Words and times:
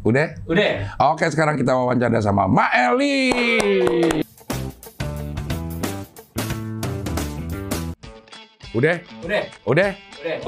Udah? 0.00 0.32
Udah. 0.48 0.96
Oke, 1.12 1.28
sekarang 1.28 1.60
kita 1.60 1.76
wawancara 1.76 2.24
sama 2.24 2.48
Ma 2.48 2.72
Eli. 2.72 3.28
Udah? 8.72 8.96
Udah. 9.20 9.42
Udah? 9.68 9.90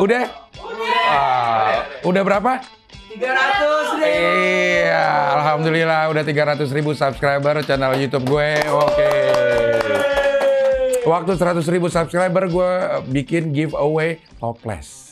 Udah. 0.00 0.24
Udah? 0.56 0.94
Ah, 1.04 1.84
udah 2.00 2.22
berapa? 2.24 2.64
300 3.12 4.00
deh. 4.00 4.16
Iya, 4.88 5.04
alhamdulillah 5.36 6.08
udah 6.08 6.24
300 6.24 6.72
ribu 6.72 6.96
subscriber 6.96 7.60
channel 7.60 7.92
YouTube 8.00 8.24
gue. 8.24 8.56
Oke. 8.72 9.12
Waktu 11.04 11.32
100 11.36 11.60
ribu 11.68 11.92
subscriber 11.92 12.48
gue 12.48 12.72
bikin 13.12 13.52
giveaway 13.52 14.16
toples. 14.40 15.11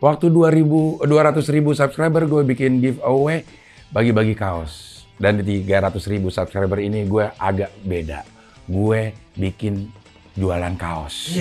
Waktu 0.00 0.32
2000 0.32 1.04
200 1.04 1.44
ribu 1.52 1.76
subscriber 1.76 2.24
gue 2.24 2.42
bikin 2.48 2.80
giveaway 2.80 3.44
bagi-bagi 3.92 4.32
kaos. 4.32 5.04
Dan 5.20 5.44
di 5.44 5.60
300 5.60 6.00
ribu 6.08 6.32
subscriber 6.32 6.80
ini 6.80 7.04
gue 7.04 7.28
agak 7.36 7.68
beda. 7.84 8.24
Gue 8.64 9.12
bikin 9.36 9.92
jualan 10.32 10.72
kaos. 10.80 11.36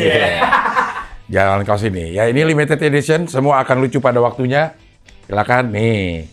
Jualan 1.32 1.64
kaos 1.64 1.88
ini. 1.88 2.20
Ya 2.20 2.28
ini 2.28 2.44
limited 2.44 2.82
edition, 2.84 3.32
semua 3.32 3.64
akan 3.64 3.86
lucu 3.86 4.04
pada 4.04 4.20
waktunya. 4.20 4.76
Silakan 5.24 5.72
nih. 5.72 6.28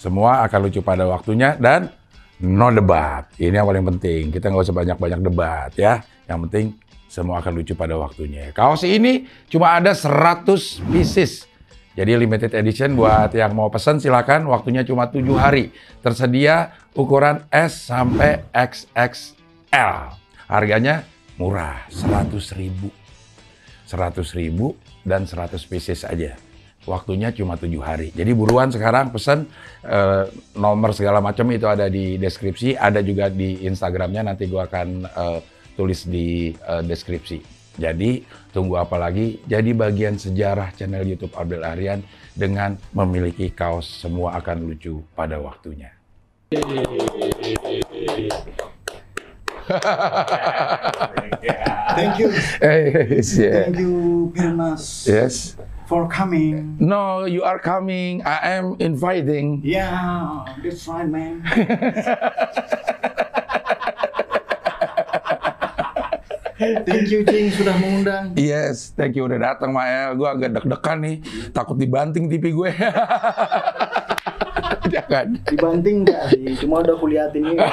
Semua 0.00 0.40
akan 0.48 0.70
lucu 0.70 0.80
pada 0.80 1.04
waktunya 1.04 1.60
dan 1.60 1.92
no 2.40 2.72
debat. 2.72 3.28
Ini 3.36 3.60
yang 3.60 3.68
paling 3.68 3.84
penting. 3.84 4.32
Kita 4.32 4.48
nggak 4.48 4.64
usah 4.64 4.72
banyak-banyak 4.72 5.20
debat 5.20 5.70
ya. 5.76 6.00
Yang 6.24 6.38
penting 6.48 6.66
semua 7.10 7.42
akan 7.42 7.52
lucu 7.58 7.74
pada 7.74 7.98
waktunya. 7.98 8.54
Kaos 8.54 8.86
ini 8.86 9.26
cuma 9.50 9.76
ada 9.76 9.90
100 9.92 10.46
pieces. 10.88 11.49
Jadi 11.98 12.14
limited 12.14 12.54
edition 12.54 12.94
buat 12.94 13.34
yang 13.34 13.50
mau 13.52 13.66
pesan 13.66 13.98
silakan. 13.98 14.46
Waktunya 14.46 14.86
cuma 14.86 15.10
7 15.10 15.26
hari. 15.34 15.74
Tersedia 15.98 16.70
ukuran 16.94 17.42
S 17.50 17.90
sampai 17.90 18.46
XXL. 18.54 20.14
Harganya 20.46 21.02
murah, 21.34 21.86
100 21.90 22.54
ribu. 22.54 22.94
100 23.90 24.38
ribu 24.38 24.78
dan 25.02 25.26
100 25.26 25.58
pieces 25.66 26.06
aja. 26.06 26.38
Waktunya 26.88 27.34
cuma 27.34 27.60
tujuh 27.60 27.82
hari. 27.84 28.08
Jadi 28.16 28.32
buruan 28.32 28.72
sekarang 28.72 29.12
pesan 29.12 29.44
eh, 29.84 30.24
nomor 30.56 30.96
segala 30.96 31.20
macam 31.20 31.44
itu 31.52 31.68
ada 31.68 31.90
di 31.92 32.16
deskripsi, 32.16 32.78
ada 32.78 33.04
juga 33.04 33.28
di 33.28 33.66
Instagramnya 33.68 34.32
nanti 34.32 34.48
gua 34.48 34.64
akan 34.64 35.04
eh, 35.04 35.38
tulis 35.76 36.08
di 36.08 36.54
eh, 36.56 36.82
deskripsi. 36.86 37.59
Jadi 37.80 38.28
tunggu 38.52 38.76
apa 38.76 39.00
lagi? 39.00 39.40
Jadi 39.48 39.72
bagian 39.72 40.20
sejarah 40.20 40.76
channel 40.76 41.08
YouTube 41.08 41.32
Abdul 41.32 41.64
Aryan 41.64 42.04
dengan 42.36 42.76
memiliki 42.92 43.48
kaos 43.48 43.88
semua 43.88 44.36
akan 44.36 44.68
lucu 44.68 45.00
pada 45.16 45.40
waktunya. 45.40 45.96
Thank 51.96 52.18
you. 52.18 52.28
Yes, 52.60 53.38
yeah. 53.38 53.64
Thank 53.64 53.78
you, 53.78 54.32
Pirmas, 54.34 55.06
Yes. 55.06 55.56
for 55.86 56.08
coming. 56.08 56.76
No, 56.78 57.24
you 57.24 57.42
are 57.42 57.58
coming. 57.58 58.22
I 58.26 58.58
am 58.58 58.76
inviting. 58.78 59.60
Yeah, 59.62 60.44
that's 60.62 60.86
right, 60.86 61.08
man. 61.08 61.42
Thank 66.60 67.08
you, 67.08 67.24
Cing, 67.24 67.48
sudah 67.56 67.72
mengundang. 67.80 68.36
Yes, 68.36 68.92
thank 68.92 69.16
you 69.16 69.24
udah 69.24 69.40
datang 69.40 69.72
Mael. 69.72 70.12
Gue 70.12 70.28
agak 70.28 70.60
deg-degan 70.60 70.98
nih, 71.00 71.16
takut 71.56 71.80
dibanting 71.80 72.28
TV 72.28 72.52
gue. 72.52 72.68
Jangan. 74.92 75.40
Dibanting 75.48 76.04
nggak 76.04 76.36
sih? 76.36 76.44
Cuma 76.60 76.84
udah 76.84 76.96
kuliatin 77.00 77.48
ini. 77.48 77.64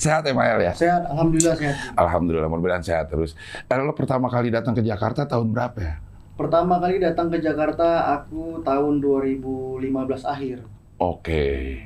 Sehat 0.00 0.24
ya 0.24 0.32
Mael 0.32 0.64
ya? 0.64 0.72
Sehat, 0.72 1.12
alhamdulillah 1.12 1.56
sehat. 1.60 1.76
Alhamdulillah, 1.92 2.48
mudah-mudahan 2.48 2.84
sehat 2.84 3.12
terus. 3.12 3.36
Eh, 3.68 3.76
lo 3.76 3.92
pertama 3.92 4.32
kali 4.32 4.48
datang 4.48 4.72
ke 4.72 4.80
Jakarta 4.80 5.28
tahun 5.28 5.52
berapa 5.52 5.78
ya? 5.82 5.94
Pertama 6.36 6.80
kali 6.80 7.00
datang 7.00 7.28
ke 7.28 7.40
Jakarta 7.40 8.16
aku 8.16 8.64
tahun 8.64 9.04
2015 9.04 10.24
akhir. 10.24 10.64
Oke, 10.96 11.84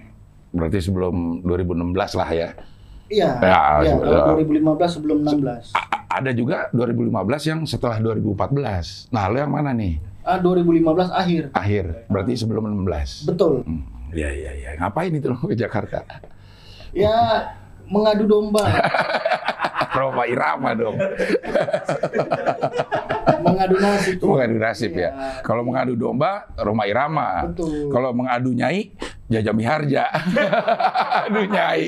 berarti 0.54 0.78
sebelum 0.78 1.42
2016 1.42 2.18
lah 2.18 2.30
ya. 2.30 2.50
Iya, 3.10 3.28
Ya, 3.36 3.60
iya, 3.82 3.92
sebelum- 3.92 4.06
tahun 4.06 4.24
2015 4.38 4.90
sebelum 4.92 5.16
16. 5.20 5.64
A- 5.72 5.82
a- 5.82 6.04
ada 6.12 6.30
juga 6.30 6.68
2015 6.70 7.42
yang 7.44 7.58
setelah 7.64 7.98
2014. 7.98 9.08
Nah, 9.10 9.26
lo 9.26 9.36
yang 9.36 9.50
mana 9.50 9.72
nih? 9.72 9.98
Ah, 10.22 10.36
2015 10.36 11.08
akhir. 11.10 11.50
Akhir, 11.52 11.84
berarti 12.06 12.32
sebelum 12.36 12.64
16. 12.64 13.24
Betul. 13.26 13.62
Hmm, 13.62 13.82
Iya, 14.10 14.28
iya, 14.28 14.50
iya. 14.52 14.68
Ngapain 14.76 15.10
itu 15.10 15.26
lo 15.26 15.38
ke 15.40 15.54
Jakarta? 15.54 16.02
Ya, 16.90 17.46
mengadu 17.84 18.24
domba. 18.24 18.64
Roma 19.92 20.24
Irama 20.24 20.72
dong. 20.72 20.94
mengadu 23.40 23.74
nasib. 23.76 24.14
Mengadu 24.20 24.56
nasib 24.56 24.90
ya. 24.92 25.10
Iya. 25.10 25.12
Kalau 25.42 25.62
mengadu 25.62 25.92
domba, 25.94 26.46
Roma 26.56 26.84
Irama. 26.84 27.46
Betul. 27.46 27.88
Kalau 27.88 28.10
mengadu 28.12 28.50
nyai, 28.52 28.90
Jaja 29.30 29.54
Miharja. 29.54 30.10
Aduh 31.30 31.46
nyai. 31.46 31.86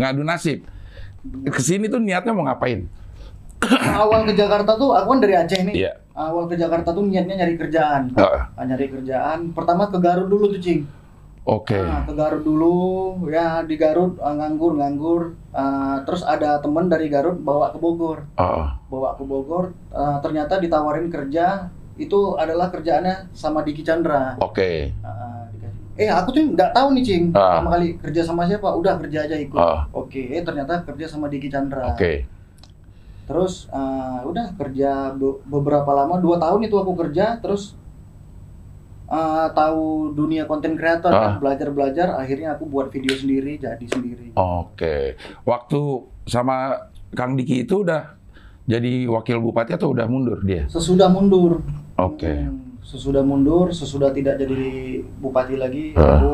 Ngadu 0.00 0.24
nasib. 0.24 0.64
Ke 1.52 1.60
sini 1.60 1.92
tuh 1.92 2.00
niatnya 2.00 2.32
mau 2.32 2.48
ngapain? 2.48 2.88
awal 3.98 4.22
ke 4.22 4.38
Jakarta 4.38 4.78
tuh 4.78 4.94
aku 4.94 5.18
kan 5.18 5.20
dari 5.20 5.34
Aceh 5.34 5.60
nih. 5.66 5.74
Iya. 5.74 5.92
Awal 6.14 6.50
ke 6.50 6.56
Jakarta 6.58 6.90
tuh 6.94 7.04
niatnya 7.06 7.44
nyari 7.44 7.54
kerjaan. 7.58 8.14
Heeh. 8.14 8.42
Ah, 8.54 8.64
nyari 8.64 8.86
kerjaan. 8.90 9.52
Pertama 9.54 9.90
ke 9.90 9.98
Garut 9.98 10.30
dulu 10.30 10.50
tuh, 10.50 10.62
Cing. 10.62 10.86
Oke. 11.48 11.78
Nah, 11.78 12.04
ke 12.04 12.12
Garut 12.14 12.42
dulu, 12.44 12.74
ya 13.30 13.62
di 13.64 13.74
Garut 13.78 14.18
ah, 14.22 14.34
nganggur 14.34 14.78
nganggur. 14.78 15.22
Ah, 15.54 16.02
terus 16.06 16.22
ada 16.26 16.58
temen 16.58 16.90
dari 16.90 17.06
Garut 17.10 17.38
bawa 17.38 17.70
ke 17.74 17.78
Bogor, 17.78 18.26
Oh, 18.38 18.66
bawa 18.90 19.14
ke 19.18 19.24
Bogor. 19.26 19.74
Ah, 19.94 20.18
ternyata 20.22 20.58
ditawarin 20.58 21.10
kerja 21.10 21.70
itu 21.98 22.38
adalah 22.38 22.70
kerjaannya 22.70 23.34
sama 23.34 23.66
Diki 23.66 23.82
Chandra. 23.82 24.38
Oke. 24.38 24.94
Ah, 25.02 25.18
dikasih. 25.18 25.37
Eh 25.98 26.06
aku 26.08 26.30
tuh 26.30 26.42
nggak 26.48 26.70
tahu 26.70 26.94
nih 26.94 27.02
Cing, 27.02 27.24
Ah. 27.30 27.58
pertama 27.58 27.70
kali 27.74 27.88
kerja 27.98 28.22
sama 28.22 28.46
siapa? 28.46 28.70
Udah 28.70 28.94
kerja 28.96 29.18
aja 29.20 29.34
ikut. 29.36 29.58
Ah. 29.58 29.90
Oke, 29.90 30.30
eh 30.30 30.40
ternyata 30.40 30.80
kerja 30.80 31.04
sama 31.04 31.26
Diki 31.26 31.46
Chandra. 31.46 31.90
Oke. 31.90 32.22
Terus 33.26 33.66
ah, 33.68 34.22
udah 34.22 34.54
kerja 34.54 35.10
be- 35.12 35.42
beberapa 35.44 35.90
lama, 35.90 36.16
dua 36.16 36.38
tahun 36.38 36.62
itu 36.62 36.74
aku 36.74 36.94
kerja, 36.96 37.36
terus 37.36 37.74
ah, 39.06 39.50
tahu 39.50 40.12
dunia 40.12 40.44
konten 40.44 40.72
kreator, 40.72 41.10
Ah. 41.10 41.18
kan, 41.18 41.32
belajar-belajar, 41.38 42.14
akhirnya 42.14 42.54
aku 42.54 42.64
buat 42.64 42.88
video 42.88 43.12
sendiri, 43.12 43.56
jadi 43.56 43.84
sendiri. 43.84 44.32
Oke. 44.32 45.16
Waktu 45.42 45.80
sama 46.24 46.78
Kang 47.10 47.34
Diki 47.34 47.64
itu 47.64 47.82
udah 47.82 48.14
jadi 48.64 49.08
wakil 49.08 49.40
bupati 49.40 49.72
atau 49.72 49.90
udah 49.90 50.04
mundur 50.04 50.38
dia? 50.40 50.68
Sesudah 50.68 51.08
mundur, 51.08 51.64
Oke. 51.96 52.28
Hmm, 52.30 52.67
sesudah 52.88 53.20
mundur, 53.20 53.68
sesudah 53.68 54.08
tidak 54.16 54.40
jadi 54.40 55.04
bupati 55.20 55.60
lagi, 55.60 55.92
Ah. 55.92 56.16
aku 56.16 56.32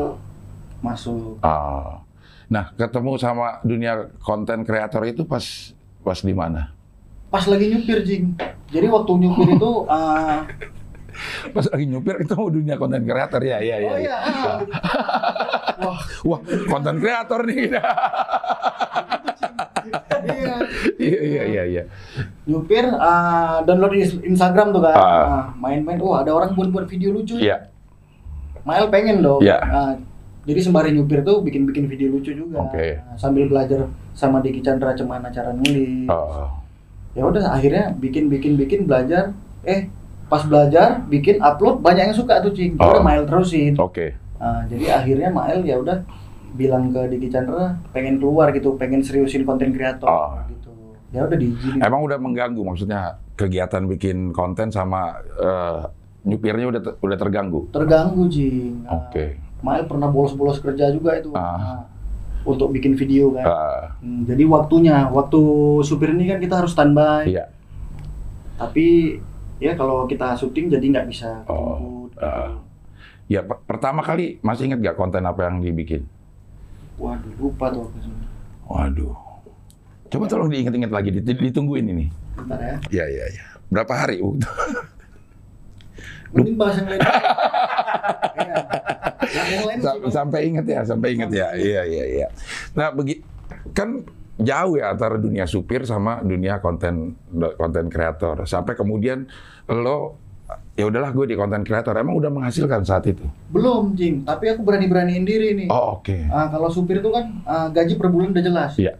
masuk. 0.79 1.35
Ah. 1.43 1.99
Nah, 2.47 2.71
ketemu 2.79 3.19
sama 3.19 3.59
dunia 3.59 4.07
konten 4.23 4.63
kreator 4.63 5.03
itu 5.03 5.27
pas 5.27 5.43
pas 5.99 6.15
di 6.15 6.31
mana? 6.31 6.71
Pas 7.27 7.43
lagi 7.43 7.67
nyupir, 7.67 7.99
Jing. 8.07 8.39
Jadi 8.71 8.87
waktu 8.87 9.11
nyupir 9.19 9.59
itu, 9.59 9.71
ah, 9.91 10.47
Pas 11.55 11.63
lagi 11.71 11.87
nyupir 11.87 12.19
ketemu 12.23 12.43
dunia 12.51 12.75
konten 12.75 13.07
kreator 13.07 13.39
ya, 13.39 13.59
ya, 13.63 13.75
ya. 13.79 13.87
oh 13.91 13.99
ya. 13.99 14.17
wah, 15.83 15.99
Wah, 16.27 16.39
konten 16.67 16.95
kreator 16.99 17.39
nih. 17.47 17.71
iya. 20.95 21.17
Iya, 21.17 21.21
iya, 21.21 21.43
iya, 21.45 21.63
iya. 21.65 21.83
nyupir 22.43 22.85
ah, 22.91 23.61
download 23.61 23.93
Instagram 24.21 24.69
tuh 24.69 24.81
kan 24.81 24.93
Ah. 24.93 25.23
Ah, 25.25 25.45
main-main 25.55 25.97
oh 25.99 26.13
ada 26.13 26.29
orang 26.29 26.51
buat 26.51 26.69
buat 26.69 26.85
video 26.85 27.11
lucu 27.11 27.35
Iya. 27.35 27.69
Mael 28.61 28.89
pengen 28.89 29.21
dong 29.21 29.41
Iya. 29.41 29.57
Ah, 29.59 29.93
jadi 30.43 30.59
sembari 30.59 30.91
nyupir 30.91 31.21
tuh 31.21 31.41
bikin 31.41 31.65
bikin 31.65 31.85
video 31.85 32.09
lucu 32.09 32.31
juga 32.31 32.61
Oke. 32.63 32.97
Ah, 32.99 33.15
sambil 33.15 33.45
belajar 33.45 33.85
sama 34.11 34.39
Diki 34.39 34.59
Chandra 34.59 34.93
gimana 34.93 35.29
cara 35.29 35.51
nulis 35.51 36.05
Oh. 36.05 36.49
ya 37.11 37.23
udah 37.23 37.47
akhirnya 37.49 37.95
bikin 38.27 38.27
bikin 38.27 38.85
belajar 38.85 39.31
eh 39.63 39.87
pas 40.25 40.41
belajar 40.41 40.99
bikin 41.05 41.39
upload 41.39 41.79
banyak 41.79 42.09
yang 42.09 42.17
suka 42.17 42.41
tuh 42.41 42.51
cing 42.51 42.75
udah 42.75 42.99
Mael 42.99 43.23
terusin 43.23 43.73
Oke. 43.75 44.13
Ah, 44.35 44.65
jadi 44.65 44.99
akhirnya 44.99 45.29
Mael 45.29 45.63
ya 45.63 45.77
udah 45.77 46.03
bilang 46.53 46.87
ke 46.89 47.07
Diki 47.07 47.27
Chandra 47.27 47.75
pengen 47.91 48.15
keluar 48.15 48.51
gitu 48.51 48.75
pengen 48.75 48.99
seriusin 48.99 49.43
konten 49.43 49.71
kreator 49.71 50.07
Oh. 50.07 50.35
gitu 50.45 50.71
ya 51.15 51.23
udah 51.23 51.37
diizinin 51.37 51.79
Emang 51.79 52.03
udah 52.03 52.19
mengganggu 52.19 52.59
maksudnya 52.59 53.15
kegiatan 53.33 53.87
bikin 53.87 54.29
konten 54.29 54.67
sama 54.67 55.15
eh, 55.33 55.79
nyupirnya 56.23 56.67
udah 56.67 56.81
ter- 56.81 56.97
udah 56.99 57.17
terganggu. 57.17 57.69
terganggu 57.69 58.27
Jing. 58.27 58.83
Nah, 58.83 59.07
Oke. 59.07 59.39
Mael 59.61 59.85
pernah 59.85 60.07
bolos-bolos 60.07 60.59
kerja 60.59 60.89
juga 60.89 61.15
itu 61.15 61.31
Ah. 61.31 61.55
Nah, 61.55 61.81
untuk 62.43 62.69
bikin 62.69 62.93
video 62.93 63.31
kan. 63.31 63.41
Ah, 63.43 63.83
Hmm, 63.97 64.21
jadi 64.23 64.45
waktunya, 64.45 65.07
waktu 65.07 65.41
supir 65.81 66.11
ini 66.11 66.27
kan 66.27 66.37
kita 66.37 66.59
harus 66.59 66.71
standby. 66.71 67.25
iya. 67.25 67.49
Tapi 68.55 69.17
ya 69.57 69.73
kalau 69.73 70.05
kita 70.05 70.35
syuting 70.35 70.69
jadi 70.69 70.85
nggak 70.85 71.07
bisa 71.07 71.41
Oh, 71.45 71.77
jemput. 72.05 72.11
ah. 72.19 72.59
Ya, 73.25 73.41
per- 73.41 73.65
pertama 73.65 73.99
kali 73.99 74.37
masih 74.39 74.69
ingat 74.69 74.83
gak 74.83 74.95
konten 74.95 75.21
apa 75.21 75.43
yang 75.43 75.57
dibikin? 75.57 76.05
Waduh, 76.95 77.33
lupa 77.39 77.73
tuh 77.73 77.81
aku. 77.83 77.97
Waduh. 78.67 79.13
Coba 80.05 80.25
tolong 80.29 80.49
diingat-ingat 80.49 80.91
lagi, 80.93 81.09
dit- 81.11 81.25
ditungguin 81.25 81.85
ini. 81.89 82.05
Bentar 82.37 82.59
ya. 82.61 82.75
Iya, 82.91 83.05
iya, 83.09 83.25
iya. 83.33 83.43
Berapa 83.67 83.93
hari? 83.95 84.21
Uh, 84.21 84.37
Mending 86.31 86.57
bahas 86.59 86.75
yang 86.77 86.89
lain. 86.89 87.01
Iya. 88.35 90.11
Sampai 90.11 90.47
ingat 90.47 90.65
ya, 90.67 90.81
sampai 90.85 91.17
ingat 91.17 91.31
ya. 91.33 91.51
Iya, 91.55 91.81
iya, 91.87 92.05
iya. 92.05 92.27
Nah, 92.77 92.93
begi 92.93 93.19
kan 93.73 94.03
jauh 94.35 94.75
ya 94.75 94.91
antara 94.91 95.15
dunia 95.15 95.47
supir 95.47 95.87
sama 95.87 96.21
dunia 96.21 96.59
konten 96.59 97.15
konten 97.57 97.85
kreator. 97.89 98.43
Sampai 98.45 98.75
kemudian 98.75 99.25
lo 99.67 100.19
ya 100.75 100.85
udahlah 100.87 101.11
gue 101.11 101.25
di 101.31 101.35
konten 101.35 101.63
kreator. 101.63 101.95
Emang 101.97 102.15
udah 102.15 102.31
menghasilkan 102.31 102.85
saat 102.85 103.07
itu? 103.09 103.23
Belum, 103.49 103.95
Jing. 103.95 104.23
Tapi 104.23 104.55
aku 104.55 104.61
berani-beraniin 104.61 105.25
diri 105.25 105.65
nih. 105.65 105.67
Oh, 105.71 105.99
oke. 105.99 106.15
Ah, 106.29 106.47
kalau 106.51 106.69
supir 106.69 106.99
itu 107.01 107.09
kan 107.09 107.41
ah, 107.43 107.67
gaji 107.71 107.95
per 107.97 108.07
bulan 108.11 108.31
udah 108.31 108.43
jelas. 108.43 108.71
Iya. 108.77 108.99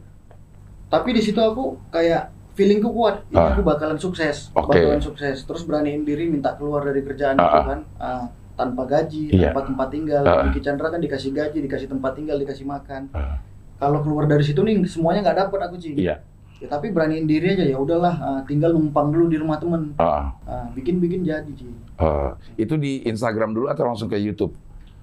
Tapi 0.86 1.10
di 1.12 1.22
situ 1.22 1.38
aku 1.38 1.78
kayak 1.90 2.30
feelingku 2.54 2.88
kuat, 2.88 3.28
ini 3.28 3.36
Ah. 3.36 3.52
aku 3.52 3.62
bakalan 3.62 3.98
sukses, 3.98 4.54
Oke. 4.54 4.80
bakalan 4.80 5.02
sukses. 5.02 5.44
Terus 5.44 5.64
beraniin 5.64 6.02
diri 6.02 6.26
minta 6.26 6.56
keluar 6.56 6.82
dari 6.82 7.02
kerjaan 7.02 7.36
Ah, 7.36 7.44
itu 7.44 7.58
ah. 7.58 7.66
kan, 7.66 7.80
ah, 7.98 8.24
tanpa 8.56 8.88
gaji, 8.88 9.28
Iya. 9.30 9.52
tanpa 9.52 9.68
tempat 9.68 9.88
tinggal. 9.90 10.24
Ah. 10.24 10.48
Diki 10.48 10.64
Chandra 10.64 10.88
kan 10.88 10.98
dikasih 10.98 11.32
gaji, 11.32 11.58
dikasih 11.60 11.88
tempat 11.88 12.16
tinggal, 12.16 12.38
dikasih 12.38 12.64
makan. 12.64 13.12
Ah. 13.12 13.44
Kalau 13.76 14.00
keluar 14.00 14.24
dari 14.24 14.40
situ 14.40 14.64
nih 14.64 14.80
semuanya 14.86 15.20
nggak 15.22 15.38
dapat 15.46 15.60
aku 15.68 15.76
sih. 15.76 15.92
Iya. 15.94 16.24
Ya, 16.56 16.72
tapi 16.72 16.88
beraniin 16.88 17.28
diri 17.28 17.52
aja 17.52 17.68
ya 17.68 17.76
udahlah, 17.76 18.16
ah, 18.16 18.40
tinggal 18.42 18.72
numpang 18.72 19.12
dulu 19.12 19.28
di 19.28 19.36
rumah 19.36 19.60
temen, 19.60 19.92
Ah, 19.98 20.32
Ah, 20.48 20.72
bikin-bikin 20.72 21.28
jadi 21.28 21.52
sih. 21.52 21.68
ah. 21.98 22.40
itu 22.56 22.80
di 22.80 23.04
Instagram 23.04 23.52
dulu 23.52 23.68
atau 23.68 23.84
langsung 23.84 24.08
ke 24.08 24.16
YouTube? 24.16 24.56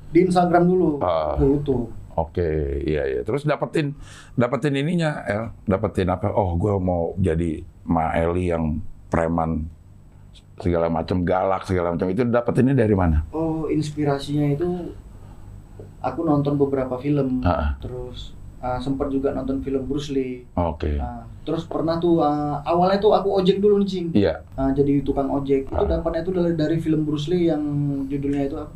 Di 0.08 0.24
Instagram 0.24 0.64
dulu, 0.64 0.90
Ah. 0.98 1.36
ke 1.36 1.44
YouTube. 1.44 1.92
Oke, 2.12 2.44
iya 2.84 3.08
iya. 3.08 3.20
Terus 3.22 3.42
dapetin 3.42 3.96
dapetin 4.34 4.74
ininya, 4.74 5.24
El. 5.24 5.48
Dapetin 5.64 6.06
apa? 6.06 6.28
Oh, 6.28 6.54
gue 6.54 6.76
mau 6.76 7.16
jadi 7.16 7.60
Ma 7.82 8.12
Eli 8.12 8.48
yang 8.48 8.78
preman 9.08 9.64
segala 10.56 10.86
macam 10.86 11.24
galak 11.24 11.64
segala 11.64 11.90
macam 11.90 12.06
itu 12.06 12.22
dapetinnya 12.22 12.76
dari 12.76 12.92
mana? 12.92 13.24
Oh, 13.30 13.66
inspirasinya 13.66 14.46
itu 14.46 14.92
aku 15.98 16.20
nonton 16.22 16.54
beberapa 16.54 16.94
film, 16.96 17.40
Ah, 17.42 17.74
terus 17.78 18.36
ah, 18.58 18.78
sempat 18.78 19.08
juga 19.08 19.32
nonton 19.32 19.58
film 19.58 19.82
Bruce 19.84 20.12
Lee. 20.12 20.46
Oke. 20.54 20.94
Ah, 20.96 21.24
terus 21.42 21.64
pernah 21.64 21.98
tuh 21.98 22.20
ah, 22.20 22.62
awalnya 22.62 23.00
tuh 23.00 23.10
aku 23.10 23.40
ojek 23.40 23.58
dulu 23.58 23.80
nih, 23.80 23.88
Cing. 23.88 24.06
Iya. 24.12 24.44
Ah, 24.54 24.70
jadi 24.70 25.00
tukang 25.00 25.26
ojek. 25.26 25.66
Itu 25.66 25.82
Ah. 25.82 25.98
dapatnya 25.98 26.22
tuh 26.22 26.34
dari, 26.36 26.54
dari 26.54 26.76
film 26.78 27.02
Bruce 27.02 27.26
Lee 27.26 27.48
yang 27.48 27.62
judulnya 28.06 28.46
itu 28.46 28.56
apa? 28.56 28.70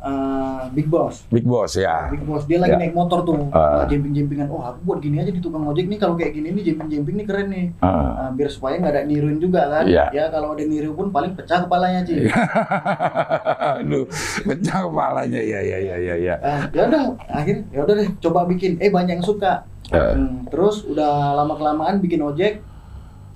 Ah, 0.00 0.64
Big 0.70 0.88
Boss. 0.88 1.28
Big 1.28 1.44
Boss 1.44 1.76
ya. 1.76 2.08
Big 2.08 2.24
Boss 2.24 2.44
dia 2.44 2.56
lagi 2.56 2.72
Ya. 2.72 2.80
naik 2.80 2.96
motor 2.96 3.20
tuh, 3.20 3.52
ah, 3.52 3.84
jemping-jempingan. 3.84 4.48
Oh, 4.48 4.60
aku 4.60 4.80
buat 4.82 4.98
gini 4.98 5.20
aja 5.20 5.28
di 5.28 5.38
tukang 5.38 5.62
ojek 5.62 5.86
nih 5.86 5.96
kalau 5.96 6.16
kayak 6.16 6.32
gini 6.32 6.50
nih 6.50 6.62
jemping-jemping 6.66 7.16
nih 7.20 7.26
keren 7.26 7.48
nih. 7.48 7.66
Ah. 7.78 8.26
Ah, 8.26 8.30
biar 8.32 8.48
supaya 8.48 8.76
nggak 8.76 8.92
ada 8.92 9.02
niruin 9.04 9.36
juga 9.36 9.68
kan. 9.68 9.84
Iya. 9.84 10.08
Ya 10.10 10.24
kalau 10.28 10.52
ada 10.52 10.64
niru 10.64 10.92
pun 10.92 11.08
paling 11.08 11.36
pecah 11.36 11.62
kepalanya, 11.62 12.00
Cing. 12.02 12.24
Aduh, 13.80 14.04
pecah 14.42 14.78
kepalanya 14.88 15.40
ya 15.40 15.60
ya 15.60 15.78
ya 15.78 15.96
ya 15.96 16.14
ya. 16.16 16.34
Ah, 16.40 16.60
ya 16.70 16.82
udah 16.86 17.02
akhirnya 17.26 17.64
ya 17.70 17.80
udah 17.84 17.94
deh 17.96 18.08
coba 18.20 18.40
bikin 18.46 18.76
eh 18.78 18.88
banyak 18.88 19.16
yang 19.16 19.26
suka 19.26 19.64
Eh. 19.90 19.98
Hmm, 20.14 20.46
terus 20.46 20.86
udah 20.86 21.34
lama 21.34 21.58
kelamaan 21.58 21.98
bikin 21.98 22.22
ojek 22.22 22.62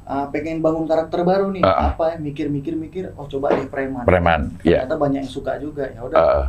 ah, 0.04 0.26
pengen 0.28 0.58
bangun 0.58 0.84
karakter 0.84 1.20
baru 1.20 1.48
nih 1.50 1.60
ah. 1.60 1.90
apa 1.90 2.12
ya 2.12 2.16
mikir 2.18 2.46
mikir 2.46 2.74
mikir 2.74 3.04
oh 3.14 3.26
coba 3.26 3.52
deh 3.52 3.64
preman 3.64 4.02
Preman, 4.02 4.40
ya. 4.60 4.82
ternyata 4.82 4.96
banyak 4.96 5.20
yang 5.20 5.30
suka 5.30 5.56
juga 5.56 5.84
ya 5.86 6.00
udah 6.00 6.16
Ah, 6.16 6.46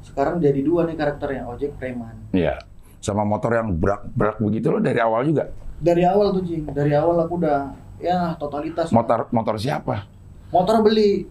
sekarang 0.00 0.38
jadi 0.38 0.60
dua 0.60 0.84
nih 0.84 0.94
karakternya 0.94 1.44
ojek 1.46 1.74
preman 1.74 2.14
Iya. 2.30 2.58
Sama 2.98 3.20
motor 3.20 3.52
yang 3.52 3.68
berak-berak 3.70 4.38
begitu 4.38 4.66
lo 4.68 4.78
dari 4.78 4.96
awal 4.96 5.22
juga. 5.22 5.52
dari 5.76 6.02
awal 6.02 6.32
tuh 6.32 6.40
Jing 6.40 6.64
dari 6.66 6.92
awal 6.92 7.20
aku 7.20 7.36
udah 7.36 7.68
ya 7.96 8.32
totalitas 8.34 8.88
Motor 8.88 9.28
motor 9.28 9.54
siapa? 9.54 10.08
motor 10.46 10.80
beli 10.80 11.26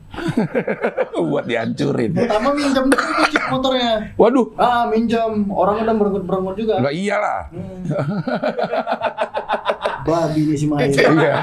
Buat 1.23 1.45
dihancurin. 1.45 2.11
pertama 2.13 2.51
minjem 2.51 2.85
dulu 2.85 3.23
Cing, 3.25 3.45
motornya 3.49 3.91
Waduh, 4.13 4.51
ah 4.53 4.83
minjem 4.85 5.47
orang 5.49 5.81
udah 5.81 5.95
merenggut 5.95 6.23
merenggut 6.23 6.55
juga 6.55 6.77
enggak 6.77 6.93
iyalah. 6.93 7.41
Hmm. 7.49 7.81
babi 10.03 10.41
nih 10.45 10.57
si 10.57 10.65
Mai 10.65 10.87
Iya. 10.87 11.33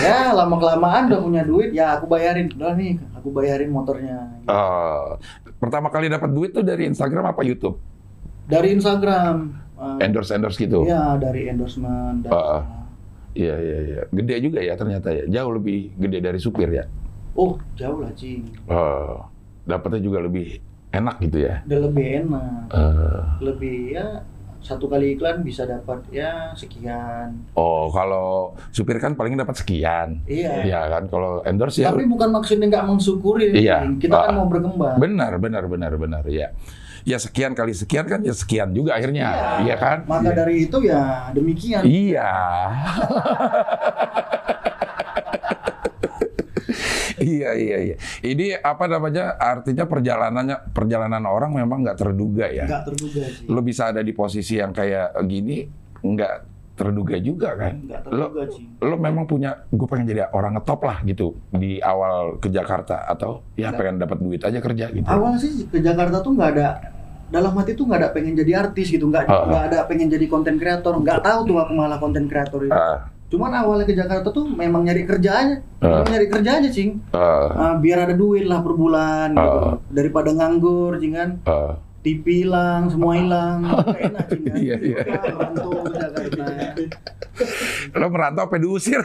Ya 0.00 0.30
lama 0.30 0.54
kelamaan 0.54 1.10
udah 1.10 1.20
punya 1.20 1.42
duit, 1.42 1.72
ya 1.72 1.98
aku 1.98 2.06
bayarin. 2.06 2.46
Udah 2.52 2.72
nih, 2.72 3.00
aku 3.12 3.28
bayarin 3.30 3.68
motornya. 3.68 4.38
Eh, 4.40 5.06
pertama 5.56 5.88
kali 5.88 6.06
dapat 6.06 6.30
duit 6.30 6.52
tuh 6.52 6.62
dari 6.62 6.86
Instagram 6.86 7.24
apa 7.26 7.42
YouTube? 7.42 7.80
Dari 8.44 8.70
Instagram. 8.70 9.36
eh, 9.74 10.04
Endorse 10.06 10.30
endorse 10.30 10.54
gitu. 10.56 10.86
Iya 10.86 11.18
dari 11.18 11.50
endorsement. 11.50 12.22
Dari, 12.22 12.30
Ah, 12.30 12.46
ah. 12.54 12.62
Iya 13.34 13.54
iya 13.58 13.78
iya. 13.82 14.00
Gede 14.08 14.34
juga 14.40 14.62
ya 14.62 14.78
ternyata 14.78 15.10
ya. 15.10 15.24
Jauh 15.26 15.50
lebih 15.52 15.90
gede 15.98 16.22
dari 16.22 16.38
supir 16.38 16.70
ya. 16.70 16.86
Oh 17.34 17.58
jauh 17.74 17.98
lah 17.98 18.14
cing. 18.14 18.46
Eh, 18.64 19.14
dapatnya 19.66 19.98
juga 19.98 20.22
lebih 20.22 20.62
enak 20.92 21.18
gitu 21.18 21.42
ya. 21.42 21.66
Udah 21.66 21.80
lebih 21.82 22.06
enak. 22.22 22.64
Eh, 22.70 23.22
Lebih 23.42 23.76
ya 23.90 24.06
satu 24.64 24.88
kali 24.88 25.12
iklan 25.12 25.40
bisa 25.40 25.62
dapat 25.62 26.00
ya 26.08 26.48
sekian. 26.52 27.36
oh 27.52 27.88
kalau 27.88 28.52
supir 28.72 28.96
kan 28.96 29.12
paling 29.12 29.36
dapat 29.36 29.54
sekian. 29.54 30.18
Iya. 30.24 30.64
Iya 30.64 30.78
kan 30.88 31.02
kalau 31.06 31.38
endorse 31.44 31.78
ya. 31.78 31.86
Tapi 31.86 32.02
bukan 32.04 32.28
maksudnya 32.32 32.66
nggak 32.66 32.84
mensyukuri. 32.86 33.52
Iya. 33.52 33.84
Kita 33.94 34.24
kan 34.24 34.32
Ah. 34.32 34.34
mau 34.34 34.46
berkembang. 34.48 34.96
Benar 34.96 35.36
benar 35.36 35.62
benar 35.68 35.92
benar 35.94 36.22
ya. 36.24 36.48
Ya 37.04 37.20
sekian 37.20 37.52
kali 37.52 37.70
sekian 37.70 38.08
kan 38.08 38.24
ya 38.24 38.32
sekian 38.32 38.72
juga 38.72 38.96
akhirnya. 38.96 39.60
Iya, 39.60 39.60
Iya. 39.60 39.74
kan? 39.76 39.98
Maka 40.08 40.24
Iya. 40.24 40.34
dari 40.34 40.54
itu 40.64 40.76
ya 40.80 41.28
demikian. 41.30 41.82
Iya. 41.84 42.32
iya 47.24 47.50
iya 47.52 47.78
iya. 47.82 47.96
Ini 48.20 48.46
apa 48.56 48.84
namanya? 48.84 49.34
Artinya 49.34 49.84
perjalanannya 49.84 50.70
perjalanan 50.70 51.24
orang 51.24 51.50
memang 51.52 51.80
nggak 51.82 51.98
terduga 51.98 52.46
ya. 52.46 52.64
Nggak 52.64 52.82
terduga 52.86 53.22
sih. 53.24 53.44
Lo 53.46 53.60
bisa 53.60 53.88
ada 53.88 54.00
di 54.00 54.12
posisi 54.12 54.56
yang 54.56 54.70
kayak 54.70 55.16
gini 55.24 55.64
nggak 55.98 56.34
terduga 56.74 57.16
juga 57.16 57.54
kan? 57.54 57.74
Nggak 57.80 58.00
Lo 58.08 58.26
terduga 58.28 58.42
sih. 58.50 58.64
lo 58.80 58.96
memang 58.96 59.24
punya 59.24 59.50
gue 59.64 59.86
pengen 59.86 60.06
jadi 60.06 60.28
orang 60.28 60.54
ngetop 60.54 60.80
lah 60.82 61.00
gitu 61.02 61.32
di 61.50 61.78
awal 61.78 62.36
ke 62.36 62.48
Jakarta 62.48 63.06
atau 63.06 63.46
ya 63.54 63.68
Nggak. 63.68 63.78
pengen 63.78 63.96
dapat 63.98 64.18
duit 64.18 64.40
aja 64.40 64.58
kerja 64.58 64.86
gitu. 64.90 65.06
awal 65.06 65.34
sih 65.34 65.64
ke 65.64 65.78
Jakarta 65.78 66.18
tuh 66.18 66.34
nggak 66.34 66.50
ada 66.52 66.68
dalam 67.24 67.54
hati 67.54 67.72
tuh 67.72 67.82
nggak 67.84 67.98
ada 67.98 68.10
pengen 68.10 68.34
jadi 68.34 68.52
artis 68.60 68.90
gitu 68.90 69.06
nggak 69.06 69.24
nggak 69.24 69.64
ada 69.66 69.78
pengen 69.84 70.06
jadi 70.08 70.26
konten 70.26 70.54
kreator 70.54 70.92
nggak 70.94 71.18
tahu 71.20 71.40
tuh 71.44 71.56
aku 71.56 71.72
malah 71.72 71.96
konten 71.96 72.26
kreator 72.26 72.60
itu 72.60 72.70
Ah, 72.70 73.06
cuman 73.34 73.50
awalnya 73.52 73.82
ke 73.82 73.92
Jakarta 73.92 74.30
tuh 74.30 74.46
memang 74.46 74.86
nyari 74.86 75.02
kerja 75.02 75.30
aja 75.34 75.56
Ah. 75.82 76.00
memang 76.00 76.06
nyari 76.08 76.26
kerja 76.30 76.50
aja 76.56 76.68
cing 76.70 77.02
ah, 77.10 77.50
Ah, 77.50 77.74
biar 77.76 77.98
ada 78.00 78.14
duit 78.14 78.46
lah 78.46 78.62
per 78.62 78.72
bulan 78.72 79.34
gitu. 79.34 79.58
Ah. 79.60 79.74
daripada 79.90 80.30
nganggur 80.30 80.94
cing 80.96 81.12
kan 81.12 81.30
ah. 81.44 81.74
TV 82.00 82.42
hilang 82.42 82.86
semua 82.86 83.16
hilang 83.16 83.58
enak 84.06 84.24
cing 84.28 84.42
kan 84.44 84.54
Iya, 84.54 84.76
iya. 84.78 84.98
Jakarta 85.02 85.66
Lo 87.92 88.06
merantau 88.08 88.46
apa 88.46 88.56
diusir 88.56 89.02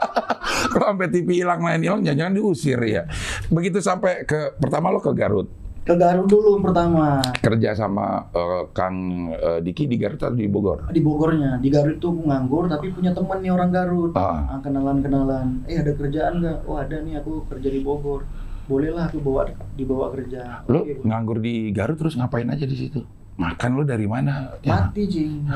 Kalau 0.70 0.86
sampai 0.88 1.08
TV 1.08 1.42
hilang 1.42 1.60
main 1.60 1.78
hilang 1.78 2.00
jangan-jangan 2.00 2.34
diusir 2.34 2.80
ya. 2.80 3.02
Begitu 3.48 3.78
sampai 3.78 4.24
ke 4.24 4.56
pertama 4.56 4.88
lo 4.88 4.98
ke 4.98 5.12
Garut 5.12 5.59
ke 5.80 5.94
Garut 5.94 6.24
dulu 6.24 6.60
pertama 6.60 7.18
kerja 7.36 7.72
sama 7.72 8.28
eh, 8.30 8.62
Kang 8.70 8.96
eh, 9.28 9.58
Diki 9.60 9.84
di 9.84 9.96
Garut 9.96 10.18
atau 10.18 10.32
di 10.32 10.46
Bogor. 10.46 10.86
di 10.88 11.00
Bogornya 11.00 11.56
di 11.56 11.68
Garut 11.68 11.96
tuh 11.96 12.12
aku 12.12 12.22
nganggur 12.24 12.64
tapi 12.66 12.90
punya 12.90 13.10
temen 13.10 13.38
nih 13.38 13.50
orang 13.50 13.70
Garut 13.70 14.12
Ah, 14.12 14.44
Ah, 14.46 14.58
kenalan-kenalan. 14.60 15.64
Eh 15.64 15.76
ada 15.76 15.92
kerjaan 15.92 16.38
nggak? 16.38 16.58
Oh 16.64 16.76
ada 16.76 16.96
nih 16.96 17.16
aku 17.16 17.44
kerja 17.46 17.68
di 17.68 17.80
Bogor. 17.80 18.22
Bolehlah 18.64 19.08
aku 19.08 19.18
bawa 19.18 19.48
dibawa 19.74 20.12
kerja. 20.12 20.62
lo 20.64 20.84
Oke, 20.84 21.02
nganggur 21.02 21.38
di 21.38 21.70
Garut 21.70 21.96
terus 21.96 22.14
ngapain 22.14 22.46
aja 22.46 22.62
di 22.62 22.76
situ? 22.76 23.02
Makan 23.40 23.70
lo 23.72 23.82
dari 23.82 24.04
mana? 24.04 24.52
Ya, 24.60 24.84
mati 24.84 25.08
cing. 25.08 25.48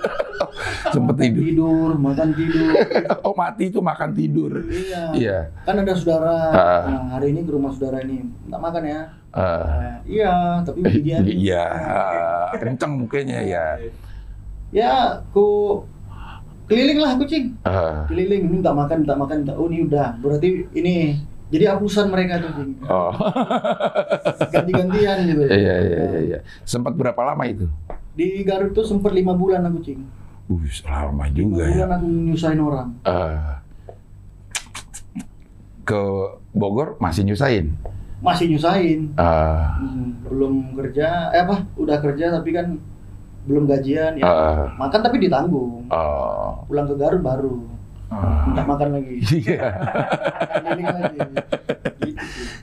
sempet 0.92 1.14
Makan 1.14 1.28
tidur. 1.28 1.42
tidur, 1.44 1.90
makan 1.96 2.28
tidur. 2.32 2.72
Oh 3.26 3.34
mati 3.36 3.68
itu 3.68 3.78
makan 3.78 4.10
tidur. 4.12 4.52
iya. 4.66 5.02
Iya. 5.12 5.38
Kan 5.62 5.76
ada 5.78 5.92
saudara. 5.92 6.36
Ah. 6.50 6.82
Nah, 6.88 7.02
hari 7.12 7.30
ini 7.30 7.44
ke 7.44 7.52
rumah 7.52 7.70
saudara 7.70 8.00
ini. 8.00 8.24
Minta 8.24 8.56
makan 8.56 8.82
ya. 8.82 9.00
Eh, 9.32 9.40
Eh, 9.62 9.96
iya, 10.10 10.34
tapi 10.60 10.80
begini 10.84 11.30
Iya, 11.42 11.64
kenceng 12.54 12.92
mukanya 12.98 13.40
ya. 13.40 13.66
Ya, 14.72 14.92
aku 15.20 15.80
keliling 16.64 16.96
lah 16.96 17.12
aku 17.14 17.24
cing. 17.24 17.52
Eh, 17.60 17.96
Keliling, 18.08 18.48
minta 18.50 18.72
makan, 18.72 19.04
minta 19.04 19.14
makan, 19.14 19.36
minta. 19.44 19.52
Oh 19.54 19.68
ini 19.68 19.84
udah. 19.84 20.16
Berarti 20.18 20.64
ini 20.72 21.20
jadi 21.52 21.76
apusan 21.76 22.08
mereka 22.08 22.40
tuh 22.40 22.50
oh, 22.88 23.12
Ganti-gantian 24.48 25.16
gitu. 25.28 25.42
iya 25.46 25.74
iya 25.78 26.00
iya. 26.08 26.20
iya. 26.24 26.38
Sempat 26.64 26.96
berapa 26.96 27.20
lama 27.22 27.44
itu? 27.44 27.68
Di 28.12 28.40
Garut 28.42 28.72
tuh 28.72 28.82
sempat 28.82 29.12
lima 29.12 29.36
bulan 29.36 29.60
aku 29.62 29.78
cing. 29.80 30.00
Uh, 30.48 30.64
lama 30.84 31.28
Lima 31.28 31.32
juga 31.32 31.62
ya. 31.64 31.84
bulan 31.84 31.90
aku 31.96 32.06
nyusahin 32.08 32.60
orang. 32.60 32.88
Eh, 33.04 33.52
ke 35.82 36.02
Bogor 36.52 36.96
masih 36.98 37.24
nyusahin. 37.24 37.72
Masih 38.22 38.46
nyusahin. 38.48 39.10
Ah, 39.18 39.76
Hmm, 39.82 40.14
belum 40.24 40.78
kerja, 40.78 41.34
eh 41.34 41.42
apa? 41.42 41.66
Udah 41.74 41.98
kerja 41.98 42.30
tapi 42.30 42.54
kan 42.54 42.78
belum 43.42 43.66
gajian 43.66 44.14
ya. 44.14 44.22
ah, 44.22 44.64
Makan 44.78 45.00
tapi 45.02 45.18
ditanggung. 45.18 45.90
ah, 45.90 46.62
Pulang 46.70 46.86
ke 46.86 46.94
Garut 46.94 47.18
baru. 47.20 47.54
Minta 48.20 48.62
makan 48.66 48.88
lagi. 48.98 49.16
Iya. 49.42 49.68
Lagi. 50.62 50.84
Gitu. 51.12 51.40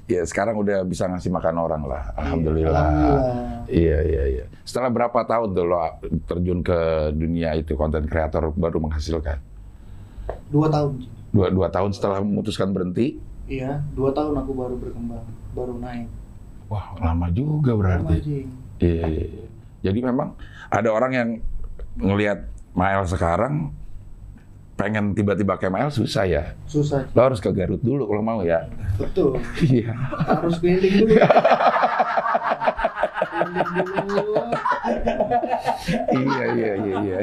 Ya 0.09 0.21
sekarang 0.25 0.57
udah 0.57 0.81
bisa 0.85 1.05
ngasih 1.05 1.29
makan 1.29 1.55
orang 1.61 1.83
lah, 1.85 2.09
alhamdulillah. 2.17 2.73
Alhamdulillah. 2.73 3.65
Iya 3.69 3.97
iya 4.01 4.23
iya. 4.25 4.45
Setelah 4.65 4.89
berapa 4.89 5.19
tahun 5.25 5.53
tuh 5.53 5.65
lo 5.69 5.77
terjun 6.25 6.59
ke 6.65 6.79
dunia 7.13 7.53
itu 7.53 7.77
konten 7.77 8.09
kreator 8.09 8.49
baru 8.57 8.81
menghasilkan? 8.81 9.37
Dua 10.49 10.67
tahun. 10.69 11.05
Dua 11.29 11.47
dua 11.53 11.67
tahun 11.69 11.93
setelah 11.93 12.25
memutuskan 12.25 12.73
berhenti? 12.73 13.21
Iya, 13.49 13.81
dua 13.93 14.13
tahun 14.13 14.37
aku 14.45 14.51
baru 14.53 14.75
berkembang, 14.77 15.25
baru 15.53 15.77
naik. 15.77 16.09
Wah 16.69 16.93
lama 17.01 17.27
juga 17.33 17.73
berarti. 17.73 18.17
Cing. 18.21 18.49
Iya, 18.81 19.05
iya, 19.09 19.25
iya. 19.25 19.45
Jadi 19.89 19.99
memang 20.05 20.37
ada 20.69 20.89
orang 20.93 21.11
yang 21.13 21.29
ngelihat 21.97 22.45
Mael 22.77 23.03
sekarang 23.09 23.73
pengen 24.79 25.11
tiba-tiba 25.11 25.59
Mael 25.67 25.91
susah 25.91 26.23
ya. 26.23 26.55
Susah. 26.63 27.03
Lo 27.11 27.27
harus 27.27 27.43
ke 27.43 27.51
Garut 27.51 27.83
dulu 27.83 28.07
kalau 28.07 28.23
mau 28.23 28.39
ya. 28.39 28.63
Betul. 28.95 29.35
Iya. 29.59 29.91
Harus 30.23 30.55
keliling 30.63 31.03
dulu. 31.03 31.13
iya 36.15 36.43
iya 36.55 36.73
iya 36.79 36.95
iya. 37.03 37.19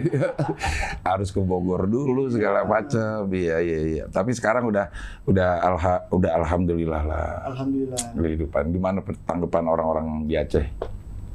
Harus 1.00 1.32
ke 1.32 1.40
Bogor 1.40 1.88
dulu 1.88 2.28
segala 2.28 2.68
macam. 2.68 3.24
Iya 3.32 3.56
iya 3.64 3.78
iya. 3.88 4.04
Tapi 4.12 4.36
sekarang 4.36 4.68
udah 4.68 4.92
udah 5.24 5.50
alha, 5.64 5.94
udah 6.12 6.30
alhamdulillah 6.44 7.02
lah 7.08 7.28
Alhamdulillah. 7.48 8.00
kehidupan. 8.12 8.64
Gimana 8.72 9.00
tanggapan 9.24 9.64
orang-orang 9.64 10.06
di 10.28 10.34
Aceh? 10.36 10.66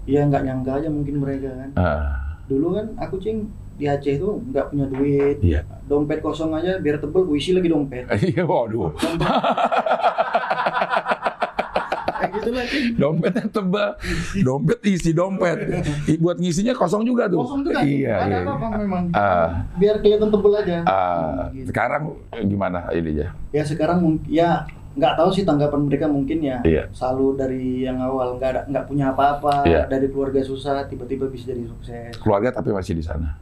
Iya 0.06 0.30
nggak 0.30 0.44
nyangka 0.46 0.72
aja 0.82 0.90
mungkin 0.90 1.16
mereka 1.22 1.50
kan. 1.50 1.70
Ah, 1.78 2.38
Dulu 2.50 2.78
kan 2.78 2.86
aku 3.00 3.16
cing 3.22 3.48
di 3.82 3.90
Aceh 3.90 4.14
itu 4.14 4.30
nggak 4.46 4.66
punya 4.70 4.86
duit. 4.86 5.38
Iya. 5.42 5.66
Dompet 5.90 6.22
kosong 6.22 6.54
aja 6.54 6.78
biar 6.78 7.02
tebel, 7.02 7.26
aku 7.26 7.34
isi 7.34 7.50
lagi 7.52 7.66
dompet. 7.66 8.06
Iya, 8.22 8.46
waduh. 8.46 8.94
Gitu. 12.32 12.50
Dompetnya 12.96 13.46
tebal. 13.50 13.90
Dompet 14.40 14.80
isi 14.86 15.12
dompet. 15.12 15.58
Buat 16.22 16.38
ngisinya 16.38 16.78
kosong 16.78 17.02
juga 17.02 17.26
tuh. 17.26 17.42
Kosong 17.42 17.66
juga. 17.66 17.82
Iya, 17.82 18.14
Ada 18.22 18.30
iya. 18.30 18.40
apa-apa 18.46 18.68
memang. 18.78 19.04
Ah. 19.12 19.66
Biar 19.76 19.98
kelihatan 20.00 20.30
tebel 20.30 20.54
aja. 20.56 20.78
Ah, 20.86 21.50
Gitu. 21.52 21.74
sekarang 21.74 22.14
gimana 22.46 22.86
ininya? 22.94 23.34
Ya 23.50 23.66
sekarang 23.66 24.00
mungkin 24.00 24.30
ya 24.30 24.64
nggak 24.92 25.16
tahu 25.16 25.30
sih 25.32 25.48
tanggapan 25.48 25.88
mereka 25.88 26.04
mungkin 26.04 26.44
ya 26.44 26.60
Iya. 26.68 26.92
selalu 26.92 27.40
dari 27.40 27.88
yang 27.88 27.96
awal 27.96 28.36
nggak 28.36 28.68
nggak 28.68 28.86
punya 28.92 29.16
apa-apa 29.16 29.64
Iya. 29.64 29.88
dari 29.88 30.12
keluarga 30.12 30.44
susah 30.44 30.84
tiba-tiba 30.84 31.32
bisa 31.32 31.48
jadi 31.48 31.64
sukses 31.64 32.12
Keluarga 32.20 32.52
tapi 32.52 32.76
masih 32.76 33.00
di 33.00 33.04
sana. 33.04 33.40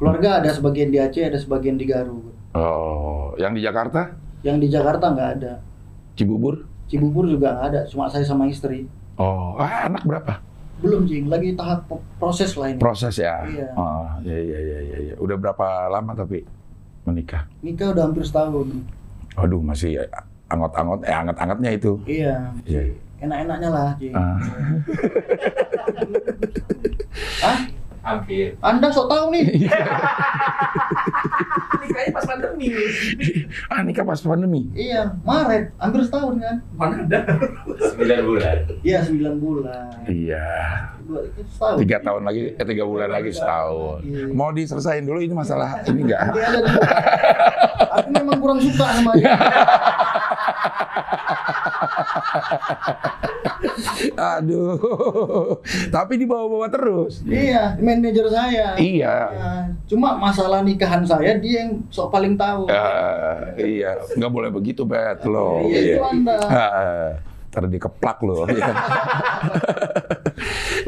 Keluarga 0.00 0.40
ada 0.40 0.48
sebagian 0.48 0.88
di 0.88 0.98
Aceh 0.98 1.20
ada 1.22 1.36
sebagian 1.36 1.76
di 1.76 1.84
Garut 1.84 2.32
Oh, 2.50 3.30
yang 3.36 3.52
di 3.52 3.60
Jakarta? 3.60 4.10
yang 4.40 4.56
di 4.56 4.66
Jakarta 4.66 5.06
nggak 5.06 5.30
ada 5.36 5.52
Cibubur? 6.14 6.64
Cibubur 6.86 7.22
juga 7.24 7.52
nggak 7.52 7.66
ada 7.68 7.80
cuma 7.84 8.08
saya 8.08 8.24
sama 8.24 8.48
istri 8.48 8.88
Oh, 9.14 9.54
ah, 9.54 9.84
anak 9.84 10.02
berapa? 10.02 10.40
belum 10.80 11.04
jing 11.04 11.28
lagi 11.28 11.52
tahap 11.52 11.84
proses 12.16 12.56
lah 12.56 12.72
ini 12.72 12.80
Proses 12.80 13.12
ya. 13.14 13.44
Iya. 13.44 13.68
Oh, 13.74 14.08
iya 14.22 14.32
iya 14.40 14.58
iya 14.58 14.78
iya. 14.80 14.96
iya. 15.02 15.14
Udah 15.14 15.36
berapa 15.36 15.60
lama 15.86 16.16
tapi 16.16 16.40
menikah? 17.02 17.44
nikah 17.60 17.92
udah 17.92 18.08
hampir 18.08 18.24
setahun 18.24 18.80
Aduh, 19.36 19.60
masih 19.60 20.00
angot-angot 20.48 21.04
eh 21.04 21.12
anget-angetnya 21.12 21.70
itu. 21.70 21.92
iya 22.08 22.48
Iya. 22.64 22.96
enak-enaknya 23.20 23.68
lah 23.68 23.90
jing 23.94 24.16
Ah. 24.16 24.40
ah 27.44 27.58
Hampir. 28.00 28.56
anda 28.60 28.88
sok 28.88 29.06
tahu 29.06 29.28
nih 29.30 29.44
Nikahnya 31.80 32.12
pas 32.12 32.24
pandemi. 32.24 32.66
ah, 33.72 33.80
nikah 33.80 34.04
pas 34.04 34.20
pandemi. 34.20 34.60
iya 34.72 35.10
Maret 35.20 35.74
hampir 35.76 36.00
setahun 36.02 36.34
kan 36.36 36.56
Mana 36.72 36.96
ada? 37.02 37.20
9 37.96 37.98
bulan. 38.24 38.56
iya 38.80 38.98
9 39.02 39.16
bulan 39.36 39.84
Iya. 40.06 40.46
Tiga 41.76 41.98
tahun 41.98 42.22
lagi, 42.22 42.54
eh, 42.54 42.62
tiga 42.64 42.84
bulan 42.84 43.10
lagi 43.10 43.30
setahun. 43.30 43.98
Iya. 44.00 44.30
Mau 44.30 44.50
diselesain 44.50 45.02
dulu 45.02 45.18
ini 45.18 45.34
masalah 45.34 45.82
ini 45.84 46.06
enggak? 46.06 46.30
Dulu. 46.30 46.60
Aku 47.90 48.08
memang 48.12 48.38
kurang 48.38 48.60
suka 48.60 48.86
sama 48.92 49.10
dia. 49.18 49.34
Aduh. 54.38 55.58
Tapi 55.90 56.12
dibawa-bawa 56.20 56.70
terus. 56.70 57.22
Iya, 57.26 57.76
manajer 57.80 58.26
saya. 58.30 58.66
Iya. 58.78 59.14
Ya, 59.30 59.50
Cuma 59.90 60.16
masalah 60.16 60.62
nikahan 60.62 61.04
saya 61.04 61.36
dia 61.38 61.66
yang 61.66 61.82
sok 61.90 62.14
paling 62.14 62.38
tahu. 62.38 62.70
Ah, 62.70 63.54
iya, 63.58 63.98
nggak 64.16 64.32
boleh 64.32 64.50
begitu, 64.52 64.86
Bet, 64.86 65.26
lo. 65.26 65.66
Iya, 65.66 65.98
itu 65.98 66.02
Anda. 66.02 66.36
Ah, 66.46 67.08
Ntar 67.50 67.66
dikeplak 67.66 68.18
lo. 68.22 68.46
Iya. 68.50 68.72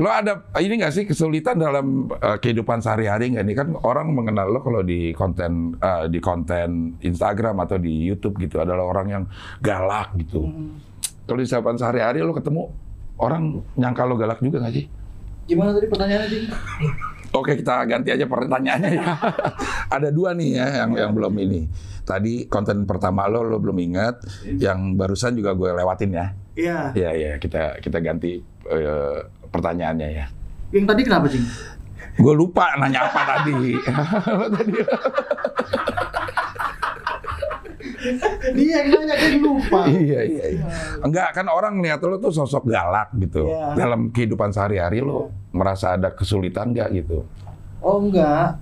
lo 0.00 0.08
ada 0.08 0.48
ini 0.56 0.80
nggak 0.80 0.94
sih 0.94 1.04
kesulitan 1.04 1.60
dalam 1.60 2.08
eh, 2.08 2.38
kehidupan 2.40 2.80
sehari-hari 2.80 3.36
nggak 3.36 3.44
nih 3.44 3.56
kan 3.60 3.68
orang 3.84 4.08
mengenal 4.16 4.48
lo 4.48 4.64
kalau 4.64 4.80
di 4.80 5.12
konten 5.12 5.76
eh, 5.76 6.08
di 6.08 6.16
konten 6.22 6.96
Instagram 7.04 7.60
atau 7.60 7.76
di 7.76 8.08
YouTube 8.08 8.40
gitu 8.40 8.64
adalah 8.64 8.88
orang 8.88 9.06
yang 9.12 9.24
galak 9.60 10.16
gitu. 10.16 10.48
Hmm. 10.48 10.91
Kalau 11.32 11.40
di 11.40 11.48
kehidupan 11.48 11.80
sehari-hari 11.80 12.20
lo 12.20 12.36
ketemu 12.36 12.68
orang 13.16 13.64
nyangka 13.80 14.04
lo 14.04 14.20
galak 14.20 14.44
juga 14.44 14.60
nggak 14.60 14.74
sih? 14.76 14.84
Gimana 15.48 15.72
tadi 15.72 15.88
pertanyaannya, 15.88 16.28
Cing? 16.28 16.44
Oke 17.40 17.56
kita 17.56 17.88
ganti 17.88 18.12
aja 18.12 18.28
pertanyaannya 18.28 18.90
ya. 19.00 19.04
Ada 19.96 20.12
dua 20.12 20.36
nih 20.36 20.60
ya 20.60 20.84
yang 20.84 20.92
yang 20.92 21.12
belum 21.16 21.32
ini. 21.40 21.64
Tadi 22.04 22.52
konten 22.52 22.84
pertama 22.84 23.24
lo 23.32 23.48
lo 23.48 23.56
belum 23.56 23.80
ingat, 23.80 24.20
yang 24.60 24.92
barusan 24.92 25.32
juga 25.32 25.56
gue 25.56 25.72
lewatin 25.72 26.12
ya. 26.12 26.26
Iya. 26.52 26.78
Iya 26.92 27.10
iya 27.16 27.32
kita 27.40 27.80
kita 27.80 28.04
ganti 28.04 28.36
eh, 28.68 29.18
pertanyaannya 29.48 30.08
ya. 30.12 30.28
Yang 30.76 30.84
tadi 30.84 31.00
kenapa, 31.00 31.26
Cing? 31.32 31.48
Gue 32.20 32.34
lupa 32.36 32.76
nanya 32.76 33.08
apa 33.08 33.20
tadi. 33.24 33.72
tadi. 34.60 34.72
Dia 38.52 38.82
yang 38.82 38.86
nanya 38.90 39.14
dia 39.14 39.32
lupa. 39.38 39.80
iya 40.06 40.20
iya. 40.26 40.44
iya. 40.58 40.64
Enggak 41.02 41.34
kan 41.34 41.46
orang 41.46 41.78
lihat 41.78 42.02
lo 42.02 42.18
tuh 42.18 42.34
sosok 42.34 42.66
galak 42.66 43.14
gitu. 43.16 43.46
Iya. 43.46 43.78
Dalam 43.78 44.10
kehidupan 44.10 44.50
sehari-hari 44.50 45.00
lo 45.00 45.30
merasa 45.54 45.94
ada 45.94 46.10
kesulitan 46.10 46.74
nggak 46.74 46.88
gitu? 47.04 47.22
Oh, 47.82 48.02
enggak. 48.02 48.58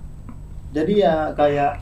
Jadi 0.71 1.03
ya 1.03 1.33
kayak 1.35 1.81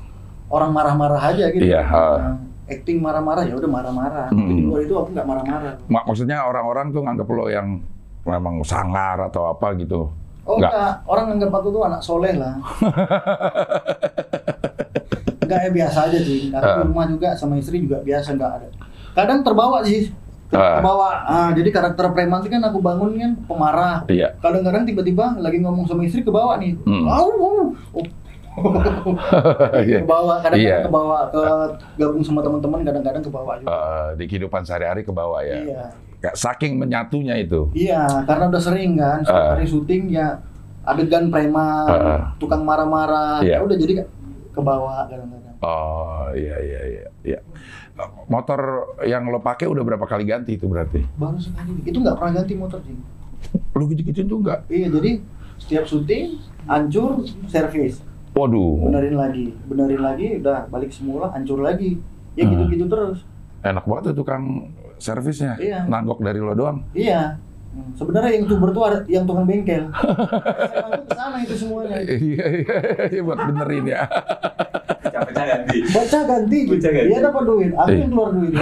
orang 0.49 0.71
marah-marah 0.73 1.21
aja 1.21 1.45
gitu. 1.53 1.61
Iya, 1.61 1.81
ha. 1.85 2.07
Nah, 2.17 2.35
acting 2.69 2.97
marah-marah 3.01 3.43
ya 3.45 3.53
udah 3.57 3.69
marah-marah. 3.69 4.27
Tapi 4.29 4.53
Di 4.55 4.63
luar 4.65 4.81
itu 4.85 4.93
aku 4.97 5.09
nggak 5.13 5.27
marah-marah. 5.27 5.73
Mak 5.89 6.03
maksudnya 6.09 6.37
orang-orang 6.45 6.91
tuh 6.93 7.01
nganggap 7.05 7.27
lo 7.29 7.45
yang 7.49 7.67
memang 8.25 8.61
sangar 8.61 9.17
atau 9.29 9.49
apa 9.49 9.73
gitu. 9.77 10.09
Oh 10.49 10.57
Nggak. 10.57 10.71
enggak, 10.73 10.93
orang 11.05 11.25
anggap 11.37 11.51
aku 11.61 11.67
tuh 11.69 11.81
anak 11.85 12.01
soleh 12.01 12.33
lah. 12.33 12.57
enggak 15.49 15.59
ya 15.59 15.71
biasa 15.73 15.99
aja 16.05 16.19
sih. 16.19 16.39
Di 16.47 16.55
Ah. 16.55 16.85
rumah 16.85 17.05
juga 17.05 17.33
sama 17.33 17.57
istri 17.57 17.81
juga 17.81 17.97
biasa 17.99 18.37
enggak 18.37 18.51
ada. 18.55 18.67
Kadang 19.11 19.41
terbawa 19.41 19.81
sih. 19.81 20.13
Ah. 20.49 20.77
Terbawa. 20.77 21.09
Ah, 21.25 21.49
jadi 21.51 21.69
karakter 21.69 22.05
preman 22.09 22.39
itu 22.39 22.49
kan 22.49 22.61
aku 22.63 22.77
bangun 22.77 23.11
kan 23.15 23.31
pemarah. 23.43 23.97
Iya. 24.05 24.37
Kadang-kadang 24.37 24.81
tiba-tiba 24.83 25.37
lagi 25.37 25.57
ngomong 25.57 25.85
sama 25.85 26.01
istri 26.03 26.21
kebawa 26.21 26.57
nih. 26.57 26.77
Hmm. 26.83 27.05
Au, 27.05 27.27
au. 27.27 27.53
Oh. 27.93 28.05
Iya. 29.79 30.03
kebawa, 30.03 30.41
kadang-kadang 30.41 30.59
Iya. 30.59 30.77
kebawa 30.83 31.19
ke 31.29 31.43
gabung 31.95 32.19
sama 32.21 32.41
teman-teman, 32.41 32.79
kadang-kadang 32.83 33.23
kebawa 33.23 33.51
juga. 33.57 33.71
Eh, 33.71 34.09
di 34.15 34.23
kehidupan 34.25 34.61
sehari-hari 34.61 35.01
ke 35.01 35.11
bawah 35.11 35.39
ya. 35.39 35.57
Iya. 35.63 35.83
Saking 36.35 36.75
menyatunya 36.75 37.39
itu. 37.39 37.71
Iya, 37.71 38.03
karena 38.25 38.51
udah 38.51 38.59
sering 38.59 38.99
kan 38.99 39.23
setiap 39.23 39.45
Ah. 39.45 39.51
hari 39.55 39.63
syuting 39.63 40.11
ya 40.11 40.35
adegan 40.81 41.29
preman, 41.29 41.87
Ah. 41.87 42.35
tukang 42.35 42.65
marah-marah, 42.65 43.39
Iya. 43.39 43.61
ya 43.61 43.63
udah 43.63 43.77
jadi 43.77 43.93
ke 44.59 44.63
bawah 44.63 45.07
kadang-kadang. 45.07 45.55
Oh 45.59 46.27
iya 46.35 46.55
iya 46.59 46.81
iya. 46.85 47.05
iya. 47.23 47.39
Motor 48.27 48.59
yang 49.03 49.27
lo 49.27 49.39
pakai 49.39 49.67
udah 49.67 49.83
berapa 49.83 50.03
kali 50.03 50.23
ganti 50.23 50.55
itu 50.55 50.67
berarti? 50.67 51.03
Baru 51.15 51.39
sekali. 51.39 51.83
Itu 51.83 51.99
nggak 51.99 52.15
pernah 52.15 52.43
ganti 52.43 52.53
motor 52.55 52.79
sih. 52.83 52.95
Lu 53.75 53.87
gitu-gituin 53.87 54.27
tuh 54.27 54.39
enggak? 54.39 54.59
Iya, 54.67 54.87
jadi 54.91 55.11
setiap 55.59 55.83
syuting 55.83 56.39
hancur, 56.63 57.23
servis, 57.47 57.99
Waduh, 58.31 58.87
benerin 58.87 59.15
lagi, 59.17 59.45
benerin 59.65 59.99
lagi, 59.99 60.39
udah 60.39 60.69
balik 60.69 60.93
semula, 60.93 61.27
hancur 61.33 61.59
lagi. 61.59 61.99
Ya 62.37 62.47
Ah. 62.47 62.51
gitu-gitu 62.55 62.85
terus. 62.87 63.19
enak 63.59 63.83
banget 63.83 64.15
tuh 64.15 64.23
tukang 64.23 64.71
servisnya. 64.95 65.59
Iya. 65.59 65.83
Nanggok 65.83 66.23
dari 66.23 66.39
lo 66.39 66.55
doang. 66.55 66.79
Iya. 66.95 67.35
Hmm, 67.69 67.93
Sebenarnya 67.93 68.31
yang 68.33 68.45
tuber 68.45 68.69
tuh 68.69 68.83
ada 68.83 68.97
yang 69.05 69.23
tukang 69.23 69.45
bengkel. 69.45 69.85
Saya 70.73 70.97
ke 70.99 71.13
sana 71.13 71.37
itu 71.39 71.55
semuanya. 71.55 72.01
Iya 72.01 72.45
iya 72.59 72.77
iya 73.07 73.21
buat 73.21 73.37
benerin 73.39 73.85
ya. 73.85 74.01
Ganti. 74.99 75.77
baca 75.87 76.19
ganti. 76.25 76.59
Baca 76.65 76.89
ganti. 76.89 77.07
Dia 77.07 77.19
dapat 77.21 77.43
duit, 77.45 77.71
aku 77.71 77.89
Iya. 77.89 77.99
yang 77.99 78.11
keluar 78.11 78.29
duit. 78.33 78.53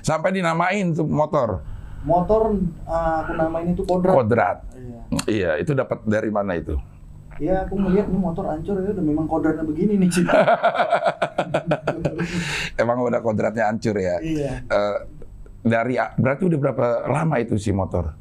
Sampai 0.00 0.30
dinamain 0.30 0.92
tuh 0.92 1.04
motor 1.04 1.64
Motor 2.04 2.52
ah, 2.84 3.24
aku 3.24 3.32
namain 3.32 3.72
itu 3.72 3.80
kodrat. 3.82 4.12
kodrat. 4.12 4.58
Iya. 4.76 5.00
Iya, 5.24 5.50
itu 5.56 5.72
dapat 5.72 6.04
dari 6.04 6.28
mana 6.28 6.52
itu? 6.52 6.76
Iya, 7.34 7.64
aku 7.64 7.74
melihat 7.74 8.06
ini 8.06 8.14
motor 8.14 8.44
hancur 8.44 8.76
ya 8.76 8.92
udah 8.92 9.00
memang 9.02 9.24
kodratnya 9.24 9.64
begini 9.64 9.96
nih, 9.96 10.06
Cik. 10.06 10.28
Emang 12.76 13.00
udah 13.00 13.18
kodratnya 13.18 13.66
hancur 13.66 13.96
ya. 13.96 14.20
iya. 14.20 14.62
Eh, 14.62 14.96
dari 15.64 15.96
berarti 15.96 16.42
udah 16.44 16.58
berapa 16.60 16.84
lama 17.08 17.40
itu 17.40 17.56
si 17.56 17.72
motor? 17.72 18.12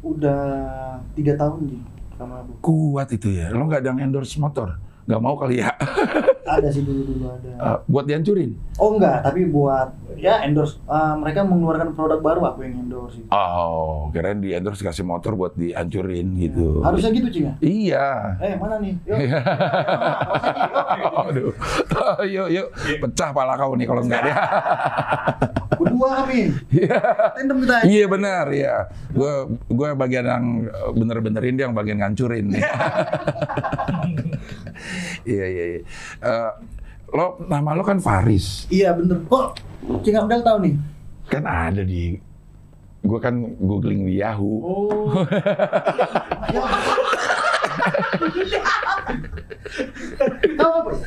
Udah 0.00 0.40
tiga 1.12 1.36
tahun, 1.36 1.68
Cik, 1.68 1.82
sama 2.16 2.40
aku. 2.40 2.52
Kuat 2.64 3.08
itu 3.12 3.28
ya. 3.36 3.52
Lo 3.52 3.68
nggak 3.68 3.84
ada 3.84 3.88
yang 3.92 4.00
endorse 4.08 4.40
motor? 4.40 4.80
Nggak 5.04 5.20
mau 5.20 5.36
kali 5.36 5.60
ya? 5.60 5.68
Ada 6.44 6.68
sih 6.68 6.84
dulu-dulu 6.84 7.32
ada. 7.32 7.50
Eh, 7.56 7.78
buat 7.88 8.04
dihancurin? 8.04 8.52
Oh 8.76 8.94
enggak, 8.94 9.24
tapi 9.24 9.48
buat 9.48 9.96
ya 10.20 10.44
endorse. 10.44 10.76
Ah, 10.84 11.16
mereka 11.16 11.40
mengeluarkan 11.40 11.96
produk 11.96 12.20
baru 12.20 12.40
aku 12.52 12.68
yang 12.68 12.84
endorse. 12.84 13.16
Gitu. 13.16 13.32
Oh, 13.32 14.12
kirain 14.12 14.44
di 14.44 14.52
endorse 14.52 14.84
kasih 14.84 15.08
motor 15.08 15.40
buat 15.40 15.56
dihancurin 15.56 16.36
gitu. 16.36 16.84
Harusnya 16.84 17.16
gitu, 17.16 17.28
Cik 17.32 17.42
ya? 17.48 17.52
Iya. 17.64 18.06
Eh, 18.44 18.54
mana 18.60 18.76
nih? 18.76 18.92
Yuk. 19.08 19.16
Aduh. 21.32 21.52
yuk, 22.36 22.48
yuk. 22.52 22.68
Pecah 22.76 23.32
pala 23.32 23.56
kau 23.56 23.72
nih 23.72 23.88
kalau 23.88 24.04
enggak 24.04 24.22
ya. 24.28 24.36
Berdua 25.80 26.08
kami. 26.22 26.52
Tandem 27.40 27.56
kita. 27.64 27.76
Iya 27.88 28.06
benar 28.06 28.46
ya. 28.52 28.92
Gue 29.16 29.32
gue 29.72 29.88
bagian 29.96 30.28
yang 30.28 30.46
eh, 30.68 30.90
bener-benerin 30.92 31.56
dia 31.56 31.64
yang 31.66 31.74
bagian 31.74 31.98
ngancurin. 32.04 32.52
iya 35.32 35.44
iya. 35.46 35.64
iya. 35.64 35.80
Eh, 36.20 36.50
lo 37.14 37.38
nama 37.46 37.74
lo 37.74 37.82
kan 37.82 38.00
Faris. 38.00 38.66
Iya, 38.68 38.94
bener. 38.96 39.22
Kok 39.26 39.46
Cik 40.02 40.16
Abdal 40.16 40.42
tahu 40.42 40.58
nih? 40.64 40.74
Kan 41.28 41.44
ada 41.44 41.82
di 41.84 42.18
gue 43.04 43.18
kan 43.20 43.36
googling 43.60 44.08
di 44.08 44.18
Yahoo. 44.18 44.56
Oh. 44.64 45.22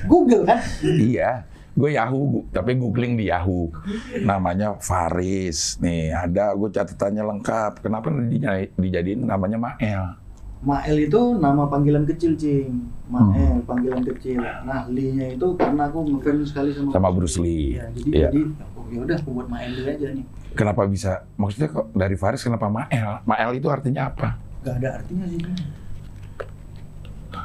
Google 0.08 0.44
kan? 0.48 0.60
Iya. 0.84 1.44
Gue 1.78 1.94
Yahoo, 1.94 2.42
tapi 2.50 2.74
googling 2.74 3.14
di 3.22 3.30
Yahoo. 3.30 3.70
Namanya 4.26 4.82
Faris. 4.82 5.78
Nih 5.78 6.10
ada, 6.10 6.58
gue 6.58 6.70
catatannya 6.74 7.22
lengkap. 7.22 7.86
Kenapa 7.86 8.10
di- 8.10 8.42
dijadiin 8.74 9.22
namanya 9.30 9.58
Mael? 9.62 10.18
Mael 10.58 11.06
itu 11.06 11.22
nama 11.38 11.70
panggilan 11.70 12.04
kecil, 12.10 12.34
Cing. 12.34 12.90
Hmm. 13.08 13.30
Mael, 13.30 13.62
panggilan 13.64 14.02
kecil. 14.04 14.42
Nah, 14.42 14.90
Lee-nya 14.90 15.38
itu 15.38 15.48
karena 15.54 15.86
aku 15.86 16.02
ngefans 16.04 16.50
sekali 16.50 16.74
sama 16.74 16.90
Sama 16.92 17.10
Bruce 17.14 17.38
Lee. 17.38 17.78
Iya, 17.78 17.86
jadi 17.94 18.10
Iya. 18.10 18.30
jadi 18.34 18.40
oh, 18.74 18.86
ya 18.90 19.00
udah 19.06 19.16
aku 19.22 19.30
buat 19.38 19.48
Mael 19.48 19.72
dulu 19.78 19.90
aja 19.94 20.08
nih. 20.12 20.26
Kenapa 20.58 20.82
bisa? 20.90 21.12
Maksudnya 21.38 21.70
kok 21.70 21.94
dari 21.94 22.16
Faris 22.18 22.42
kenapa 22.42 22.66
Mael? 22.68 23.22
Mael 23.24 23.50
itu 23.54 23.70
artinya 23.70 24.10
apa? 24.10 24.42
Gak 24.66 24.82
ada 24.82 24.90
artinya 25.00 25.26
sih. 25.30 25.40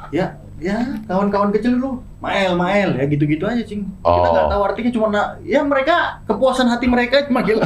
Ya, 0.09 0.37
ya 0.63 0.79
kawan-kawan 1.03 1.51
kecil 1.51 1.75
dulu. 1.75 1.99
Mael, 2.17 2.55
Mael, 2.55 2.95
ya 2.95 3.03
gitu-gitu 3.03 3.43
aja, 3.43 3.59
Cing. 3.61 3.83
Kita 3.83 4.01
Oh. 4.01 4.25
nggak 4.25 4.47
tahu 4.47 4.61
artinya 4.63 4.89
cuma 4.89 5.05
na- 5.09 5.31
ya 5.43 5.59
mereka 5.59 6.17
kepuasan 6.23 6.65
hati 6.65 6.87
mereka 6.87 7.21
cuma 7.23 7.43
gila. 7.43 7.61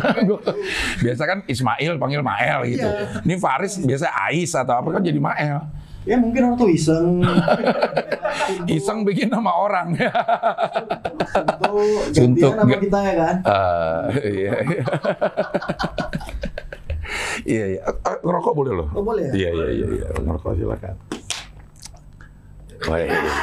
biasa 0.98 1.22
kan 1.24 1.38
Ismail 1.46 1.96
panggil 1.96 2.20
Mael 2.20 2.68
gitu. 2.68 2.84
Iya. 2.84 3.22
Ini 3.22 3.34
Faris 3.38 3.80
biasa 3.80 4.10
Ais 4.10 4.52
atau 4.52 4.76
apa 4.76 4.92
kan 4.92 5.00
jadi 5.00 5.18
Mael. 5.18 5.64
ya 6.04 6.16
mungkin 6.16 6.40
orang 6.42 6.56
tuh 6.58 6.68
iseng. 6.68 7.20
Iseng 8.72 9.04
bikin 9.04 9.28
nama 9.28 9.52
orang. 9.52 9.92
Untuk 9.92 12.16
Suntuk. 12.16 12.52
nama 12.56 12.74
kita 12.74 12.98
ya 12.98 13.14
kan. 13.16 13.36
Eh, 13.44 14.04
iya, 14.40 14.54
iya. 14.64 14.84
Iya, 17.46 17.64
iya. 17.70 17.80
Eh, 17.82 18.18
Ngerokok 18.20 18.54
boleh 18.54 18.72
loh. 18.74 18.88
Oh 18.92 19.02
boleh 19.02 19.24
ya? 19.26 19.32
Iya, 19.34 19.50
iya, 19.54 19.68
iya, 19.74 19.88
iya. 19.94 20.08
Ngerokok 20.18 20.52
silakan. 20.54 20.96
Wah, 22.86 22.98
iya, 22.98 23.10
iya. 23.10 23.34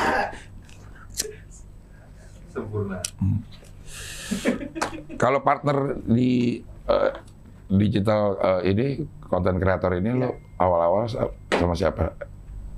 Sempurna. 2.48 2.98
Kalau 5.16 5.40
partner 5.40 5.76
di 6.00 6.62
eh, 6.86 7.10
digital 7.68 8.22
eh, 8.38 8.70
ini 8.70 8.86
konten 9.24 9.58
kreator 9.58 9.96
ini 9.96 10.14
lo 10.14 10.30
awal-awal 10.56 11.04
sa- 11.04 11.34
sama 11.50 11.74
siapa? 11.74 12.14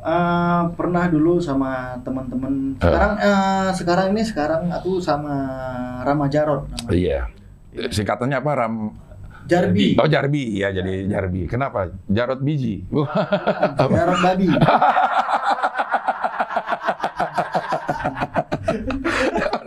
Eh, 0.01 0.63
pernah 0.73 1.05
dulu 1.07 1.37
sama 1.39 1.99
teman-teman. 2.01 2.79
Sekarang 2.79 3.13
eh, 3.19 3.69
sekarang 3.75 4.07
ini 4.15 4.23
sekarang 4.25 4.63
aku 4.71 4.97
sama 4.99 5.35
Rama 6.03 6.27
Jarot 6.27 6.65
namanya. 6.67 6.91
Iya. 6.91 7.21
Singkatannya 7.91 8.41
apa 8.41 8.53
Ram? 8.57 8.75
Jarbi. 9.47 9.95
Oh 9.95 10.09
Jarbi, 10.09 10.59
ya 10.59 10.73
jadi 10.73 11.07
Jarbi. 11.07 11.47
Kenapa? 11.47 11.87
Jarot 12.09 12.41
biji. 12.41 12.83
Jarot 13.79 14.19
babi. 14.19 14.49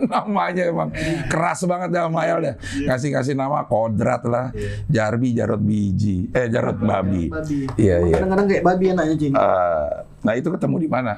Namanya 0.00 0.62
emang 0.66 0.88
keras 1.26 1.64
banget 1.64 1.88
dah 1.90 2.06
Mael 2.06 2.38
dah. 2.42 2.54
Ngasih-ngasih 2.86 3.34
nama 3.34 3.64
kodrat 3.64 4.22
lah. 4.24 4.52
Jarbi, 4.86 5.32
Jarot 5.32 5.60
biji. 5.60 6.28
Eh 6.30 6.46
Jarot 6.48 6.76
babi. 6.76 7.28
Iya, 7.76 7.96
iya. 8.04 8.14
Kadang-kadang 8.18 8.46
kayak 8.48 8.62
babi 8.64 8.84
anaknya, 8.90 9.14
Cing. 9.16 9.32
Eh, 9.32 9.90
nah 10.20 10.32
itu 10.34 10.48
ketemu 10.48 10.76
di 10.78 10.88
mana? 10.88 11.14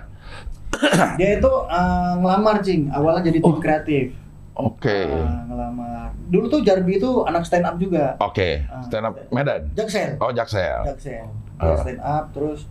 Dia 1.18 1.28
itu 1.38 1.52
eh, 1.68 2.12
ngelamar, 2.18 2.56
Cing. 2.60 2.80
Awalnya 2.90 3.20
jadi 3.30 3.38
tim 3.40 3.56
kreatif. 3.58 4.04
Oke. 4.52 5.08
Eh, 5.08 5.26
ngelamar. 5.48 6.12
Dulu 6.28 6.44
tuh 6.48 6.60
Jarbi 6.60 6.96
itu 6.96 7.10
anak 7.24 7.44
stand 7.44 7.64
up 7.64 7.76
juga. 7.76 8.16
Oke. 8.18 8.64
Stand 8.82 9.04
up 9.04 9.14
Medan. 9.28 9.68
Jaksel. 9.72 10.16
Oh 10.18 10.30
Jaksel. 10.30 10.84
Jaksel. 10.86 11.24
Dia 11.28 11.62
Ah. 11.62 11.76
stand 11.78 12.00
up 12.00 12.24
terus 12.32 12.66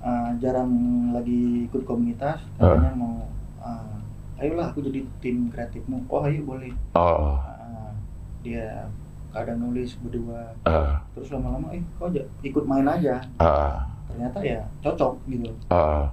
uh, 0.00 0.30
jarang 0.36 0.70
lagi 1.10 1.64
ikut 1.64 1.82
komunitas. 1.84 2.40
Katanya 2.56 2.92
mau 2.94 3.24
uh, 3.58 3.96
ayolah 4.36 4.68
aku 4.68 4.80
jadi 4.82 5.04
tim 5.18 5.48
kreatifmu. 5.48 6.04
Oh 6.06 6.24
ayo 6.24 6.40
boleh. 6.42 6.72
Oh. 6.92 7.36
Uh, 7.38 7.92
dia 8.40 8.88
kadang 9.30 9.62
nulis 9.62 9.94
berdua. 10.00 10.50
eh, 10.66 10.94
Terus 11.14 11.30
lama-lama 11.30 11.70
eh 11.70 11.78
kok 11.94 12.10
aja 12.10 12.22
ikut 12.42 12.64
main 12.66 12.82
aja. 12.82 13.22
eh, 13.22 13.74
Ternyata 14.10 14.38
ya 14.42 14.60
cocok 14.80 15.12
gitu. 15.28 15.46
eh. 15.70 16.06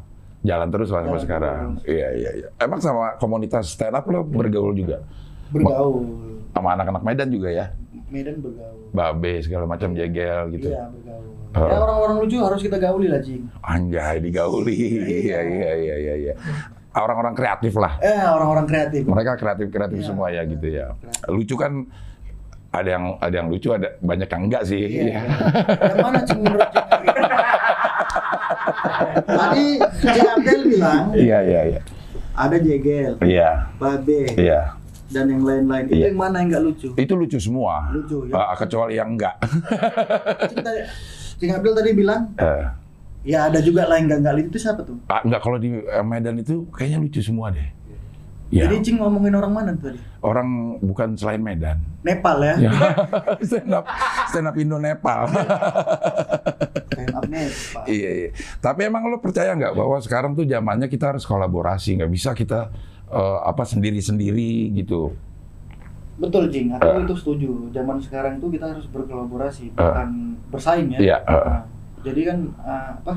Jalan 0.46 0.70
terus 0.70 0.94
lah 0.94 1.02
sampai 1.02 1.20
sekarang. 1.20 1.58
terus. 1.82 1.90
Iya 1.90 2.08
iya 2.14 2.32
iya. 2.38 2.48
Emang 2.62 2.78
sama 2.78 3.18
komunitas 3.18 3.74
stand 3.74 3.98
up 3.98 4.06
lo 4.06 4.22
bergaul 4.22 4.72
juga 4.72 5.02
Bergaul. 5.50 6.06
sama 6.54 6.78
anak-anak 6.78 7.04
Medan 7.04 7.30
juga 7.34 7.50
ya? 7.50 7.66
Medan 8.08 8.38
bergaul. 8.40 8.86
Babe 8.94 9.42
segala 9.42 9.66
macam 9.66 9.92
jegel 9.92 10.54
gitu. 10.54 10.70
Iya 10.70 10.86
bergaul. 10.94 11.36
Ah. 11.52 11.68
Ya 11.68 11.78
orang-orang 11.80 12.18
lucu 12.22 12.38
harus 12.38 12.60
kita 12.60 12.76
gauli 12.76 13.08
lah, 13.08 13.20
Cing. 13.20 13.48
Anjay 13.62 14.20
digauli. 14.20 14.76
Iya 15.26 15.40
iya 15.42 15.72
iya 15.76 15.96
iya 15.98 16.14
iya. 16.18 16.34
Orang-orang 16.92 17.34
kreatif 17.34 17.78
lah. 17.78 17.98
Eh 18.00 18.26
orang-orang 18.26 18.66
kreatif. 18.66 19.06
Mereka 19.06 19.38
kreatif-kreatif 19.38 20.00
Iya. 20.02 20.08
semua 20.08 20.28
ya 20.28 20.42
gitu 20.44 20.68
ya. 20.68 20.92
Kreatif. 20.98 21.30
Lucu 21.30 21.56
kan 21.56 21.86
ada 22.68 22.90
yang 22.90 23.06
ada 23.18 23.36
yang 23.36 23.48
lucu 23.48 23.70
ada 23.70 23.96
banyak 24.00 24.28
yang 24.28 24.44
enggak 24.44 24.64
sih. 24.66 24.82
Iya. 24.82 25.04
Iya. 25.06 25.20
Yang 25.88 25.98
mana 26.02 26.20
Cing 26.22 26.40
menurut 26.42 26.68
Cing? 26.68 26.86
Tadi 29.30 29.68
Cing 29.98 30.28
Abdel 30.28 30.62
bilang 30.68 31.04
Iya 31.14 31.38
iya 31.42 31.62
iya. 31.70 31.82
ada 32.34 32.58
jegel, 32.58 33.18
Iya. 33.20 33.50
babe, 33.78 34.30
Iya. 34.36 34.78
dan 35.10 35.26
yang 35.26 35.42
lain-lain. 35.42 35.86
Itu 35.88 35.96
Iya. 35.96 36.06
yang 36.10 36.18
mana 36.18 36.36
yang 36.38 36.48
nggak 36.52 36.64
lucu? 36.64 36.90
Itu 36.94 37.14
lucu 37.14 37.38
semua. 37.38 37.90
Lucu 37.90 38.30
ya. 38.30 38.34
Eh, 38.36 38.56
kecuali 38.58 38.94
yang 38.94 39.10
enggak. 39.14 39.36
Tadi, 41.38 41.40
Cing 41.40 41.52
Abdel 41.54 41.74
tadi 41.74 41.90
bilang, 41.94 42.34
Eh, 42.36 42.66
ya 43.28 43.46
ada 43.46 43.60
juga 43.60 43.86
lah 43.86 43.96
yang 43.96 44.10
lucu. 44.10 44.42
Itu 44.44 44.58
siapa 44.58 44.82
tuh? 44.82 44.98
ah, 45.06 45.22
enggak 45.22 45.40
kalau 45.40 45.56
di 45.56 45.78
eh, 45.78 46.02
Medan 46.02 46.38
itu 46.38 46.66
kayaknya 46.72 46.98
lucu 47.00 47.22
semua 47.22 47.50
deh. 47.50 47.70
Ya, 48.48 48.64
Jadi 48.64 48.80
Cing 48.82 48.98
ngomongin 48.98 49.36
orang 49.36 49.52
mana 49.52 49.70
tuh 49.74 49.92
tadi? 49.92 50.00
orang 50.18 50.48
bukan 50.80 51.14
selain 51.14 51.38
Medan. 51.38 51.78
Nepal 52.00 52.40
ya? 52.40 52.56
Ya. 52.58 52.72
stand 53.46 53.70
up 53.70 53.84
stand 54.28 54.48
up 54.48 54.56
Indo 54.56 54.76
Nepal. 54.78 55.28
Stand 56.88 57.14
up 57.14 57.28
Nepal. 57.28 57.84
iya, 57.86 58.10
iya. 58.18 58.30
Tapi 58.58 58.88
emang 58.88 59.06
lo 59.06 59.20
percaya 59.20 59.52
nggak 59.52 59.76
bahwa 59.76 60.00
sekarang 60.00 60.32
tuh 60.32 60.44
zamannya 60.44 60.88
kita 60.88 61.12
harus 61.12 61.24
kolaborasi, 61.24 62.00
nggak 62.00 62.10
bisa 62.10 62.32
kita 62.32 62.72
eh, 63.08 63.38
apa 63.44 63.64
sendiri-sendiri 63.64 64.72
gitu. 64.74 65.12
Betul 66.18 66.50
Cing, 66.50 66.74
aku 66.74 66.82
Eh. 66.88 67.06
itu 67.06 67.14
setuju. 67.16 67.50
Zaman 67.70 68.02
sekarang 68.02 68.42
itu 68.42 68.50
kita 68.50 68.74
harus 68.74 68.90
berkolaborasi, 68.90 69.70
bukan 69.72 70.10
bersaing 70.50 70.90
ya. 70.92 71.00
Iya, 71.00 71.18
eh. 71.22 71.46
Nah, 71.46 71.62
jadi 72.02 72.22
kan 72.26 72.38
uh, 72.58 72.90
apa? 72.98 73.14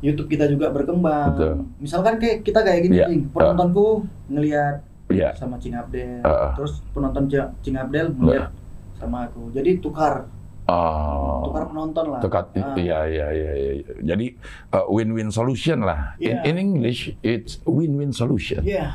YouTube 0.00 0.28
kita 0.28 0.44
juga 0.46 0.68
berkembang. 0.70 1.36
Betul. 1.36 1.54
Misalkan 1.76 2.16
kayak 2.16 2.40
kita 2.40 2.60
kayak 2.60 2.80
gini, 2.82 2.96
Iya, 2.96 3.06
Cing. 3.08 3.22
Penontonku 3.32 3.86
ngelihat 4.28 4.80
Iya. 5.08 5.32
sama 5.34 5.56
Cing 5.56 5.72
Abdel, 5.72 6.20
Heeh. 6.20 6.50
terus 6.56 6.80
penonton 6.92 7.24
Cing 7.60 7.76
Abdel 7.76 8.12
ngelihat 8.12 8.48
sama 8.96 9.24
aku. 9.24 9.52
Jadi 9.52 9.76
tukar 9.78 10.24
Oh. 10.66 11.46
tukar 11.46 11.68
penonton 11.68 12.10
lah. 12.10 12.20
Tekat, 12.20 12.44
Ah. 12.58 12.74
iya, 12.74 12.98
iya, 13.06 13.28
iya, 13.30 13.52
iya. 13.54 13.92
Jadi 14.02 14.26
uh, 14.72 14.88
win-win 14.88 15.30
solution 15.30 15.78
lah. 15.80 16.16
In, 16.18 16.36
Iya. 16.36 16.42
in 16.44 16.56
English, 16.56 17.12
it's 17.22 17.60
win-win 17.62 18.10
solution. 18.10 18.64
Iya, 18.64 18.90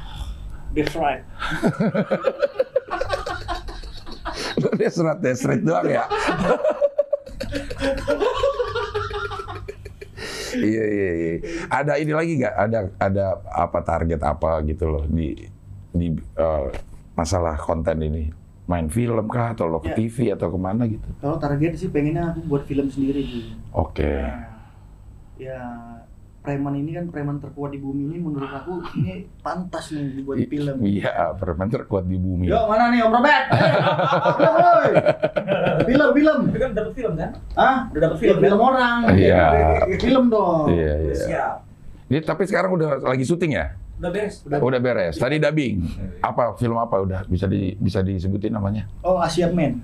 that's 0.73 0.97
right. 0.97 1.21
Dia 4.79 4.89
serat 4.89 5.19
desret 5.19 5.61
doang 5.61 5.87
ya. 5.87 6.05
iya, 10.57 10.83
iya, 10.85 11.09
iya. 11.15 11.33
Ada 11.71 11.97
ini 11.97 12.11
lagi 12.11 12.37
nggak? 12.39 12.55
Ada 12.55 12.79
ada 12.99 13.25
apa 13.47 13.79
target 13.81 14.21
apa 14.21 14.59
gitu 14.67 14.85
loh 14.87 15.03
di 15.07 15.35
di 15.91 16.07
uh, 16.37 16.67
masalah 17.15 17.55
konten 17.57 17.99
ini? 18.01 18.31
Main 18.69 18.87
film 18.87 19.27
kah 19.27 19.51
atau 19.51 19.67
lo 19.67 19.83
ke 19.83 19.91
Ya. 19.91 19.95
TV 19.99 20.17
atau 20.31 20.47
ke 20.47 20.55
mana 20.55 20.87
gitu? 20.87 21.03
Kalau 21.19 21.35
target 21.35 21.75
sih 21.75 21.91
pengennya 21.91 22.31
aku 22.31 22.39
buat 22.47 22.63
film 22.63 22.87
sendiri. 22.87 23.51
Oke. 23.75 24.07
Nah, 24.07 24.47
ya 25.35 25.59
preman 26.41 26.73
ini 26.73 26.97
kan 26.97 27.06
preman 27.08 27.38
terkuat 27.38 27.69
di 27.69 27.77
bumi 27.77 28.10
ini 28.10 28.17
menurut 28.17 28.49
aku 28.49 28.82
ini 28.97 29.30
pantas 29.45 29.93
nih 29.93 30.17
dibuat 30.17 30.38
I- 30.38 30.49
film. 30.49 30.75
Iya, 30.82 31.38
preman 31.38 31.69
terkuat 31.69 32.10
di 32.10 32.17
bumi. 32.17 32.49
Yuk 32.49 32.65
mana 32.65 32.89
nih 32.89 33.06
Om 33.06 33.13
Robert? 33.13 33.45
Eh, 34.82 35.86
film, 35.86 36.08
film 36.13 36.38
kan 36.51 36.71
dapat 36.73 36.93
film 36.93 37.13
kan? 37.13 37.30
Hah? 37.54 37.77
Udah 37.91 38.01
dapat 38.01 38.17
Film 38.17 38.38
film 38.38 38.43
film 38.47 38.60
orang. 38.60 38.97
Iya. 39.13 39.45
Film 39.97 40.23
dong. 40.27 40.65
Iya, 40.71 40.93
iya. 40.99 41.13
Siap. 41.13 41.54
Ini 42.10 42.19
tapi 42.23 42.43
sekarang 42.49 42.73
udah 42.73 42.99
lagi 42.99 43.23
syuting 43.23 43.54
ya? 43.54 43.77
Udah 44.01 44.10
beres. 44.10 44.36
Udah 44.43 44.80
beres. 44.82 45.15
Tadi 45.15 45.38
dubbing. 45.38 45.75
Apa 46.19 46.58
film 46.58 46.75
apa 46.75 46.97
udah 46.97 47.21
bisa 47.30 47.45
di 47.45 47.77
bisa 47.77 48.01
disebutin 48.01 48.51
namanya? 48.51 48.89
Oh 49.01 49.21
Asia 49.21 49.47
Man. 49.47 49.84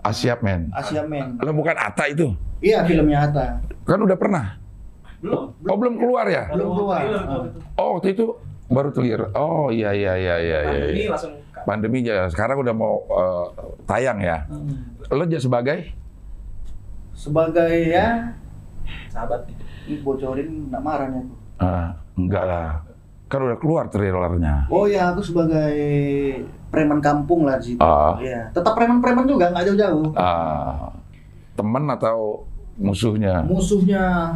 Asiap 0.00 0.40
men. 0.40 0.70
Asia 0.72 1.04
Man. 1.04 1.36
Lo 1.42 1.52
bukan 1.52 1.76
Ata 1.76 2.08
itu? 2.08 2.32
Iya 2.62 2.86
filmnya 2.86 3.26
Hatta. 3.26 3.60
Kan 3.84 4.00
udah 4.00 4.16
pernah. 4.16 4.59
Belum. 5.20 5.52
Oh 5.68 5.76
belum 5.76 5.94
keluar 6.00 6.26
ya? 6.26 6.48
Belum 6.52 6.68
keluar. 6.76 7.00
Itu. 7.04 7.58
Oh 7.76 7.88
waktu 8.00 8.08
itu 8.16 8.26
baru 8.72 8.88
telir. 8.92 9.20
Oh 9.36 9.68
iya 9.68 9.92
iya 9.92 10.12
iya 10.16 10.36
iya. 10.40 10.58
iya, 10.64 10.72
Pandemi 10.72 11.00
iya. 11.04 11.10
langsung 11.12 11.32
Pandemi 11.68 11.98
ya. 12.00 12.24
Sekarang 12.32 12.56
udah 12.64 12.74
mau 12.74 13.04
eh, 13.04 13.46
tayang 13.84 14.18
ya. 14.24 14.48
Hmm. 14.48 14.96
Lo 15.12 15.24
jadi 15.28 15.42
sebagai? 15.42 15.78
Sebagai 17.12 17.72
ya 17.92 18.32
sahabat 19.10 19.44
nih. 19.44 19.56
ini 19.90 19.96
bocorin 20.06 20.48
nggak 20.70 20.82
marah 20.82 21.06
nih 21.10 21.20
aku. 21.20 21.34
Ah, 21.60 21.88
enggak 22.16 22.44
lah. 22.46 22.68
Kan 23.28 23.40
udah 23.46 23.58
keluar 23.60 23.84
trailernya. 23.92 24.70
Oh 24.72 24.88
ya 24.88 25.12
aku 25.12 25.20
sebagai 25.20 25.76
preman 26.70 27.02
kampung 27.02 27.44
lah 27.44 27.60
di 27.60 27.74
situ. 27.74 27.82
Ah. 27.82 28.16
Iya. 28.16 28.48
Tetap 28.54 28.72
preman-preman 28.72 29.26
juga 29.28 29.52
nggak 29.52 29.64
jauh-jauh. 29.68 30.14
Ah, 30.16 30.94
temen 31.58 31.84
atau 31.90 32.46
musuhnya? 32.80 33.44
Musuhnya 33.44 34.34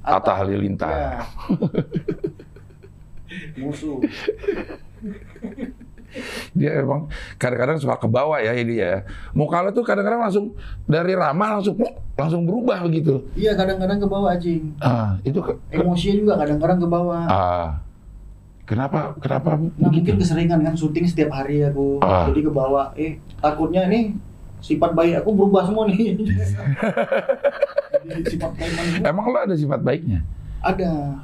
Atta 0.00 0.32
Halilintar. 0.34 0.90
Iya. 0.90 1.10
Musuh. 3.60 4.00
Dia 6.50 6.82
emang 6.82 7.06
kadang-kadang 7.38 7.78
suka 7.78 7.94
ke 7.94 8.10
bawah 8.10 8.42
ya 8.42 8.50
ini 8.50 8.82
ya. 8.82 9.06
Muka 9.30 9.62
lo 9.62 9.70
tuh 9.70 9.86
kadang-kadang 9.86 10.18
langsung 10.18 10.58
dari 10.82 11.14
ramah 11.14 11.58
langsung 11.58 11.78
langsung 12.18 12.42
berubah 12.42 12.82
begitu. 12.82 13.22
Iya 13.38 13.54
kadang-kadang 13.54 14.02
ke 14.02 14.08
bawah 14.10 14.34
anjing. 14.34 14.74
Ah, 14.82 15.14
itu 15.22 15.38
ke, 15.38 15.54
ke- 15.70 15.78
Emosinya 15.78 16.14
juga 16.18 16.34
kadang-kadang 16.34 16.82
ke 16.82 16.88
bawah. 16.90 17.22
ah, 17.30 17.68
kenapa 18.66 19.14
kenapa 19.22 19.54
Nah 19.78 19.86
mungkin 19.86 20.18
keseringan 20.18 20.58
kan 20.60 20.74
syuting 20.74 21.06
setiap 21.06 21.30
hari 21.30 21.62
aku. 21.62 22.02
Ah. 22.02 22.26
Jadi 22.26 22.42
ke 22.42 22.50
bawah. 22.50 22.90
Eh 22.98 23.22
takutnya 23.38 23.86
ini 23.86 24.18
sifat 24.60 24.92
baik 24.92 25.20
aku 25.20 25.30
berubah 25.32 25.64
semua 25.64 25.84
nih. 25.86 26.16
Jadi 28.00 28.22
sifat 28.32 28.50
itu 28.56 29.02
Emang 29.02 29.26
lo 29.26 29.38
ada 29.38 29.54
sifat 29.54 29.80
baiknya? 29.80 30.20
ada. 30.60 30.92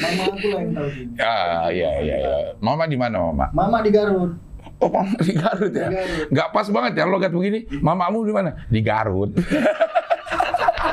Mama 0.00 0.22
aku 0.32 0.46
lah 0.48 0.60
yang 0.64 0.72
tahu 0.72 0.88
sih. 0.90 1.04
Ah, 1.20 1.68
iya 1.68 1.90
iya 2.00 2.16
iya. 2.16 2.36
Mama 2.58 2.88
di 2.88 2.96
mana, 2.96 3.16
Mama? 3.20 3.46
Mama 3.52 3.78
di 3.84 3.90
Garut. 3.92 4.32
Oh, 4.80 4.88
Mama 4.88 5.12
di 5.20 5.34
Garut 5.36 5.72
ya. 5.72 5.86
Di 5.90 5.94
Garut. 5.94 6.26
Nggak 6.32 6.48
pas 6.54 6.66
banget 6.72 6.92
ya 6.96 7.04
logat 7.04 7.32
begini. 7.34 7.68
Mamamu 7.78 8.24
di 8.24 8.32
mana? 8.32 8.50
Di 8.66 8.80
Garut. 8.80 9.30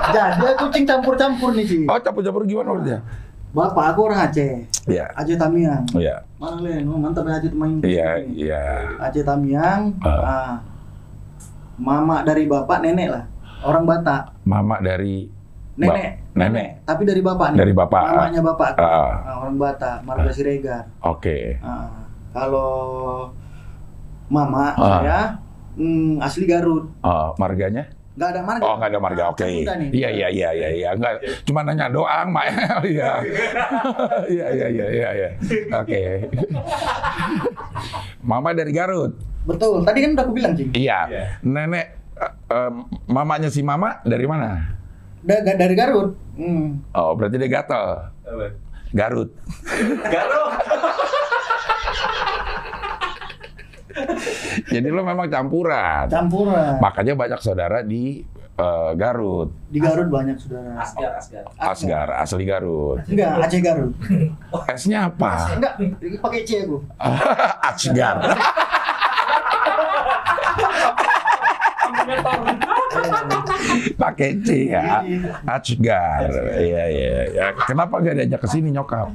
Jadi 0.08 0.54
kucing 0.60 0.84
campur-campur 0.84 1.56
nih 1.56 1.66
sih. 1.68 1.82
Oh, 1.88 2.00
campur-campur 2.00 2.44
gimana 2.44 2.76
maksudnya? 2.76 3.00
Bapak 3.58 3.98
aku 3.98 4.00
orang 4.06 4.30
Aceh. 4.30 4.70
Iya. 4.86 5.10
Aceh 5.18 5.34
Tamiang. 5.34 5.82
Iya. 5.98 6.22
Mana 6.38 6.62
Len? 6.62 6.86
Oh, 6.86 7.02
mantap 7.02 7.26
ya 7.26 7.42
Aceh 7.42 7.50
Tamiang. 7.50 7.82
Iya, 7.82 8.10
iya. 8.30 8.64
Aceh 9.02 9.26
Tamiang. 9.26 9.98
Ah. 10.06 10.22
ah. 10.22 10.54
Mama 11.82 12.22
dari 12.22 12.46
bapak 12.46 12.86
nenek 12.86 13.10
lah. 13.10 13.26
Orang 13.66 13.90
Batak. 13.90 14.30
Mama 14.46 14.78
dari 14.78 15.26
Nenek. 15.78 16.10
Ba- 16.34 16.38
nenek. 16.38 16.70
Tapi 16.86 17.02
dari 17.06 17.22
bapak 17.22 17.48
nih. 17.54 17.58
Dari 17.58 17.74
bapak. 17.74 18.04
Mamanya 18.14 18.42
bapak. 18.46 18.70
aku. 18.74 18.82
Ah. 18.82 19.14
Orang 19.42 19.56
Batak, 19.58 19.98
Marga 20.06 20.32
Siregar. 20.34 20.84
Oke. 21.02 21.58
Ah. 21.62 22.06
Kalau 22.34 22.70
mama 24.30 24.74
Ah. 24.74 25.02
saya 25.02 25.20
hmm, 25.78 26.18
asli 26.22 26.46
Garut. 26.46 26.90
Ah, 27.02 27.34
marganya? 27.38 27.90
Nggak 28.18 28.30
ada 28.34 28.42
marga. 28.42 28.64
Oh, 28.66 28.74
nggak 28.76 28.90
ada 28.90 29.00
marga. 29.00 29.24
Oke. 29.30 29.46
Nih. 29.46 29.62
Iya, 29.94 30.10
iya, 30.10 30.28
iya, 30.28 30.50
iya, 30.52 30.70
iya. 30.74 30.90
Enggak, 30.92 31.22
cuma 31.46 31.62
nanya 31.62 31.86
doang, 31.88 32.34
Mak. 32.34 32.46
Iya. 32.90 33.12
Iya, 34.26 34.48
iya, 34.50 34.68
iya, 34.68 34.86
iya, 34.90 35.10
iya. 35.14 35.30
Oke. 35.78 36.02
Mama 38.30 38.58
dari 38.58 38.74
Garut. 38.74 39.14
Betul. 39.46 39.86
Tadi 39.86 40.00
kan 40.02 40.10
udah 40.18 40.24
aku 40.26 40.34
bilang, 40.34 40.54
Cing. 40.58 40.74
Iya. 40.74 41.00
Iya. 41.06 41.24
Nenek 41.46 41.86
eh, 42.50 42.72
mamanya 43.06 43.54
si 43.54 43.62
Mama 43.62 44.02
dari 44.02 44.26
mana? 44.26 44.66
Da- 45.22 45.46
dari 45.46 45.78
Garut. 45.78 46.18
Hmm. 46.34 46.82
Oh, 46.98 47.14
berarti 47.14 47.38
dia 47.38 47.50
gatel. 47.54 47.86
Apa? 48.26 48.48
Garut. 48.98 49.30
Jadi 54.74 54.88
lo 54.90 55.02
memang 55.04 55.28
campuran. 55.30 56.06
Campuran. 56.10 56.78
Makanya 56.82 57.14
banyak 57.18 57.40
saudara 57.42 57.82
di 57.82 58.22
eh, 58.58 58.92
Garut. 58.98 59.50
Di 59.70 59.80
Garut 59.82 60.10
banyak 60.10 60.38
saudara. 60.38 60.82
Asgar, 60.82 61.12
Asgar. 61.18 61.44
Asgar, 61.58 62.08
asli 62.22 62.46
Garut. 62.46 63.00
Enggak, 63.10 63.32
Aceh 63.48 63.62
Garut. 63.62 63.94
S-nya 64.78 65.00
apa? 65.10 65.32
Enggak, 65.58 65.74
pakai 66.22 66.42
C 66.46 66.50
aku. 66.66 66.78
Asgar. 67.70 68.16
Pakai 73.98 74.30
C 74.42 74.50
ya. 74.72 75.04
Asgar. 75.46 76.30
Iya, 76.58 76.84
iya, 76.90 77.16
iya. 77.34 77.46
Kenapa 77.68 78.00
gak 78.00 78.16
diajak 78.16 78.42
ke 78.46 78.48
sini 78.50 78.72
nyokap? 78.72 79.12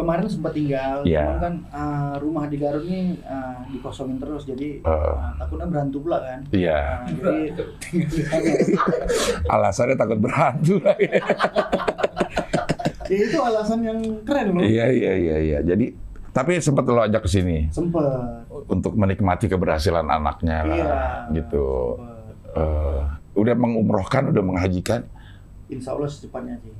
Kemarin 0.00 0.24
sempat 0.26 0.52
tinggal, 0.52 0.96
Iya. 1.02 1.20
cuman 1.22 1.38
kan 1.38 1.54
ah, 1.70 2.14
rumah 2.16 2.44
di 2.44 2.56
Garut 2.56 2.82
nih 2.82 3.20
ah, 3.22 3.60
dikosongin 3.66 4.16
terus, 4.16 4.42
jadi 4.44 4.80
Eh. 4.80 4.88
ah, 4.88 5.36
takutnya 5.36 5.66
berantu 5.66 6.00
pula 6.00 6.18
kan. 6.18 6.40
Iya. 6.48 6.78
Ah, 6.96 7.04
jadi 7.04 7.52
tinggal 7.78 8.08
di 8.08 8.22
sana. 8.22 8.52
Alasannya 9.50 9.94
takut 9.94 10.18
berhantu 10.18 10.74
lagi. 10.80 11.08
Ya, 13.10 13.26
itu 13.26 13.42
alasan 13.42 13.82
yang 13.82 13.98
keren 14.22 14.54
loh. 14.54 14.62
Iya, 14.62 14.86
iya, 14.86 15.12
iya, 15.12 15.36
iya. 15.40 15.58
Jadi 15.60 15.90
tapi 16.30 16.62
sempat 16.62 16.86
lo 16.86 17.02
ajak 17.02 17.26
ke 17.26 17.30
sini 17.32 17.66
Sempet. 17.66 18.06
untuk 18.70 18.94
menikmati 18.94 19.50
keberhasilan 19.50 20.06
anaknya 20.06 20.62
lah, 20.62 20.76
Iya. 20.78 20.94
gitu. 21.34 21.98
Sempet. 21.98 22.54
Eh, 22.54 23.00
udah 23.34 23.54
mengumrohkan, 23.56 24.30
udah 24.30 24.38
menghajikan. 24.40 25.10
Insya 25.66 25.90
Allah 25.90 26.06
secepatnya 26.06 26.54
sih. 26.58 26.70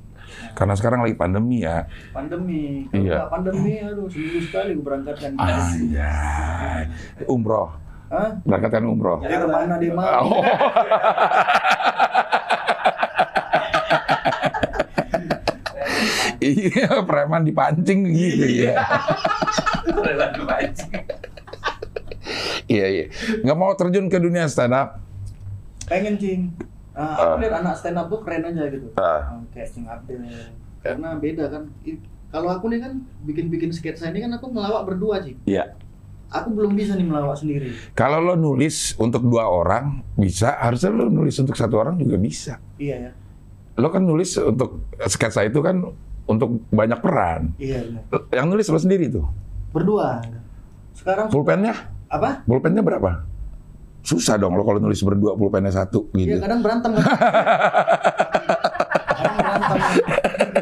Karena 0.53 0.73
sekarang 0.75 1.03
lagi 1.03 1.15
pandemi 1.15 1.63
ya. 1.63 1.85
Pandemi, 2.11 2.85
kalau 2.87 3.03
Iya. 3.03 3.19
pandemi, 3.27 3.73
aduh 3.79 4.07
seminggu 4.07 4.39
sekali 4.45 4.75
gue 4.75 4.85
berangkatkan. 4.85 5.31
Anjay. 5.35 6.81
Umroh. 7.25 7.69
Hah? 8.11 8.29
Berangkatkan 8.43 8.83
umroh. 8.83 9.23
Ya 9.23 9.39
ke 9.39 9.47
mana 9.47 9.75
dia 9.79 9.91
mau? 9.95 10.27
Oh. 10.27 10.43
Iya, 16.41 17.05
preman 17.05 17.45
dipancing 17.45 18.09
gitu 18.09 18.65
ya. 18.65 18.81
Rela 19.85 20.33
dipancing. 20.33 20.89
Iya, 22.65 22.85
iya. 22.89 23.05
Nggak 23.45 23.57
mau 23.57 23.71
terjun 23.77 24.09
ke 24.09 24.17
dunia 24.17 24.49
stand 24.49 24.73
up. 24.73 24.97
Pengen 25.85 26.17
cing. 26.17 26.49
Ah, 26.91 26.99
Ah. 26.99 27.15
aku 27.31 27.35
lihat 27.39 27.55
anak 27.59 27.75
stand 27.75 27.95
up 27.95 28.07
tuh 28.07 28.19
keren 28.19 28.43
aja 28.43 28.63
gitu. 28.67 28.87
Ah. 28.95 29.31
Ah, 29.31 29.39
kayak 29.49 29.67
Cing 29.69 29.85
Abdel. 29.85 30.19
Karena 30.79 31.15
beda 31.15 31.45
kan. 31.47 31.63
Kalau 32.27 32.49
aku 32.49 32.67
nih 32.67 32.79
kan 32.79 32.93
bikin-bikin 33.21 33.69
sketsa 33.69 34.07
ini 34.07 34.23
kan 34.23 34.31
aku 34.33 34.49
ngelawak 34.49 34.87
berdua 34.87 35.19
sih. 35.19 35.35
Iya. 35.43 35.75
Aku 36.29 36.47
belum 36.49 36.73
bisa 36.73 36.95
nih 36.95 37.03
melawak 37.03 37.35
sendiri. 37.35 37.75
Kalau 37.91 38.23
lo 38.23 38.35
nulis 38.35 38.95
untuk 38.95 39.19
dua 39.21 39.43
orang 39.45 39.99
bisa, 40.15 40.55
harusnya 40.55 40.89
lo 40.89 41.07
nulis 41.07 41.35
untuk 41.35 41.55
satu 41.55 41.75
orang 41.75 41.95
juga 41.95 42.15
bisa. 42.15 42.55
Iya 42.75 42.95
ya. 42.97 43.11
Lo 43.75 43.87
kan 43.87 43.99
nulis 44.01 44.35
untuk 44.35 44.87
sketsa 45.01 45.43
itu 45.43 45.59
kan 45.59 45.83
untuk 46.23 46.63
banyak 46.69 46.99
peran. 46.99 47.51
Iya 47.55 47.83
benar. 47.83 48.03
Yang 48.31 48.45
nulis 48.47 48.65
lo 48.67 48.79
sendiri 48.79 49.05
tuh. 49.07 49.27
berdua. 49.71 50.19
Sekarang 50.91 51.31
Pulpennya? 51.31 51.71
apa? 52.07 52.43
Pulpennya 52.43 52.83
berapa? 52.83 53.23
Susah 54.01 54.35
dong 54.35 54.57
lo 54.57 54.65
kalau 54.65 54.81
nulis 54.81 55.01
berdua 55.01 55.37
pulpennya 55.37 55.69
satu 55.69 56.09
Iya 56.17 56.37
gitu. 56.37 56.41
kadang 56.41 56.59
berantem 56.65 56.91
kan. 56.97 57.05
kadang 59.13 59.35
berantem. 59.37 59.77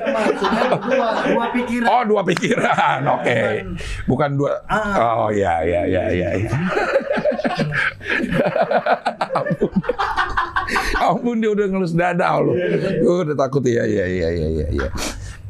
Maksudnya 0.09 0.63
dua, 0.75 1.07
dua 1.23 1.45
pikiran. 1.55 1.87
Oh 1.87 2.03
dua 2.03 2.21
pikiran, 2.27 2.99
oke. 3.07 3.39
Bukan 4.05 4.29
dua. 4.35 4.51
Ah. 4.67 5.25
Oh 5.25 5.29
ya 5.31 5.63
ya 5.63 5.87
ya 5.87 6.03
ya. 6.11 6.29
ya. 6.35 6.49
Ampun. 9.33 9.71
Ampun 11.09 11.35
dia 11.41 11.49
udah 11.55 11.65
ngelus 11.71 11.93
dada 11.95 12.37
lo. 12.43 12.53
Gue 12.53 13.15
udah 13.25 13.35
takut 13.39 13.63
ya 13.65 13.87
ya 13.87 14.05
ya 14.05 14.29
ya 14.29 14.47
ya. 14.63 14.67
ya. 14.69 14.89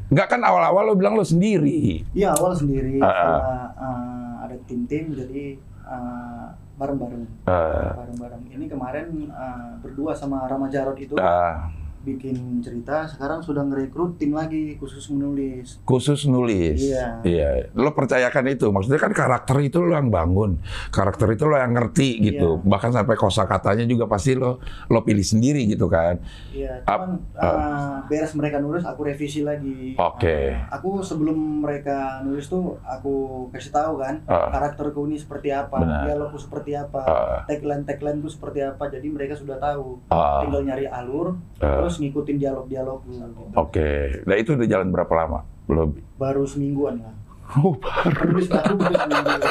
Enggak 0.10 0.28
kan 0.34 0.42
awal-awal 0.42 0.90
lo 0.90 0.94
bilang 0.98 1.14
lo 1.14 1.26
sendiri. 1.26 2.02
Iya 2.14 2.34
awal 2.38 2.54
sendiri. 2.58 2.98
Ah. 3.02 3.10
Setelah 3.10 3.66
uh, 3.78 4.34
ada 4.46 4.56
tim-tim 4.66 5.14
jadi 5.14 5.46
uh, 5.86 6.50
bareng-bareng. 6.80 7.24
Eh, 7.44 7.92
Bareng-bareng. 8.00 8.42
Ini 8.56 8.66
kemarin 8.72 9.08
uh, 9.36 9.76
berdua 9.84 10.16
sama 10.16 10.48
Rama 10.48 10.72
Jarot 10.72 10.96
itu 10.96 11.20
ah, 11.20 11.68
bikin 12.02 12.60
cerita. 12.60 13.06
Sekarang 13.06 13.40
sudah 13.40 13.64
ngerekrut 13.64 14.16
tim 14.16 14.34
lagi 14.34 14.76
khusus 14.76 15.08
menulis. 15.10 15.82
khusus 15.84 16.26
nulis. 16.26 16.80
Iya. 16.80 17.22
Iya. 17.24 17.50
Lo 17.74 17.92
percayakan 17.92 18.46
itu. 18.50 18.70
Maksudnya 18.70 19.00
kan 19.00 19.12
karakter 19.12 19.58
itu 19.60 19.80
lo 19.80 19.94
yang 19.94 20.08
bangun. 20.08 20.60
Karakter 20.90 21.28
itu 21.32 21.44
lo 21.44 21.56
yang 21.56 21.74
ngerti 21.74 22.20
gitu. 22.22 22.60
Iya. 22.60 22.68
Bahkan 22.68 22.92
sampai 22.94 23.16
kosakatanya 23.16 23.86
juga 23.86 24.06
pasti 24.06 24.34
lo 24.34 24.60
lo 24.88 25.00
pilih 25.02 25.24
sendiri 25.24 25.66
gitu 25.66 25.88
kan. 25.88 26.20
Iya, 26.50 26.84
cuman 26.84 27.12
uh, 27.36 28.04
beres 28.06 28.34
mereka 28.36 28.60
nulis 28.60 28.84
aku 28.84 29.02
revisi 29.04 29.42
lagi. 29.42 29.96
Oke. 29.96 30.54
Uh, 30.54 30.76
aku 30.76 30.90
sebelum 31.02 31.64
mereka 31.64 32.22
nulis 32.22 32.46
tuh 32.46 32.78
aku 32.82 33.48
kasih 33.50 33.72
tahu 33.72 33.98
kan 33.98 34.22
Ah. 34.26 34.52
karakterku 34.52 35.10
ini 35.10 35.18
seperti 35.18 35.50
apa, 35.50 35.82
Benar. 35.82 36.06
dialogku 36.06 36.38
seperti 36.38 36.78
apa, 36.78 37.02
Ah. 37.02 37.40
tagline 37.46 37.82
taglineku 37.82 38.30
seperti 38.30 38.62
apa. 38.62 38.88
Jadi 38.88 39.08
mereka 39.10 39.34
sudah 39.34 39.58
tahu. 39.58 39.98
Ah. 40.08 40.46
Tinggal 40.46 40.62
nyari 40.66 40.86
alur, 40.86 41.34
terus 41.58 41.89
ngikutin 41.96 42.38
dialog-dialogku. 42.38 43.10
gitu. 43.10 43.42
Oke. 43.56 43.90
Nah 44.24 44.36
itu 44.36 44.54
udah 44.54 44.68
jalan 44.68 44.88
berapa 44.90 45.14
lama? 45.16 45.40
Belum. 45.66 45.90
Baru 46.16 46.44
semingguan 46.44 47.00
lah. 47.00 47.14
Oh, 47.50 47.74
baru. 47.74 48.30
Nulis 48.30 48.46
baru 48.46 48.78
baru 48.78 48.94
seminggu. 48.94 49.42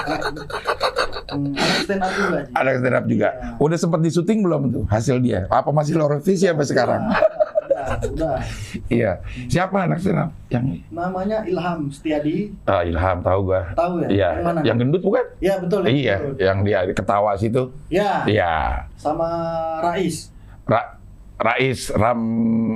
hmm, 1.29 1.51
anak 1.51 1.79
stand 1.83 1.99
up 1.99 2.13
juga 2.15 2.39
sih. 2.39 2.53
Ada 2.55 2.71
stand 2.79 2.95
up 2.95 3.05
juga. 3.07 3.29
Iya. 3.29 3.51
Udah 3.59 3.75
sempat 3.77 4.01
di 4.01 4.11
syuting 4.13 4.39
belum 4.41 4.63
tuh 4.71 4.85
hasil 4.87 5.17
dia? 5.19 5.41
Apa 5.49 5.71
masih 5.71 5.99
lo 5.99 6.07
revisi 6.07 6.47
sampai 6.47 6.63
sekarang? 6.63 7.03
Udah, 7.03 7.87
udah. 8.07 8.39
iya. 8.93 9.19
Siapa 9.47 9.83
anak 9.83 9.99
stand 9.99 10.15
up? 10.17 10.31
Yang 10.47 10.87
Namanya 10.89 11.43
Ilham 11.43 11.91
Setiadi, 11.91 12.55
ah, 12.65 12.83
Ilham 12.83 13.19
tahu 13.19 13.41
gua. 13.45 13.67
tahu 13.75 13.93
ya? 13.99 14.09
Iya. 14.09 14.29
Yang 14.31 14.45
mana? 14.47 14.59
Yang 14.63 14.77
gendut 14.79 15.03
bukan? 15.03 15.25
Ya 15.39 15.55
betul. 15.59 15.81
ya, 15.83 15.91
Iya. 15.91 16.17
betul. 16.17 16.35
Yang 16.39 16.59
dia 16.63 16.79
ketawa 16.95 17.31
situ. 17.35 17.63
Ya, 17.91 18.13
Iya. 18.25 18.55
sama 18.95 19.27
Rais, 19.81 20.31
Ra 20.65 20.98
Rais 21.39 21.91
Ram 21.93 22.21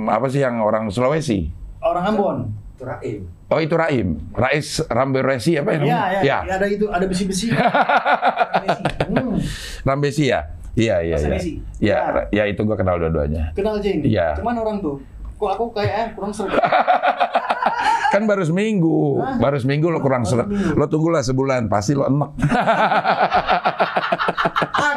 apa 0.07 0.25
sih 0.27 0.39
yang 0.39 0.59
orang 0.59 0.87
Sulawesi? 0.87 1.51
orang 1.79 2.03
Ambon. 2.07 2.37
Itu 2.73 2.83
Raim. 2.83 3.19
Oh 3.47 3.59
itu 3.59 3.75
Raim. 3.75 4.07
Rais 4.31 4.67
Ramberesi 4.87 5.55
apa 5.55 5.69
ya 5.69 5.77
Iya, 5.77 5.81
namanya? 5.83 5.99
ya, 6.17 6.37
ya, 6.41 6.55
ada 6.55 6.65
itu, 6.65 6.85
ada 6.87 7.03
besi-besi. 7.03 7.51
hmm, 9.11 9.35
Rambesi 9.83 10.31
ya? 10.31 10.47
Iya, 10.73 10.95
iya, 11.01 11.17
iya. 11.17 11.29
Messi? 11.29 11.51
Iya, 11.77 11.97
ya 12.31 12.43
itu 12.45 12.63
gua 12.63 12.73
kenal 12.73 12.97
dua-duanya. 12.97 13.51
kenal 13.53 13.77
Jeng. 13.77 14.01
Iya. 14.01 14.39
Cuman 14.39 14.57
orang 14.57 14.79
tuh, 14.79 14.97
kok 15.35 15.51
aku 15.53 15.69
kayak 15.69 15.93
eh, 15.93 16.07
kurang 16.15 16.31
seru. 16.31 16.49
Kan 18.13 18.25
baru 18.25 18.41
seminggu, 18.41 19.17
Hah? 19.19 19.37
baru 19.37 19.57
seminggu 19.57 19.89
lo 19.89 19.97
kurang 19.97 20.21
seminggu. 20.23 20.73
Lo 20.73 20.85
tunggulah 20.85 21.19
sebulan, 21.19 21.65
pasti 21.65 21.93
lo 21.93 22.05
enek. 22.05 22.31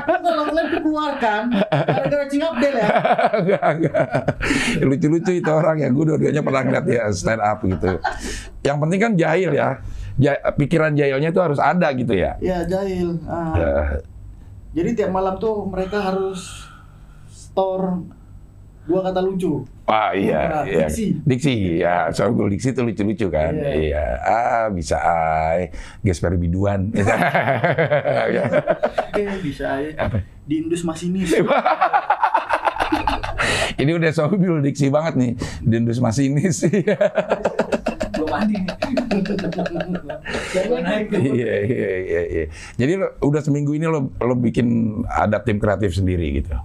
kalau 0.07 0.43
ngeliat 0.45 0.69
dikeluarkan, 0.73 1.43
gara-gara 1.69 2.25
cing 2.27 2.43
Abdel 2.43 2.75
ya. 2.75 2.89
Enggak, 3.37 3.67
enggak. 3.73 4.07
Lucu-lucu 4.81 5.33
itu 5.35 5.51
orang 5.51 5.77
ya. 5.79 5.89
Gue 5.89 6.05
dua-duanya 6.07 6.41
pernah 6.41 6.63
ngeliat 6.63 6.85
dia 6.85 7.03
stand 7.11 7.41
up 7.41 7.59
gitu. 7.61 7.99
Yang 8.63 8.77
penting 8.79 9.01
kan 9.01 9.13
jahil 9.15 9.51
ya. 9.53 9.69
Ja- 10.17 10.41
pikiran 10.51 10.93
jahilnya 10.93 11.29
itu 11.29 11.41
harus 11.41 11.59
ada 11.59 11.93
gitu 11.93 12.13
ya. 12.13 12.39
Ya, 12.39 12.65
jahil. 12.65 13.21
Ah, 13.25 13.53
Ya, 13.55 13.75
Jadi 14.73 14.91
tiap 14.95 15.11
malam 15.11 15.37
tuh 15.37 15.65
mereka 15.65 16.01
harus 16.01 16.69
store 17.27 18.05
dua 18.87 19.01
kata 19.03 19.21
lucu. 19.21 19.67
Wah 19.87 20.11
iya, 20.11 20.41
Nah, 20.51 20.63
iya. 20.67 20.87
diksi. 20.87 21.07
Diksi, 21.23 21.55
ya. 21.79 22.11
Soal 22.11 22.35
gue 22.35 22.51
diksi 22.51 22.75
itu 22.75 22.83
lucu-lucu 22.83 23.27
kan. 23.29 23.55
Iya. 23.55 23.71
Iya. 23.75 24.05
Ah 24.23 24.67
bisa 24.71 24.99
ay. 24.99 25.71
Gesper 26.03 26.35
biduan. 26.35 26.91
Ya. 28.27 28.43
Oke, 29.13 29.23
bisa 29.43 29.79
ya. 29.79 29.91
Apa? 29.97 30.19
Di 30.43 30.55
Indus 30.63 30.83
Masinis. 30.83 31.31
Ini 33.77 33.91
udah 33.93 34.09
sobil 34.09 34.65
diksi 34.65 34.89
banget 34.89 35.15
nih. 35.21 35.33
Dendus 35.61 36.01
masinis. 36.01 36.65
Belum 38.17 38.29
mandi 38.33 38.57
nih. 38.57 38.73
Naik. 40.81 41.07
Iya, 41.13 41.55
iya, 41.61 41.91
iya, 42.01 42.21
iya. 42.25 42.45
Jadi 42.81 42.93
lo, 42.97 43.07
udah 43.21 43.45
seminggu 43.45 43.77
ini 43.77 43.85
lo, 43.85 44.09
lo 44.17 44.35
bikin 44.35 45.01
ada 45.05 45.45
tim 45.45 45.61
kreatif 45.61 45.93
sendiri 45.93 46.41
gitu. 46.41 46.57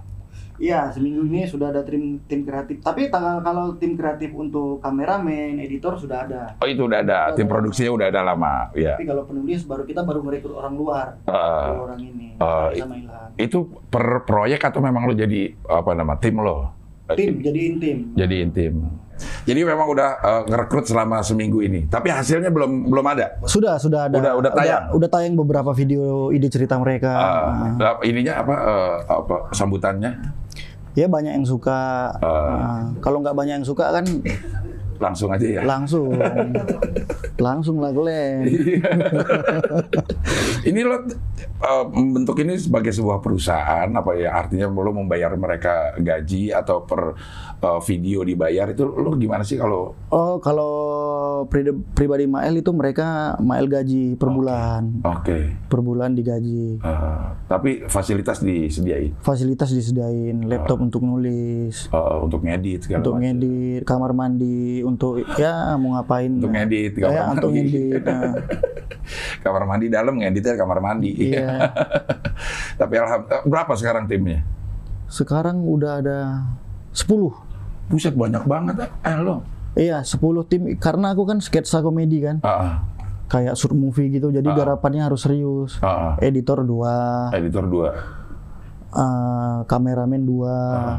Iya, 0.56 0.92
seminggu 0.92 1.24
ini 1.24 1.44
sudah 1.44 1.72
ada 1.72 1.80
tim 1.80 2.20
tim 2.24 2.44
kreatif. 2.44 2.80
Tapi 2.80 3.08
tanggal 3.08 3.40
kalau 3.40 3.72
tim 3.76 3.96
kreatif 3.96 4.30
untuk 4.30 4.78
kameramen, 4.78 5.56
editor 5.58 5.96
sudah 5.96 6.28
ada. 6.28 6.42
Oh 6.60 6.68
itu 6.68 6.84
udah 6.84 7.00
ada, 7.00 7.32
tim 7.32 7.48
produksinya 7.48 7.90
udah 7.90 8.06
ada 8.08 8.20
lama. 8.22 8.68
Ya. 8.72 8.94
Tapi 8.94 9.08
kalau 9.08 9.24
penulis 9.24 9.64
baru 9.64 9.82
kita 9.82 10.04
baru 10.04 10.20
merekrut 10.20 10.54
orang 10.54 10.74
luar. 10.76 11.06
Dua 11.24 11.88
orang 11.88 12.00
ini. 12.00 12.36
Ah, 12.36 12.68
sama 12.74 12.94
Ilham. 12.94 13.28
Itu 13.34 13.58
per 13.88 14.22
proyek 14.22 14.60
atau 14.62 14.78
memang 14.78 15.08
lo 15.08 15.12
jadi 15.12 15.56
apa 15.64 15.92
nama 15.92 16.14
tim 16.16 16.36
lo? 16.36 16.68
Tim, 17.12 17.40
jadiin 17.40 17.74
tim. 17.76 17.98
Jadiin 18.14 18.50
tim. 18.50 18.74
Jadi 19.42 19.60
memang 19.62 19.86
udah 19.86 20.08
eh, 20.18 20.42
ngerekrut 20.48 20.86
selama 20.86 21.20
seminggu 21.20 21.60
ini. 21.60 21.86
Tapi 21.86 22.10
hasilnya 22.10 22.50
belum 22.50 22.88
belum 22.88 23.06
ada. 23.06 23.38
Sudah, 23.44 23.78
sudah 23.78 24.08
ada. 24.10 24.16
Udah- 24.18 24.34
udah 24.34 24.50
tayang? 24.50 24.82
Udah, 24.94 25.08
tayang 25.08 25.34
beberapa 25.36 25.70
video 25.72 26.30
ide 26.30 26.48
cerita 26.48 26.74
mereka. 26.78 27.12
Eh, 27.12 27.78
Nah, 27.78 27.92
ininya 28.02 28.40
apa, 28.40 28.54
eh, 28.56 28.96
apa 29.08 29.36
sambutannya 29.52 30.10
ya 30.92 31.06
banyak 31.08 31.32
yang 31.40 31.46
suka. 31.48 32.12
Ah. 32.20 32.28
Nah, 32.52 32.82
kalau 33.00 33.24
nggak 33.24 33.36
banyak 33.36 33.62
yang 33.62 33.66
suka 33.66 33.88
kan 33.92 34.04
langsung 34.96 35.28
aja 35.28 35.46
ya. 35.46 35.60
langsung, 35.62 36.12
langsung 37.38 37.76
lah 37.78 37.90
Glenn. 37.90 38.44
ini 40.64 40.80
lo 40.82 41.02
membentuk 41.88 42.38
ini 42.38 42.56
sebagai 42.56 42.90
sebuah 42.90 43.18
perusahaan 43.18 43.88
apa 43.88 44.12
ya? 44.14 44.34
Artinya 44.34 44.66
lo 44.66 44.90
membayar 44.90 45.32
mereka 45.32 45.72
gaji 45.96 46.50
atau 46.50 46.82
per 46.82 47.14
eh, 47.58 47.80
video 47.84 48.22
dibayar 48.22 48.68
itu 48.68 48.82
lo 48.82 49.14
gimana 49.14 49.42
sih 49.42 49.56
kalau? 49.56 49.94
Oh, 50.08 50.38
kalau 50.38 50.72
pri- 51.46 51.74
pribadi 51.92 52.24
Mael 52.24 52.56
itu 52.56 52.70
mereka 52.70 53.34
Mael 53.38 53.66
gaji 53.66 54.14
per 54.14 54.28
bulan, 54.28 55.02
oke. 55.02 55.38
Per 55.66 55.80
bulan 55.80 56.12
digaji. 56.12 56.78
Eh, 56.78 57.24
tapi 57.46 57.86
fasilitas 57.86 58.40
disediain? 58.40 59.14
Fasilitas 59.18 59.70
disediain, 59.70 60.44
laptop 60.44 60.80
untuk 60.80 61.02
nulis, 61.02 61.86
Eh, 61.88 62.16
untuk 62.18 62.42
ngedit 62.42 62.84
segala 62.84 63.00
untuk 63.00 63.14
macam. 63.14 63.24
ngedit, 63.24 63.82
kamar 63.82 64.12
mandi, 64.12 64.81
untuk 64.82 65.18
ya 65.34 65.74
mau 65.74 65.94
ngapain. 65.94 66.30
Untuk 66.30 66.50
ngedit, 66.50 66.92
kamar 66.96 67.10
ya, 67.10 67.22
untuk 67.30 67.50
mandi. 67.50 67.60
ngedit. 67.64 68.02
nah. 68.02 68.32
kamar 69.44 69.62
mandi 69.64 69.86
dalam 69.88 70.14
ngeditnya 70.14 70.54
kamar 70.54 70.78
mandi 70.78 71.10
Iya. 71.10 71.72
tapi 72.80 72.94
alhamdulillah 72.96 73.42
berapa 73.44 73.72
sekarang 73.74 74.06
timnya 74.06 74.46
Sekarang 75.06 75.60
udah 75.60 75.98
ada 75.98 76.18
10. 76.90 77.06
buset 77.88 78.14
banyak 78.14 78.42
banget 78.42 78.76
eh 79.00 79.16
lo 79.16 79.42
Iya, 79.72 80.00
10 80.00 80.20
tim 80.44 80.62
karena 80.76 81.10
aku 81.10 81.24
kan 81.24 81.38
sketsa 81.38 81.80
komedi 81.80 82.20
kan. 82.20 82.38
Ah, 82.42 82.84
Kayak 83.24 83.56
short 83.56 83.72
movie 83.72 84.12
gitu. 84.12 84.28
Jadi 84.28 84.44
Ah. 84.44 84.52
garapannya 84.54 85.00
harus 85.02 85.24
serius. 85.24 85.80
ah. 85.80 86.14
Editor 86.18 86.60
dua, 86.62 87.28
editor 87.30 87.64
dua 87.64 87.88
eh, 88.92 89.58
kameramen 89.64 90.20
dua, 90.20 90.56
Ah. 90.70 90.96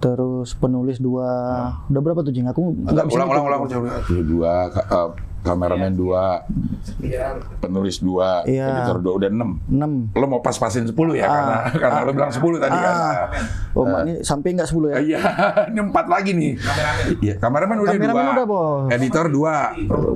Terus 0.00 0.56
penulis 0.56 0.96
dua. 0.98 1.28
Udah 1.86 2.00
berapa 2.00 2.20
tuh 2.24 2.32
Jing? 2.32 2.48
Aku 2.48 2.72
nggak 2.72 3.06
bisa 3.06 3.20
ulang 3.20 3.30
ulang 3.30 3.44
ulang 3.46 3.60
coba 3.68 3.88
dua 4.24 4.52
eh, 4.72 5.08
kameramen 5.40 5.92
dua 5.92 6.44
penulis 7.58 7.98
dua 7.98 8.42
Iya. 8.42 8.66
editor 8.78 8.98
dua 8.98 9.12
udah 9.16 9.28
enam 9.28 9.50
Enam. 9.62 9.92
lo 10.10 10.24
mau 10.26 10.40
pas-pasin 10.40 10.84
10 10.84 10.92
ya 11.14 11.26
karena 11.26 11.56
karena 11.72 11.98
lo 12.02 12.12
bilang 12.12 12.28
10 12.30 12.40
tadi 12.58 12.72
kan 12.72 12.92
Ah. 12.92 13.26
Oh, 13.70 13.86
Mak, 13.86 14.00
ini 14.02 14.12
sampai 14.20 14.50
nggak 14.52 14.66
10 14.66 14.90
ya? 14.90 14.92
Ah, 14.92 15.00
Iya, 15.00 15.18
ini 15.70 15.78
empat 15.80 16.06
lagi 16.06 16.30
nih. 16.32 16.52
Iya, 17.20 17.34
kameramen 17.38 17.78
udah 17.78 17.92
Kameramen 17.92 18.18
dua. 18.20 18.34
udah, 18.34 18.44
Bos. 18.44 18.90
Editor 18.90 19.26
dua, 19.28 19.54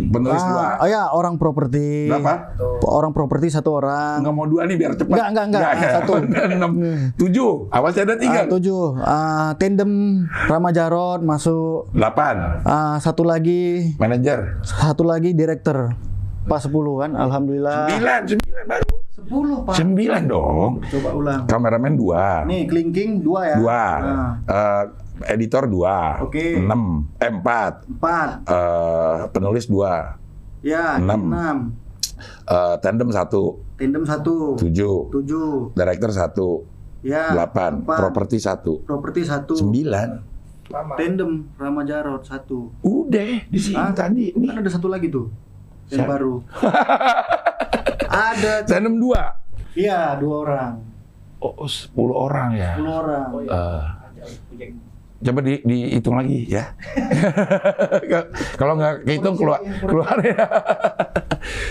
penulis 0.05 0.43
dua. 0.43 0.67
Ah, 0.75 0.83
oh 0.83 0.89
ya, 0.89 1.03
orang 1.09 1.39
properti. 1.39 2.11
Berapa? 2.11 2.59
Orang 2.83 3.15
properti 3.15 3.49
satu 3.49 3.79
orang. 3.79 4.21
Nggak 4.21 4.35
mau 4.35 4.45
dua 4.45 4.67
nih 4.67 4.75
biar 4.75 4.93
cepat. 4.95 5.15
Nggak, 5.15 5.29
nggak, 5.31 5.45
nggak. 5.47 5.63
ya. 5.63 5.91
Satu. 5.95 6.13
Enam, 6.59 6.71
tujuh. 7.15 7.51
Awas 7.71 7.95
ada 7.95 8.15
tiga. 8.17 8.41
Ah, 8.41 8.47
tujuh. 8.49 8.83
Ah, 8.99 9.51
tandem 9.55 9.91
Rama 10.45 10.71
Jarot 10.71 11.23
masuk. 11.23 11.95
Delapan. 11.95 12.59
Ah, 12.65 12.99
satu 12.99 13.23
lagi 13.23 13.95
Manajer. 13.97 14.59
satu 14.61 15.07
lagi 15.07 15.14
direktur 15.21 15.95
Pas 16.45 16.61
10 16.61 16.77
kan, 17.01 17.11
alhamdulillah. 17.17 17.89
Sembilan, 17.89 18.21
sembilan 18.29 18.65
baru. 18.69 18.95
10 19.25 19.65
Pak. 19.65 19.75
Sembilan 19.81 20.23
dong. 20.29 20.71
Coba 20.85 21.09
ulang. 21.17 21.41
Kameramen 21.49 21.95
dua. 21.97 22.45
Nih, 22.45 22.69
kelingking 22.69 23.25
2 23.25 23.49
ya. 23.49 23.57
Dua. 23.57 23.83
Nah, 24.05 24.33
Eh, 24.45 24.85
editor 25.33 25.65
dua. 25.65 26.21
Oke. 26.21 26.61
Enam. 26.61 27.09
Eh, 27.17 27.31
empat. 27.33 27.89
4. 27.89 28.45
Eh, 28.45 29.19
penulis 29.33 29.65
dua. 29.65 30.21
Ya, 30.61 31.01
Enam. 31.01 31.33
6. 31.33 31.57
Eh, 32.45 32.77
tandem 32.85 33.09
satu. 33.09 33.65
Tandem 33.81 34.05
1. 34.05 34.61
Tujuh. 34.61 35.09
7. 35.09 35.73
Director 35.73 36.11
satu. 36.13 36.49
Ya. 37.01 37.33
Delapan. 37.33 37.85
Properti 37.85 38.37
satu. 38.37 38.85
Properti 38.85 39.25
1. 39.25 39.57
Sembilan. 39.57 40.34
Lama. 40.67 40.93
Tandem 40.97 41.31
Rama 41.55 41.83
Jarot 41.83 42.23
1. 42.23 42.49
Udah 42.81 43.31
di 43.45 43.59
sini 43.59 43.77
Ah, 43.77 43.91
tadi. 43.91 44.33
Nih. 44.33 44.49
Kan 44.49 44.61
ada 44.61 44.71
satu 44.71 44.89
lagi 44.89 45.09
tuh. 45.09 45.29
Yang 45.89 46.01
Siapa? 46.01 46.11
baru. 46.11 46.35
ada. 48.31 48.53
Tandem 48.65 48.97
dua. 48.97 49.37
Iya, 49.75 50.17
dua 50.17 50.35
orang. 50.41 50.73
Oh, 51.39 51.67
sepuluh 51.67 52.17
orang 52.17 52.57
ya. 52.57 52.73
10 52.75 52.89
orang. 52.89 53.27
Oh 53.29 53.41
iya. 53.41 53.53
Project. 54.49 54.73
coba 55.21 55.41
di, 55.41 55.57
dihitung 55.59 56.17
lagi 56.17 56.45
ya. 56.47 56.65
Kalau 58.61 58.77
nggak 58.77 59.05
kehitung 59.05 59.37
keluar 59.37 59.57
keluar 59.81 60.17
ya. 60.21 60.37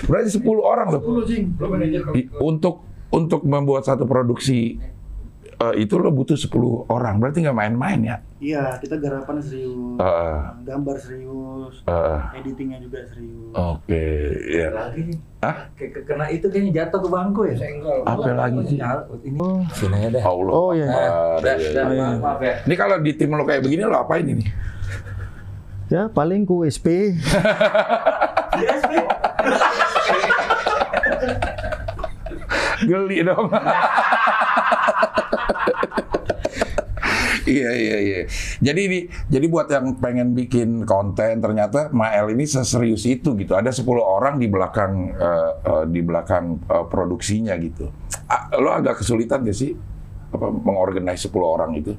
Berarti 0.06 0.30
10 0.32 0.42
orang 0.58 0.88
loh. 0.90 1.02
10 1.22 1.30
Jing. 1.30 1.46
Lo 1.58 1.66
manajer 1.68 2.02
kalau 2.02 2.16
I- 2.16 2.30
Untuk 2.40 2.76
untuk 3.10 3.42
membuat 3.46 3.86
satu 3.86 4.06
produksi 4.06 4.82
eh, 5.64 5.72
itu 5.80 5.94
lo 5.96 6.10
butuh 6.10 6.34
10 6.34 6.50
orang. 6.88 7.14
Berarti 7.18 7.40
nggak 7.40 7.54
main-main 7.54 8.00
ya. 8.02 8.16
Iya, 8.38 8.76
kita 8.78 8.98
garapan 8.98 9.40
serius. 9.40 9.96
Eh, 9.96 10.38
Gambar 10.64 10.96
serius. 10.98 11.74
eh, 11.84 12.18
Editingnya 12.38 12.78
juga 12.78 12.98
serius. 13.06 13.52
Oke, 13.54 14.04
ya. 14.50 14.68
lagi. 14.70 15.02
Hah? 15.40 15.56
Ke- 15.74 16.04
kena 16.04 16.28
itu 16.28 16.46
kayaknya 16.46 16.70
jatuh 16.82 17.00
ke 17.00 17.08
bangku 17.08 17.40
ya. 17.46 17.54
Senggol. 17.56 18.00
Apa 18.04 18.28
lagi 18.30 18.60
sih? 18.66 18.78
Ini 19.24 19.46
sini 19.72 19.94
aja 19.96 20.08
deh. 20.12 20.22
Allah. 20.22 20.52
Oh, 20.52 20.70
iya. 20.72 20.88
Akbar, 20.88 21.40
Dah, 21.40 21.54
ya, 21.56 21.70
dah, 21.72 21.84
ya. 21.86 21.96
maaf, 21.96 22.18
maaf 22.20 22.40
ya. 22.42 22.54
Ini 22.64 22.74
kalau 22.76 22.96
di 22.98 23.12
tim 23.14 23.30
lo 23.30 23.44
kayak 23.44 23.62
begini 23.62 23.82
lo 23.84 23.96
apain 23.96 24.26
ini? 24.26 24.44
Ya, 25.88 26.08
paling 26.08 26.44
ku 26.44 26.64
SP. 26.64 27.12
Geli 32.84 33.24
dong. 33.24 33.48
Iya 37.44 37.72
iya 37.76 37.98
iya. 38.00 38.20
Jadi 38.64 38.82
ini 38.88 39.00
jadi 39.28 39.46
buat 39.52 39.68
yang 39.68 40.00
pengen 40.00 40.32
bikin 40.32 40.88
konten 40.88 41.44
ternyata 41.44 41.92
Mael 41.92 42.32
ini 42.32 42.48
seserius 42.48 43.04
itu 43.04 43.36
gitu. 43.36 43.54
Ada 43.54 43.76
10 43.76 43.84
orang 44.00 44.40
di 44.40 44.48
belakang 44.48 45.12
eh, 45.12 45.52
eh, 45.60 45.86
di 45.92 46.00
belakang 46.00 46.64
eh, 46.64 46.86
produksinya 46.88 47.56
gitu. 47.60 47.92
Ah, 48.32 48.48
lo 48.56 48.72
agak 48.72 49.04
kesulitan 49.04 49.44
gak 49.44 49.58
sih 49.58 49.76
apa 50.32 50.48
mengorganize 50.50 51.28
10 51.28 51.36
orang 51.44 51.72
itu? 51.76 51.94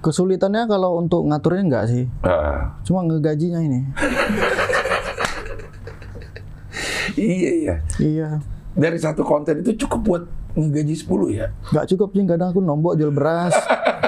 Kesulitannya 0.00 0.64
kalau 0.70 0.96
untuk 0.96 1.26
ngaturnya 1.28 1.62
enggak 1.68 1.84
sih. 1.92 2.04
Eh, 2.24 2.60
Cuma 2.88 3.04
ngegajinya 3.04 3.60
ini. 3.60 3.80
iya 7.18 7.50
iya. 7.52 7.74
Iya. 8.00 8.28
Dari 8.78 8.96
satu 8.96 9.26
konten 9.26 9.60
itu 9.60 9.74
cukup 9.84 10.00
buat 10.00 10.24
ngegaji 10.56 10.94
10 10.96 11.28
ya. 11.34 11.46
Nggak 11.76 11.86
cukup 11.92 12.08
sih 12.14 12.24
kadang 12.24 12.48
aku 12.56 12.60
nombok 12.64 12.96
jual 12.96 13.12
beras. 13.12 13.52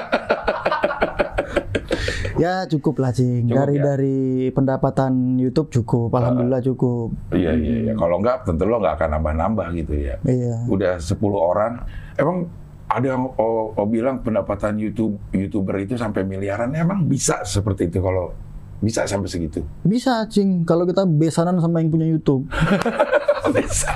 ya 2.41 2.53
cukup 2.65 2.95
lah 2.97 3.11
cing. 3.13 3.45
Cukup, 3.45 3.57
dari 3.61 3.75
ya? 3.77 3.83
dari 3.93 4.17
pendapatan 4.49 5.37
YouTube 5.37 5.69
cukup. 5.69 6.09
Alhamdulillah 6.17 6.61
cukup. 6.65 7.13
Iya 7.29 7.53
iya 7.53 7.75
iya. 7.89 7.93
Kalau 7.93 8.17
enggak 8.17 8.49
tentu 8.49 8.65
lo 8.65 8.81
nggak 8.81 8.97
akan 8.97 9.09
nambah-nambah 9.21 9.67
gitu 9.77 9.93
ya. 9.93 10.15
Iya. 10.25 10.65
udah 10.65 10.97
10 10.97 11.21
orang. 11.37 11.85
Emang 12.17 12.49
ada 12.91 13.05
yang 13.07 13.23
oh, 13.39 13.71
oh 13.71 13.87
bilang 13.87 14.19
pendapatan 14.19 14.75
YouTube 14.75 15.15
YouTuber 15.31 15.85
itu 15.85 15.95
sampai 15.95 16.25
miliaran. 16.25 16.73
Emang 16.73 17.05
bisa 17.05 17.45
seperti 17.45 17.87
itu 17.87 18.01
kalau 18.01 18.33
bisa 18.81 19.05
sampai 19.05 19.29
segitu? 19.29 19.61
Bisa 19.85 20.25
cing. 20.25 20.65
Kalau 20.65 20.89
kita 20.89 21.05
besanan 21.05 21.61
sama 21.61 21.79
yang 21.85 21.93
punya 21.93 22.09
YouTube. 22.09 22.49
bisa. 23.55 23.93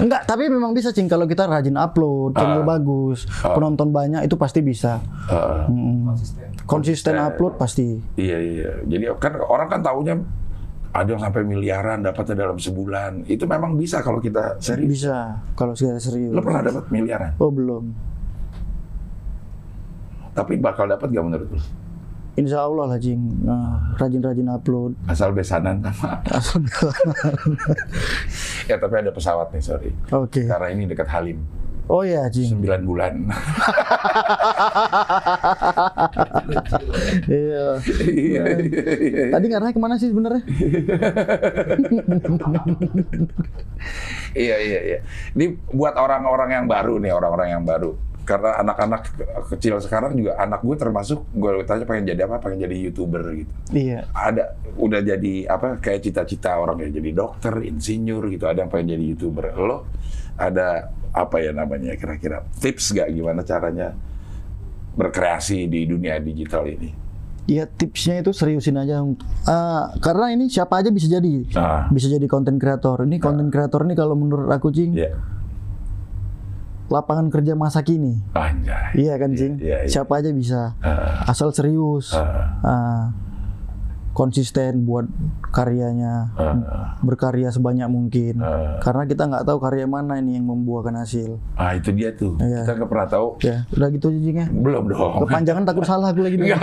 Enggak, 0.00 0.24
tapi 0.24 0.48
memang 0.48 0.72
bisa 0.72 0.88
cing 0.88 1.04
kalau 1.04 1.28
kita 1.28 1.44
rajin 1.44 1.76
upload, 1.76 2.32
channel 2.32 2.64
Ah. 2.64 2.68
bagus, 2.76 3.28
penonton 3.44 3.92
banyak 3.92 4.24
itu 4.24 4.36
pasti 4.40 4.64
bisa. 4.64 5.04
Eh, 5.28 5.68
Mm. 5.68 6.08
Konsisten. 6.08 6.50
Konsisten 6.66 7.14
upload 7.14 7.54
pasti. 7.56 7.96
iya 8.18 8.38
iya. 8.42 8.70
Jadi 8.82 9.06
kan 9.22 9.38
orang 9.38 9.70
kan 9.70 9.80
taunya 9.86 10.18
ada 10.96 11.08
yang 11.12 11.22
sampai 11.22 11.42
miliaran 11.44 12.02
dapatnya 12.02 12.34
dalam 12.48 12.58
sebulan. 12.58 13.28
Itu 13.30 13.44
memang 13.46 13.76
bisa 13.78 14.00
kalau 14.02 14.18
kita 14.18 14.58
serius. 14.58 15.00
Bisa 15.00 15.40
kalau 15.54 15.76
segala 15.78 16.00
serius. 16.02 16.32
Lo 16.34 16.42
pernah 16.42 16.64
dapat 16.64 16.84
miliaran? 16.90 17.36
Oh 17.38 17.52
belum. 17.52 17.92
Tapi 20.36 20.60
bakal 20.60 20.88
dapat 20.90 21.08
gak 21.08 21.24
menurut 21.24 21.48
lo? 21.48 21.60
Insya 22.36 22.68
Allah 22.68 22.84
lah 22.92 23.00
cing. 23.00 23.16
Nah, 23.48 23.96
rajin-rajin 23.96 24.44
upload. 24.52 24.92
Asal 25.08 25.32
besanan 25.32 25.80
sama. 25.80 26.20
Asal 26.36 26.60
ya 28.68 28.76
tapi 28.76 28.94
ada 29.00 29.08
pesawat 29.08 29.48
nih 29.56 29.62
sorry. 29.64 29.90
Oke. 30.12 30.44
Karena 30.44 30.68
ini 30.68 30.84
dekat 30.84 31.08
Halim. 31.08 31.40
Oh 31.86 32.02
ya 32.02 32.26
cing. 32.26 32.58
9 32.58 32.82
bulan. 32.82 33.30
Iya. 37.30 37.78
Iya, 38.02 38.42
iya, 38.58 38.82
iya. 38.98 39.24
Tadi 39.30 39.44
ngarahnya 39.46 39.74
ke 39.74 39.80
mana 39.80 39.94
sih 39.94 40.10
sebenarnya? 40.10 40.42
Iya 44.34 44.56
iya 44.58 44.80
iya. 44.82 44.98
Ini 45.38 45.46
buat 45.70 45.94
orang-orang 45.94 46.58
yang 46.58 46.66
baru 46.66 46.98
nih, 46.98 47.14
orang-orang 47.14 47.48
yang 47.54 47.62
baru. 47.62 47.94
Karena 48.26 48.58
anak-anak 48.58 49.02
kecil 49.54 49.78
sekarang 49.78 50.18
juga 50.18 50.34
anak 50.42 50.66
gue 50.66 50.74
termasuk 50.74 51.22
gue 51.30 51.62
tanya 51.62 51.86
pengen 51.86 52.10
jadi 52.10 52.26
apa? 52.26 52.42
Pengen 52.42 52.66
jadi 52.66 52.76
youtuber 52.90 53.22
gitu. 53.30 53.54
Iya. 53.70 54.10
Ada 54.10 54.58
udah 54.74 55.00
jadi 55.06 55.46
apa? 55.46 55.78
Kayak 55.78 56.10
cita-cita 56.10 56.58
orang 56.58 56.82
yang 56.82 56.98
jadi 56.98 57.14
dokter, 57.14 57.54
insinyur 57.62 58.26
gitu. 58.34 58.50
Ada 58.50 58.66
yang 58.66 58.70
pengen 58.74 58.98
jadi 58.98 59.04
youtuber. 59.14 59.54
Lo 59.54 59.86
ada 60.36 60.90
apa 61.16 61.40
ya 61.40 61.50
namanya 61.50 61.96
kira-kira 61.96 62.44
tips 62.60 62.92
gak 62.92 63.08
gimana 63.08 63.40
caranya 63.40 63.96
berkreasi 64.92 65.64
di 65.64 65.84
dunia 65.84 66.20
digital 66.20 66.68
ini? 66.68 66.92
Iya 67.46 67.62
tipsnya 67.64 68.20
itu 68.20 68.34
seriusin 68.34 68.74
aja. 68.74 69.00
Ah, 69.46 69.94
karena 69.98 70.34
ini 70.34 70.50
siapa 70.50 70.82
aja 70.82 70.90
bisa 70.90 71.06
jadi. 71.06 71.46
Ah, 71.54 71.86
Bisa 71.88 72.10
jadi 72.10 72.26
konten 72.26 72.58
kreator. 72.58 73.06
Ini 73.06 73.16
konten 73.16 73.48
kreator 73.48 73.86
ini 73.86 73.94
kalau 73.94 74.12
menurut 74.12 74.50
aku 74.50 74.68
cing 74.68 74.92
ya, 74.92 75.14
lapangan 76.86 77.30
kerja 77.30 77.54
masa 77.54 77.80
kini. 77.80 78.18
anjay. 78.34 78.98
Iya 78.98 79.14
kan 79.16 79.30
cing. 79.32 79.62
iya, 79.62 79.82
iya. 79.82 79.88
Siapa 79.88 80.18
aja 80.18 80.30
bisa. 80.30 80.74
Ah, 80.82 81.22
Asal 81.24 81.54
serius. 81.54 82.10
ah, 82.10 82.58
Ah, 82.62 83.02
konsisten 84.16 84.88
buat 84.88 85.04
karyanya. 85.52 86.32
ah, 86.34 86.96
Berkarya 87.04 87.52
sebanyak 87.52 87.84
mungkin. 87.86 88.40
ah. 88.40 88.80
Karena 88.80 89.04
kita 89.04 89.28
nggak 89.28 89.44
tahu 89.44 89.60
karya 89.60 89.84
mana 89.84 90.16
ini 90.16 90.40
yang 90.40 90.48
membuahkan 90.48 90.96
hasil. 90.96 91.36
Ah, 91.52 91.76
itu 91.76 91.92
dia 91.92 92.16
tuh. 92.16 92.40
Iya. 92.40 92.64
Kita 92.64 92.80
nggak 92.80 92.88
pernah 92.88 93.06
tahu. 93.06 93.28
Ya, 93.44 93.68
udah 93.68 93.88
gitu 93.92 94.08
aja 94.08 94.18
cing 94.18 94.38
ya. 94.40 94.46
Belum 94.48 94.88
dong. 94.88 95.28
Kepanjangan 95.28 95.62
takut 95.68 95.84
salah 95.84 96.16
aku 96.16 96.24
lagi 96.24 96.40
nih. 96.40 96.56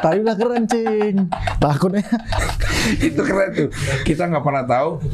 Tadi 0.00 0.18
udah 0.18 0.34
keren 0.34 0.64
cing. 0.64 1.14
Takutnya. 1.60 2.02
itu 3.12 3.20
keren 3.20 3.48
tuh. 3.52 3.68
Kita 4.02 4.24
nggak 4.24 4.42
pernah 4.42 4.64
tahu 4.64 5.04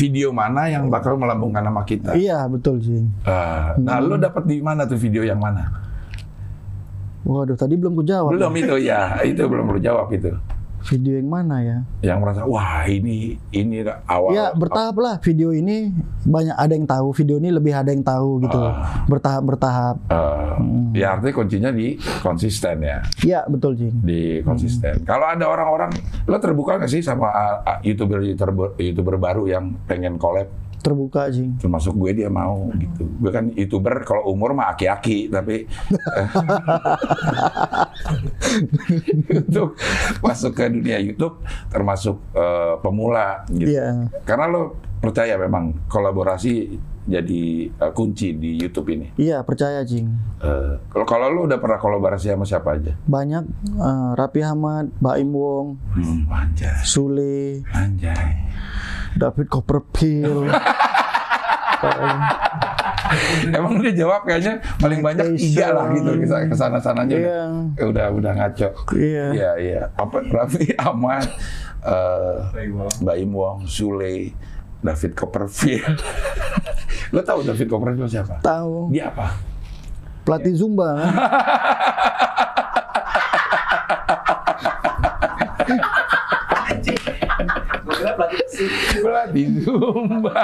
video 0.00 0.32
mana 0.32 0.64
yang 0.66 0.88
bakal 0.88 1.20
melambungkan 1.20 1.60
nama 1.60 1.84
kita. 1.84 2.16
iya 2.16 2.48
betul 2.48 2.80
cing. 2.80 3.12
Ah, 3.28 3.76
nah, 3.76 4.00
lo 4.00 4.16
dapat 4.16 4.48
di 4.48 4.64
mana 4.64 4.88
tuh 4.88 4.96
video 4.96 5.20
yang 5.20 5.36
mana? 5.36 5.84
Waduh 7.24 7.56
tadi 7.56 7.76
belum 7.76 7.96
ku 7.96 8.04
jawab. 8.04 8.32
Belum 8.32 8.52
itu 8.52 8.76
ya, 8.80 9.16
itu 9.20 9.40
belum 9.44 9.76
lo 9.76 9.80
jawab 9.80 10.08
itu. 10.12 10.28
Video 10.84 11.16
yang 11.16 11.28
mana 11.28 11.56
ya? 11.60 11.78
Yang 12.04 12.18
merasa 12.20 12.40
wah 12.44 12.84
ini 12.84 13.40
ini 13.50 13.80
awal. 14.04 14.36
Ya 14.36 14.52
bertahap 14.52 14.96
lah 15.00 15.16
video 15.18 15.50
ini 15.50 15.90
banyak 16.22 16.52
ada 16.52 16.72
yang 16.72 16.84
tahu 16.84 17.08
video 17.10 17.40
ini 17.40 17.48
lebih 17.48 17.72
ada 17.72 17.88
yang 17.88 18.04
tahu 18.04 18.44
gitu 18.44 18.58
Ah. 18.60 19.04
bertahap 19.08 19.42
bertahap 19.44 19.96
Ah, 20.08 20.44
Hmm. 20.54 20.94
Ya 20.94 21.18
artinya 21.18 21.34
kuncinya 21.34 21.70
di 21.74 21.98
konsisten 22.22 22.78
ya, 22.78 23.02
ya 23.26 23.42
betul 23.44 23.74
cing 23.74 23.98
di 24.00 24.38
konsisten. 24.40 25.02
Kalau 25.02 25.26
ada 25.26 25.42
orang-orang, 25.42 25.90
lo 26.24 26.38
terbuka 26.38 26.78
nggak 26.78 26.86
sih 26.86 27.02
sama 27.02 27.26
ah, 27.26 27.54
ah, 27.66 27.78
youtuber 27.82 28.22
youtuber 28.22 28.78
youtuber 28.78 29.18
baru 29.18 29.50
yang 29.50 29.74
pengen 29.84 30.14
collab? 30.14 30.46
Terbuka 30.84 31.26
cing 31.26 31.56
termasuk 31.56 31.96
gue 31.96 32.10
dia 32.14 32.28
mau 32.28 32.68
gitu. 32.74 33.06
Gue 33.16 33.30
kan 33.30 33.48
youtuber 33.50 34.02
kalau 34.02 34.28
umur 34.28 34.52
mah 34.52 34.70
aki-aki 34.70 35.26
tapi 35.26 35.64
untuk 39.34 39.74
masuk 40.20 40.50
ke 40.52 40.64
dunia 40.68 40.96
YouTube 40.98 41.38
termasuk 41.68 42.16
eh, 42.30 42.72
pemula 42.78 43.42
gitu. 43.48 43.70
Iya 43.70 44.08
Karena 44.22 44.44
lo 44.46 44.60
percaya 44.98 45.36
memang 45.36 45.86
kolaborasi 45.86 46.52
jadi 47.04 47.42
eh, 47.68 47.90
kunci 47.92 48.32
di 48.32 48.56
YouTube 48.56 48.88
ini. 48.90 49.06
iya 49.16 49.40
percaya 49.40 49.80
cing 49.82 50.06
Eh, 50.40 50.72
Kalau 50.86 51.04
kalau 51.04 51.26
lo 51.30 51.38
udah 51.44 51.56
pernah 51.56 51.76
kolaborasi 51.76 52.28
sama 52.28 52.42
siapa 52.42 52.74
aja? 52.74 52.90
banyak 53.02 53.42
eh, 53.70 54.08
Rapi 54.14 54.40
Ahmad 54.42 54.90
Baim 54.98 55.30
Wong 55.30 55.66
Hmm, 55.92 56.26
anjay, 56.26 56.74
Sule 56.82 57.62
anjay. 57.70 58.42
David 59.14 59.46
Copperfield. 59.46 60.50
Emang 63.56 63.78
dia 63.78 63.92
jawab 63.94 64.26
kayaknya 64.26 64.58
paling 64.80 65.00
banyak 65.04 65.38
tiga 65.38 65.70
lah 65.70 65.86
gitu 65.94 66.10
ke 66.18 66.56
sana 66.56 66.78
sananya. 66.80 67.14
Iya. 67.14 67.40
Udah, 67.78 67.86
udah 67.90 68.06
udah 68.10 68.32
ngaco. 68.34 68.68
Iya. 68.96 69.26
Iya 69.30 69.50
iya. 69.60 69.82
Apa 69.94 70.24
Raffi 70.24 70.74
Ahmad, 70.86 71.28
eh 71.84 72.68
Baim 73.04 73.30
Wong, 73.30 73.68
Sule, 73.70 74.34
David 74.82 75.12
Copperfield. 75.14 76.00
Lo 77.14 77.20
tahu 77.22 77.46
David 77.46 77.66
Copperfield 77.70 78.10
siapa? 78.10 78.40
Tahu. 78.42 78.90
Dia 78.90 79.12
apa? 79.12 79.36
Pelatih 80.24 80.56
Zumba 80.56 80.96
kan? 80.96 81.12
Gue 87.84 87.94
kira 88.00 88.12
pelatih. 88.66 89.00
Pelatih 89.02 89.46
Zumba. 89.62 90.40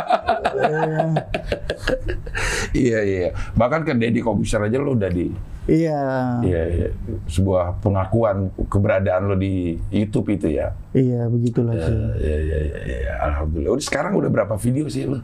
iya 2.72 2.98
iya. 3.02 3.28
Bahkan 3.54 3.80
ke 3.86 3.92
Deddy 3.96 4.20
Kobuser 4.20 4.62
aja 4.62 4.78
lo 4.78 4.94
udah 4.94 5.10
di 5.10 5.30
Iya. 5.70 6.40
iya, 6.42 6.62
iya. 6.66 6.88
sebuah 7.30 7.78
pengakuan 7.78 8.50
keberadaan 8.66 9.30
lo 9.30 9.36
di 9.38 9.78
YouTube 9.94 10.34
itu 10.34 10.50
ya. 10.50 10.74
Iya, 10.90 11.30
begitulah 11.30 11.78
sih. 11.78 11.94
Iya 12.18 12.36
iya 12.42 12.58
iya. 12.58 12.78
iya. 12.86 13.12
Alhamdulillah. 13.30 13.78
Udah 13.78 13.84
sekarang 13.84 14.18
udah 14.18 14.30
berapa 14.32 14.58
video 14.58 14.90
sih 14.90 15.06
lo? 15.06 15.22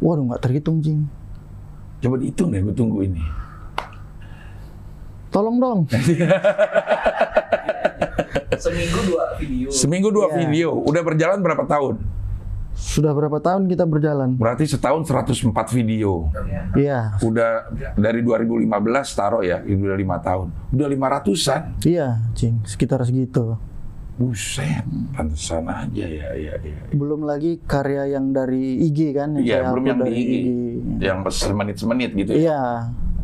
Waduh, 0.00 0.32
nggak 0.32 0.40
terhitung, 0.40 0.80
Cing. 0.80 1.04
Coba 2.02 2.18
dihitung 2.18 2.50
deh, 2.50 2.64
gue 2.64 2.74
tunggu 2.74 3.04
ini. 3.04 3.22
Tolong 5.30 5.56
dong. 5.60 5.80
Seminggu 8.58 8.98
dua 9.08 9.24
video. 9.40 9.68
Seminggu 9.72 10.08
dua 10.12 10.26
Iya. 10.28 10.36
video. 10.44 10.68
Udah 10.84 11.02
berjalan 11.02 11.38
berapa 11.40 11.64
tahun? 11.64 11.94
Sudah 12.72 13.12
berapa 13.12 13.36
tahun 13.36 13.68
kita 13.68 13.84
berjalan? 13.84 14.40
Berarti 14.40 14.64
setahun 14.64 15.04
104 15.04 15.68
video. 15.70 16.32
Iya. 16.72 17.20
Udah 17.20 17.68
dari 17.94 18.24
2015 18.24 19.12
taruh 19.12 19.44
ya, 19.44 19.60
itu 19.60 19.76
udah 19.84 19.96
lima 19.96 20.16
tahun. 20.24 20.48
Udah 20.72 20.88
500-an. 20.88 21.76
Iya, 21.84 22.32
Cing. 22.32 22.64
Sekitar 22.64 23.04
segitu. 23.04 23.60
Buset, 24.12 24.84
pantesan 25.16 25.64
aja 25.68 26.04
ya, 26.04 26.36
ya, 26.36 26.52
ya. 26.60 26.80
Belum 26.92 27.24
lagi 27.24 27.60
karya 27.64 28.12
yang 28.12 28.32
dari 28.32 28.76
IG 28.84 29.16
kan? 29.16 29.36
yang 29.40 29.44
Iya, 29.44 29.58
belum 29.72 29.84
yang 29.88 29.98
di 29.98 30.04
dari 30.04 30.16
IG. 30.20 30.34
Yang 31.00 31.18
semenit-semenit 31.32 32.10
gitu 32.12 32.30
ya. 32.36 32.40
Iya. 32.40 32.62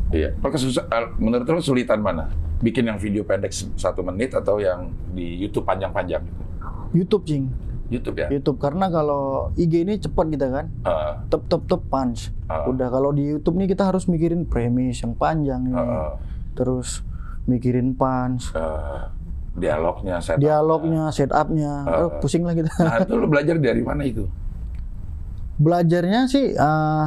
Iya. 0.08 0.32
Eh, 0.32 1.06
menurut 1.20 1.44
lo 1.44 1.60
sulitan 1.60 2.00
mana? 2.00 2.32
Bikin 2.58 2.88
yang 2.88 2.98
video 2.98 3.22
pendek 3.22 3.52
satu 3.54 4.02
menit 4.02 4.34
atau 4.34 4.58
yang 4.58 4.88
di 5.12 5.38
YouTube 5.38 5.62
panjang-panjang 5.62 6.24
gitu? 6.24 6.42
YouTube, 6.88 7.24
Cing. 7.28 7.44
YouTube 7.88 8.20
ya? 8.20 8.28
YouTube 8.28 8.60
karena 8.60 8.92
kalau 8.92 9.48
IG 9.56 9.84
ini 9.84 9.96
cepat 9.96 10.28
kita 10.28 10.46
kan. 10.48 10.66
Heeh. 10.84 11.12
Tep 11.28 11.42
tep 11.48 11.62
tep 11.64 11.82
punch. 11.88 12.32
Ah. 12.44 12.68
Udah 12.68 12.88
kalau 12.88 13.12
di 13.12 13.24
YouTube 13.24 13.56
nih 13.56 13.68
kita 13.68 13.88
harus 13.88 14.04
mikirin 14.08 14.44
premis 14.44 15.00
yang 15.00 15.16
panjang 15.16 15.64
ini. 15.68 15.76
Heeh. 15.76 16.10
Terus 16.52 17.00
mikirin 17.48 17.96
punch, 17.96 18.52
Eh, 18.52 19.02
dialognya, 19.56 20.20
setup. 20.20 20.40
dialognya, 20.40 21.08
setupnya. 21.08 21.72
Ah. 21.84 21.96
Aduh, 22.04 22.10
pusing 22.20 22.44
lah 22.44 22.52
kita. 22.52 22.68
Nah, 22.76 22.96
itu 23.00 23.12
lo 23.16 23.24
belajar 23.24 23.56
dari 23.56 23.80
mana 23.80 24.04
itu? 24.04 24.28
Belajarnya 25.58 26.28
sih 26.28 26.52
eh, 26.52 27.04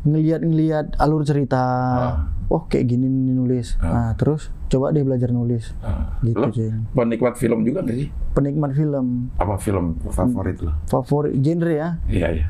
ngelihat-ngelihat 0.00 0.96
alur 0.96 1.22
cerita. 1.22 1.58
Ah. 1.58 2.14
Oh 2.48 2.64
kayak 2.64 2.88
gini 2.88 3.04
nih 3.04 3.32
nulis. 3.32 3.76
Nah 3.78 4.12
terus 4.14 4.48
coba 4.66 4.88
deh 4.88 5.00
belajar 5.00 5.28
nulis. 5.28 5.70
Ah. 5.78 6.10
Gitu 6.20 6.34
Lo 6.34 6.48
sih. 6.48 6.68
penikmat 6.92 7.34
film 7.34 7.62
juga 7.62 7.80
nggak 7.80 7.96
sih? 7.96 8.08
Penikmat 8.30 8.70
film 8.72 9.26
Apa 9.34 9.56
film 9.56 9.96
favorit 10.06 10.58
lo? 10.58 10.70
favorit 10.84 11.32
genre 11.36 11.70
ya. 11.70 11.88
Iya, 12.06 12.26
iya. 12.34 12.46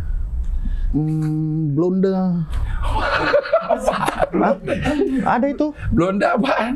Hmm, 0.90 1.72
Blonde. 1.72 2.08
Hah? 2.08 2.34
Ada 5.28 5.46
itu 5.46 5.66
Blonda 5.90 6.32
apaan? 6.32 6.74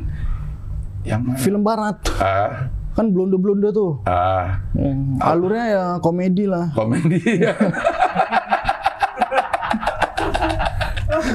Yang 1.03 1.21
mana? 1.23 1.37
film 1.37 1.61
barat. 1.63 1.97
Ah, 2.17 2.51
Kan 2.93 3.09
blonde-blonde 3.09 3.71
tuh. 3.71 4.01
ah, 4.05 4.61
Hmm, 4.73 5.17
alurnya 5.17 5.65
ya 5.67 5.85
komedi 5.99 6.45
lah. 6.45 6.69
komedi. 6.73 7.19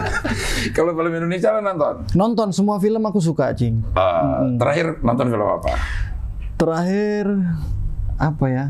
Kalau 0.76 0.92
film 0.94 1.14
Indonesia 1.14 1.50
lo 1.52 1.62
nonton? 1.62 1.96
Nonton 2.14 2.50
semua 2.52 2.78
film 2.78 3.02
aku 3.02 3.20
suka, 3.20 3.54
Cing. 3.54 3.82
Ah, 3.94 4.44
Terakhir 4.58 5.02
nonton 5.02 5.28
film 5.28 5.46
apa? 5.46 5.72
Terakhir 6.56 7.26
apa 8.18 8.46
ya? 8.50 8.66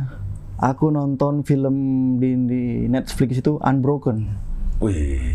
Aku 0.57 0.89
nonton 0.89 1.45
film 1.45 1.75
di, 2.17 2.33
di 2.49 2.63
Netflix 2.89 3.39
itu 3.39 3.61
Unbroken. 3.61 4.25
Wih, 4.77 5.33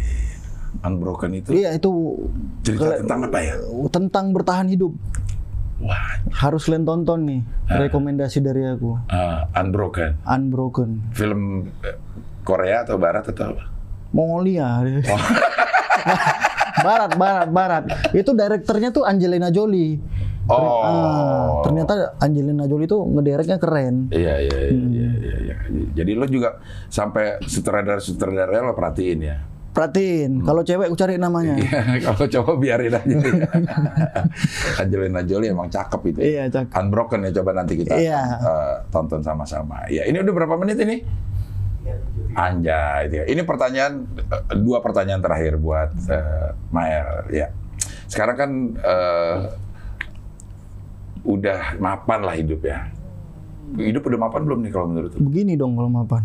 Unbroken 0.82 1.34
itu 1.34 1.50
Iya 1.50 1.74
itu 1.74 1.90
cerita 2.62 2.98
tentang 2.98 3.30
apa 3.30 3.38
ya? 3.38 3.54
tentang 3.90 4.34
bertahan 4.34 4.66
hidup. 4.66 4.90
Wah, 5.82 6.22
Harus 6.30 6.66
kalian 6.66 6.86
tonton 6.86 7.26
nih. 7.26 7.40
Rekomendasi 7.66 8.38
dari 8.38 8.62
aku. 8.66 8.98
ah, 9.10 9.46
Unbroken. 9.54 10.18
Unbroken. 10.22 11.10
Film 11.10 11.70
eh, 11.82 11.98
Korea 12.42 12.82
atau 12.82 12.98
Barat 12.98 13.26
atau 13.26 13.54
apa? 13.54 13.64
Mongolia. 14.12 14.82
barat, 16.78 17.10
barat, 17.14 17.48
barat. 17.48 17.82
Itu 18.10 18.32
direkturnya 18.32 18.90
tuh 18.90 19.02
Angelina 19.02 19.48
Jolie. 19.48 19.98
Oh, 20.42 20.82
Ah, 20.82 21.62
ternyata 21.62 22.18
Angelina 22.18 22.66
Jolie 22.66 22.84
itu 22.84 22.98
ngedereknya 22.98 23.56
keren. 23.56 24.10
Iya, 24.10 24.42
iya, 24.42 24.58
iya, 24.60 24.70
Hmm. 24.70 24.90
iya, 24.90 25.10
iya, 25.16 25.36
iya. 25.40 25.56
Jadi 25.94 26.12
lo 26.12 26.26
juga 26.26 26.58
sampai 26.88 27.38
sutradara-sutradara 27.40 28.58
lo 28.60 28.74
perhatiin 28.74 29.20
ya? 29.22 29.38
Perhatiin, 29.72 30.44
kalau 30.44 30.60
cewek 30.60 30.84
aku 30.84 30.98
cari 30.98 31.16
namanya. 31.16 31.56
Iya, 31.56 31.80
kalau 32.04 32.26
cowok 32.26 32.56
biarin 32.58 32.92
aja. 32.92 33.16
Angelina 34.82 35.22
Jolie 35.22 35.48
emang 35.48 35.68
cakep 35.68 36.00
itu. 36.06 36.18
Iya, 36.20 36.44
cakep. 36.48 36.74
Unbroken 36.76 37.22
ya 37.22 37.30
coba 37.32 37.50
nanti 37.54 37.78
kita 37.78 37.94
Iya. 37.94 38.20
eh, 38.36 38.74
tonton 38.90 39.22
sama-sama. 39.22 39.86
Ya, 39.88 40.04
ini 40.04 40.18
udah 40.18 40.34
berapa 40.34 40.54
menit 40.56 40.76
ini? 40.76 41.00
Anjay, 42.32 43.28
ini 43.28 43.42
pertanyaan 43.44 44.08
eh, 44.16 44.56
dua 44.56 44.80
pertanyaan 44.80 45.20
terakhir 45.20 45.60
buat 45.60 45.92
eh, 46.08 46.48
Mael 46.72 47.28
ya. 47.28 47.52
Sekarang 48.08 48.36
kan 48.36 48.50
eh, 48.76 49.38
udah 51.22 51.76
mapan 51.78 52.20
lah 52.24 52.34
hidup 52.34 52.64
ya. 52.64 52.88
Hidup 53.72 54.04
udah 54.04 54.20
mapan 54.20 54.42
belum 54.44 54.58
nih 54.64 54.72
kalau 54.72 54.86
menurut 54.90 55.10
lu? 55.16 55.20
Begini 55.28 55.56
dong 55.56 55.76
kalau 55.76 55.88
mapan. 55.88 56.22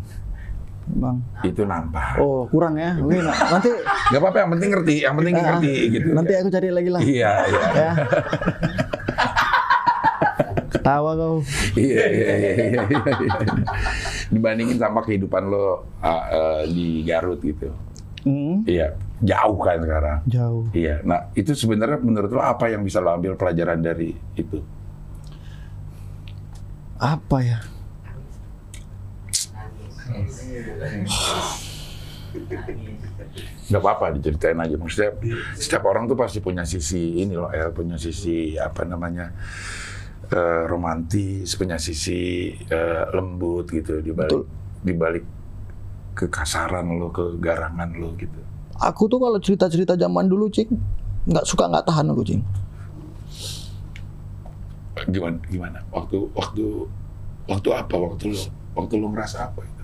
Bang. 0.87 1.19
Itu 1.43 1.67
nampak. 1.67 2.15
Oh, 2.15 2.47
kurang 2.47 2.79
ya. 2.79 2.95
Nah, 2.95 3.35
nanti 3.59 3.67
Gak 4.07 4.23
apa-apa, 4.23 4.37
yang 4.47 4.51
penting 4.55 4.69
ngerti, 4.71 4.95
yang 5.03 5.15
penting 5.19 5.33
Ah, 5.35 5.43
ngerti 5.51 5.73
gitu. 5.91 6.07
nanti 6.15 6.31
aku 6.39 6.47
cari 6.47 6.69
lagi 6.71 6.89
lah. 6.95 7.01
Iya, 7.03 7.31
iya. 7.43 7.63
Ya. 7.75 7.91
Ketawa 10.77 11.11
kau. 11.13 11.37
Iya, 11.73 12.05
iya, 12.07 12.31
iya, 12.37 12.51
iya, 12.53 12.81
iya. 12.81 12.81
Dibandingin 14.29 14.77
sama 14.77 15.01
kehidupan 15.01 15.49
lo 15.49 15.57
uh, 15.57 15.73
uh, 16.05 16.61
di 16.65 17.01
Garut 17.01 17.41
gitu. 17.41 17.73
Hmm, 18.21 18.61
Iya, 18.67 18.91
jauh 19.23 19.55
kan 19.57 19.79
sekarang. 19.79 20.19
jauh. 20.27 20.67
Iya, 20.75 20.99
nah 21.01 21.31
itu 21.31 21.55
sebenarnya 21.55 21.97
menurut 21.97 22.29
lo 22.29 22.41
apa 22.43 22.67
yang 22.67 22.83
bisa 22.83 22.99
lo 22.99 23.15
ambil 23.15 23.39
pelajaran 23.39 23.79
dari 23.79 24.11
itu? 24.35 24.59
Apa 26.97 27.37
ya? 27.39 27.59
Gak 33.67 33.81
apa-apa 33.83 34.15
diceritain 34.15 34.57
aja. 34.59 34.75
Maksudnya 34.79 35.11
setiap 35.55 35.83
orang 35.87 36.07
tuh 36.07 36.15
pasti 36.15 36.39
punya 36.39 36.63
sisi 36.63 37.19
ini 37.19 37.35
loh, 37.35 37.51
El 37.51 37.75
punya 37.75 37.99
sisi 37.99 38.55
apa 38.55 38.87
namanya 38.87 39.35
eh, 40.31 40.63
romantis, 40.67 41.55
punya 41.55 41.79
sisi 41.79 42.51
eh, 42.53 43.03
lembut 43.15 43.67
gitu 43.71 43.99
di 44.03 44.11
balik 44.11 44.43
di 44.83 44.93
balik 44.93 45.25
kekasaran 46.17 46.85
lo, 46.97 47.13
kegarangan 47.13 47.89
lo 47.95 48.13
gitu. 48.17 48.41
Aku 48.77 49.09
tuh 49.09 49.17
kalau 49.17 49.37
cerita-cerita 49.41 49.97
zaman 49.97 50.29
dulu, 50.29 50.49
Cing, 50.53 50.69
nggak 51.29 51.45
suka 51.45 51.69
nggak 51.69 51.85
tahan 51.85 52.13
aku, 52.13 52.21
Cing. 52.25 52.41
Gimana 55.07 55.37
gimana? 55.49 55.79
Waktu 55.93 56.17
waktu 56.33 56.65
waktu 57.45 57.69
apa? 57.73 57.95
Waktu 57.95 58.33
lo 58.33 58.41
waktu 58.77 58.93
lo 58.97 59.07
ngerasa 59.13 59.49
apa 59.49 59.61
itu? 59.61 59.83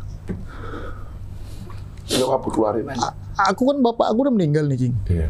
Gak 2.14 2.30
apa 2.30 2.48
keluarin 2.52 2.86
aja. 2.92 3.10
Aku 3.50 3.66
kan 3.66 3.82
bapak 3.82 4.14
aku 4.14 4.30
udah 4.30 4.34
meninggal 4.34 4.66
nih, 4.70 4.78
Cing. 4.90 4.96
Iya. 5.10 5.30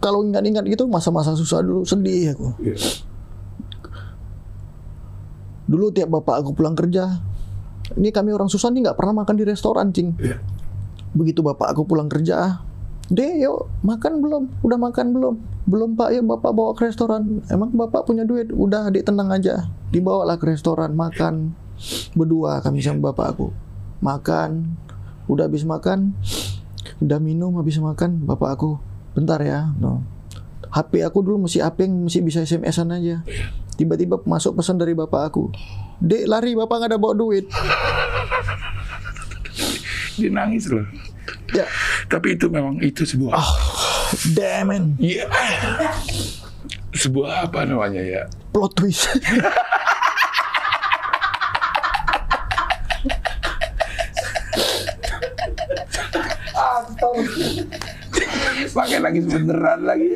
Kalau 0.00 0.24
ingat-ingat 0.24 0.64
gitu 0.64 0.88
masa-masa 0.88 1.36
susah 1.36 1.60
dulu 1.60 1.84
sedih 1.84 2.32
aku. 2.32 2.56
Iya. 2.60 2.76
Dulu 5.70 5.92
tiap 5.94 6.10
bapak 6.10 6.42
aku 6.42 6.56
pulang 6.56 6.74
kerja, 6.74 7.20
ini 7.94 8.10
kami 8.10 8.34
orang 8.34 8.50
susah 8.50 8.74
nih 8.74 8.90
nggak 8.90 8.98
pernah 8.98 9.22
makan 9.22 9.36
di 9.38 9.44
restoran, 9.46 9.94
Cing. 9.94 10.18
Iya. 10.18 10.40
Begitu 11.14 11.44
bapak 11.44 11.76
aku 11.76 11.86
pulang 11.86 12.10
kerja, 12.10 12.58
deh 13.06 13.38
yuk 13.38 13.70
makan 13.86 14.18
belum? 14.18 14.42
Udah 14.66 14.78
makan 14.80 15.14
belum? 15.14 15.34
Belum 15.70 15.94
pak, 15.94 16.10
yuk 16.16 16.26
bapak 16.26 16.50
bawa 16.50 16.74
ke 16.74 16.90
restoran. 16.90 17.44
Emang 17.46 17.70
bapak 17.70 18.08
punya 18.08 18.26
duit? 18.26 18.50
Udah 18.50 18.90
adik 18.90 19.06
tenang 19.06 19.30
aja, 19.30 19.70
dibawalah 19.94 20.40
ke 20.40 20.50
restoran 20.50 20.96
makan. 20.96 21.54
berdua 22.12 22.60
kami 22.60 22.84
sama 22.84 23.12
bapak 23.12 23.36
aku 23.36 23.48
makan 24.04 24.76
udah 25.28 25.48
habis 25.48 25.64
makan 25.64 26.12
udah 27.00 27.16
minum 27.16 27.56
habis 27.56 27.80
makan 27.80 28.24
bapak 28.28 28.56
aku 28.56 28.76
bentar 29.12 29.40
ya 29.40 29.70
no. 29.76 30.02
HP 30.70 31.02
aku 31.02 31.18
dulu 31.20 31.44
masih 31.44 31.60
HP 31.60 31.84
yang 31.84 32.06
masih 32.06 32.22
bisa 32.22 32.40
SMS-an 32.40 32.94
aja 32.94 33.26
tiba-tiba 33.74 34.22
masuk 34.22 34.54
pesan 34.54 34.78
dari 34.78 34.94
bapak 34.94 35.22
aku 35.26 35.50
dek 35.98 36.30
lari 36.30 36.54
bapak 36.54 36.76
nggak 36.78 36.90
ada 36.94 36.98
bawa 36.98 37.14
duit 37.14 37.46
Dia 40.14 40.28
nangis 40.28 40.68
loh. 40.68 40.84
ya 41.50 41.64
Tapi 42.06 42.36
itu 42.36 42.46
memang 42.46 42.76
itu 42.78 43.02
sebuah 43.02 43.40
damn 44.30 44.68
man 44.68 44.84
Iya. 45.00 45.24
Sebuah 46.92 47.48
apa 47.48 47.64
namanya 47.64 48.02
ya? 48.04 48.22
plot 48.52 48.76
twist 48.76 49.08
Pakai 58.76 58.98
lagi 59.00 59.20
beneran 59.22 59.80
lagi. 59.82 60.08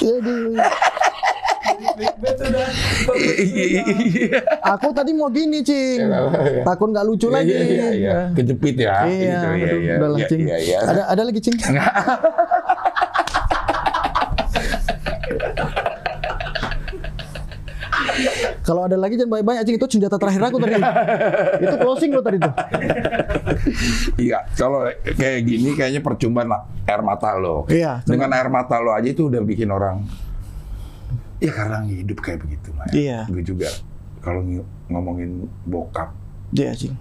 Aduh. 0.00 0.56
Iya. 3.40 4.40
aku 4.62 4.92
tadi 4.92 5.12
mau 5.12 5.28
gini 5.28 5.60
cing 5.60 6.08
takut 6.64 6.88
nggak 6.92 7.04
lucu 7.04 7.28
lagi 7.28 7.52
Iya, 7.52 7.64
iya, 7.64 7.88
iya. 7.92 8.16
Kejepit 8.32 8.76
ya. 8.76 9.04
Iya, 9.04 9.16
gitu, 9.20 9.46
iya, 9.56 9.66
aduh, 9.68 9.80
iya. 9.80 9.94
udah 9.96 10.08
lah, 10.08 10.18
Iya, 10.20 10.28
Cing. 10.28 10.40
iya, 10.44 10.56
iya. 10.60 10.78
Ada 10.84 11.02
ada 11.08 11.22
lagi 11.24 11.40
cing. 11.40 11.56
Kalau 18.70 18.86
ada 18.86 18.94
lagi 18.94 19.18
jangan 19.18 19.34
banyak-banyak 19.34 19.62
cing 19.66 19.76
itu 19.82 19.86
senjata 19.90 20.14
terakhir 20.14 20.46
aku 20.46 20.62
tadi. 20.62 20.78
itu 21.66 21.74
closing 21.74 22.10
lo 22.14 22.22
tadi 22.22 22.38
tuh. 22.38 22.54
Iya, 24.14 24.46
kalau 24.54 24.86
kayak 25.02 25.42
gini 25.42 25.74
kayaknya 25.74 25.98
percuma 25.98 26.46
lah 26.46 26.70
air 26.86 27.02
mata 27.02 27.34
lo. 27.34 27.66
Iya, 27.66 28.06
Dengan 28.06 28.30
air 28.30 28.46
mata 28.46 28.78
lo 28.78 28.94
aja 28.94 29.10
itu 29.10 29.26
udah 29.26 29.42
bikin 29.42 29.74
orang 29.74 30.06
ya 31.40 31.50
karena 31.50 31.82
hidup 31.82 32.22
kayak 32.22 32.46
begitu 32.46 32.70
lah. 32.78 32.86
Iya. 32.94 33.18
Gue 33.26 33.42
juga 33.42 33.66
kalau 34.22 34.44
ng- 34.44 34.62
ngomongin 34.86 35.50
bokap, 35.66 36.14
Iya 36.54 36.70
cing. 36.76 36.94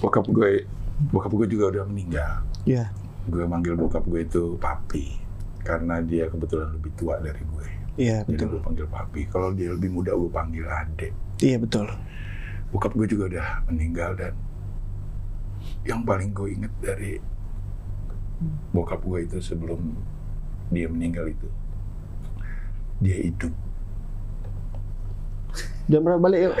bokap 0.00 0.26
gue 0.26 0.66
bokap 1.12 1.30
gue 1.36 1.46
juga 1.46 1.64
udah 1.70 1.84
meninggal. 1.86 2.42
Iya. 2.66 2.90
Gue 3.30 3.46
manggil 3.46 3.78
bokap 3.78 4.02
gue 4.02 4.26
itu 4.26 4.58
papi 4.58 5.22
karena 5.62 6.02
dia 6.02 6.26
kebetulan 6.26 6.74
lebih 6.74 6.90
tua 6.98 7.22
dari 7.22 7.38
gue. 7.46 7.68
Iya 7.98 8.22
Jadi 8.22 8.38
betul. 8.38 8.48
gue 8.54 8.62
panggil 8.62 8.86
papi. 8.86 9.26
Kalau 9.26 9.50
dia 9.50 9.74
lebih 9.74 9.90
muda 9.90 10.14
gue 10.14 10.30
panggil 10.30 10.62
adek. 10.70 11.10
Iya 11.42 11.58
betul. 11.58 11.90
Bokap 12.70 12.94
gue 12.94 13.10
juga 13.10 13.24
udah 13.34 13.48
meninggal 13.66 14.14
dan 14.14 14.38
yang 15.82 16.06
paling 16.06 16.30
gue 16.30 16.54
inget 16.54 16.70
dari 16.78 17.18
bokap 18.70 19.02
gue 19.02 19.26
itu 19.26 19.42
sebelum 19.42 19.98
dia 20.70 20.86
meninggal 20.86 21.26
itu 21.26 21.50
dia 23.02 23.18
hidup. 23.18 23.50
Jam 25.90 26.06
berapa 26.06 26.22
balik 26.22 26.40
yuk? 26.50 26.54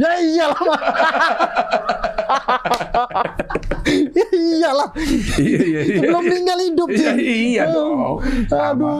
ya 0.00 0.10
iyalah. 0.22 0.80
Mak. 4.72 4.90
ya 4.92 5.02
iyalah. 5.02 5.36
Iya 5.36 5.60
iya 5.60 5.80
Sebelum 5.98 6.22
meninggal 6.22 6.58
hidup 6.62 6.88
Iya, 6.88 6.98
cing. 7.00 7.16
iya 7.18 7.62
Oh, 7.66 7.74
dong. 7.74 7.98
Aduh. 8.50 8.98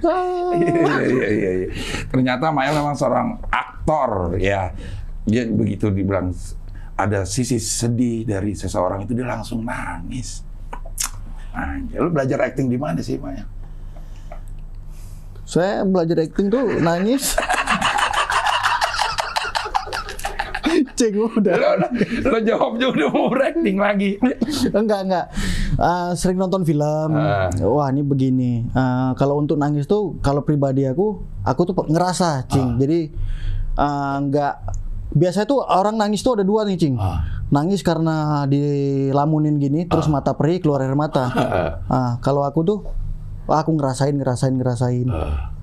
Ah. 0.00 0.52
Iya, 0.54 1.00
iya, 1.02 1.28
iya, 1.28 1.50
iya. 1.56 1.68
Ternyata 2.08 2.50
Mael 2.50 2.72
memang 2.72 2.94
seorang 2.94 3.40
aktor 3.48 4.36
ya. 4.38 4.72
Dia 5.24 5.44
begitu 5.44 5.88
dibilang 5.88 6.32
ada 6.94 7.22
sisi 7.22 7.56
sedih 7.56 8.24
dari 8.24 8.52
seseorang 8.52 9.04
itu 9.04 9.12
dia 9.12 9.24
langsung 9.24 9.62
nangis. 9.62 10.42
Anjir, 11.50 11.98
lu 11.98 12.10
belajar 12.10 12.38
acting 12.44 12.66
di 12.66 12.78
mana 12.78 13.00
sih, 13.00 13.18
Maya? 13.18 13.42
Saya 15.42 15.82
belajar 15.82 16.20
acting 16.20 16.48
tuh 16.48 16.78
nangis. 16.78 17.34
Cing 20.98 21.14
udah. 21.14 21.54
Lo, 21.54 21.68
lo 22.26 22.38
jawabnya 22.42 22.86
udah 22.90 23.08
mau 23.14 23.30
acting 23.30 23.78
lagi. 23.78 24.18
enggak 24.74 25.00
enggak. 25.06 25.26
Ah, 25.78 26.10
sering 26.18 26.42
nonton 26.42 26.66
film. 26.66 27.14
Ah. 27.14 27.46
Wah 27.62 27.86
ini 27.94 28.02
begini. 28.02 28.66
Ah, 28.74 29.14
kalau 29.14 29.38
untuk 29.38 29.54
nangis 29.54 29.86
tuh, 29.86 30.18
kalau 30.18 30.42
pribadi 30.42 30.82
aku, 30.90 31.22
aku 31.46 31.60
tuh 31.70 31.74
ngerasa, 31.86 32.50
cing. 32.50 32.82
Jadi 32.82 33.14
ah, 33.78 34.18
enggak. 34.18 34.58
Biasanya 35.08 35.46
tuh 35.48 35.64
orang 35.64 35.96
nangis 35.96 36.20
tuh 36.20 36.34
ada 36.34 36.44
dua 36.44 36.66
nih, 36.66 36.74
cing. 36.74 36.98
Ah. 36.98 37.22
Nangis 37.54 37.80
karena 37.86 38.44
dilamunin 38.50 39.56
gini, 39.56 39.86
terus 39.86 40.10
mata 40.10 40.34
perih 40.34 40.58
keluar 40.58 40.82
air 40.82 40.98
mata. 40.98 41.30
Ah, 41.88 42.18
kalau 42.20 42.42
aku 42.42 42.60
tuh, 42.66 42.78
aku 43.46 43.70
ngerasain, 43.78 44.12
ngerasain, 44.18 44.52
ngerasain. 44.52 45.08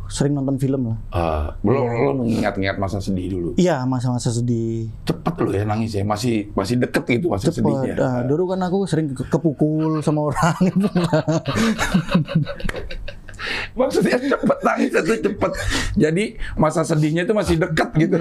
Sering 0.08 0.34
nonton 0.34 0.56
film 0.56 0.82
lah. 0.86 0.98
Ah, 1.10 1.46
belum 1.60 1.82
lo 1.86 2.12
mengingat-ingat 2.20 2.76
masa 2.76 2.98
sedih 2.98 3.32
dulu. 3.32 3.50
Iya, 3.56 3.84
masa-masa 3.84 4.30
sedih. 4.30 4.88
Cepet 5.04 5.36
lo 5.36 5.50
ya 5.50 5.64
nangis 5.64 5.92
ya, 5.92 6.04
masih 6.04 6.52
masih 6.52 6.78
deket 6.78 7.04
gitu 7.12 7.30
masa 7.30 7.50
Cepet. 7.50 7.62
sedihnya. 7.62 7.94
Ah, 7.98 8.22
dulu 8.22 8.48
kan 8.48 8.62
aku 8.62 8.86
sering 8.86 9.10
ke- 9.10 9.26
kepukul 9.26 10.00
sama 10.00 10.30
orang. 10.30 10.56
Maksudnya 13.76 14.18
cepet 14.18 14.58
nangis 14.64 14.92
itu 14.92 15.16
cepet. 15.30 15.52
Jadi 15.96 16.26
masa 16.56 16.82
sedihnya 16.82 17.28
itu 17.28 17.34
masih 17.36 17.56
deket 17.60 17.90
gitu. 17.98 18.18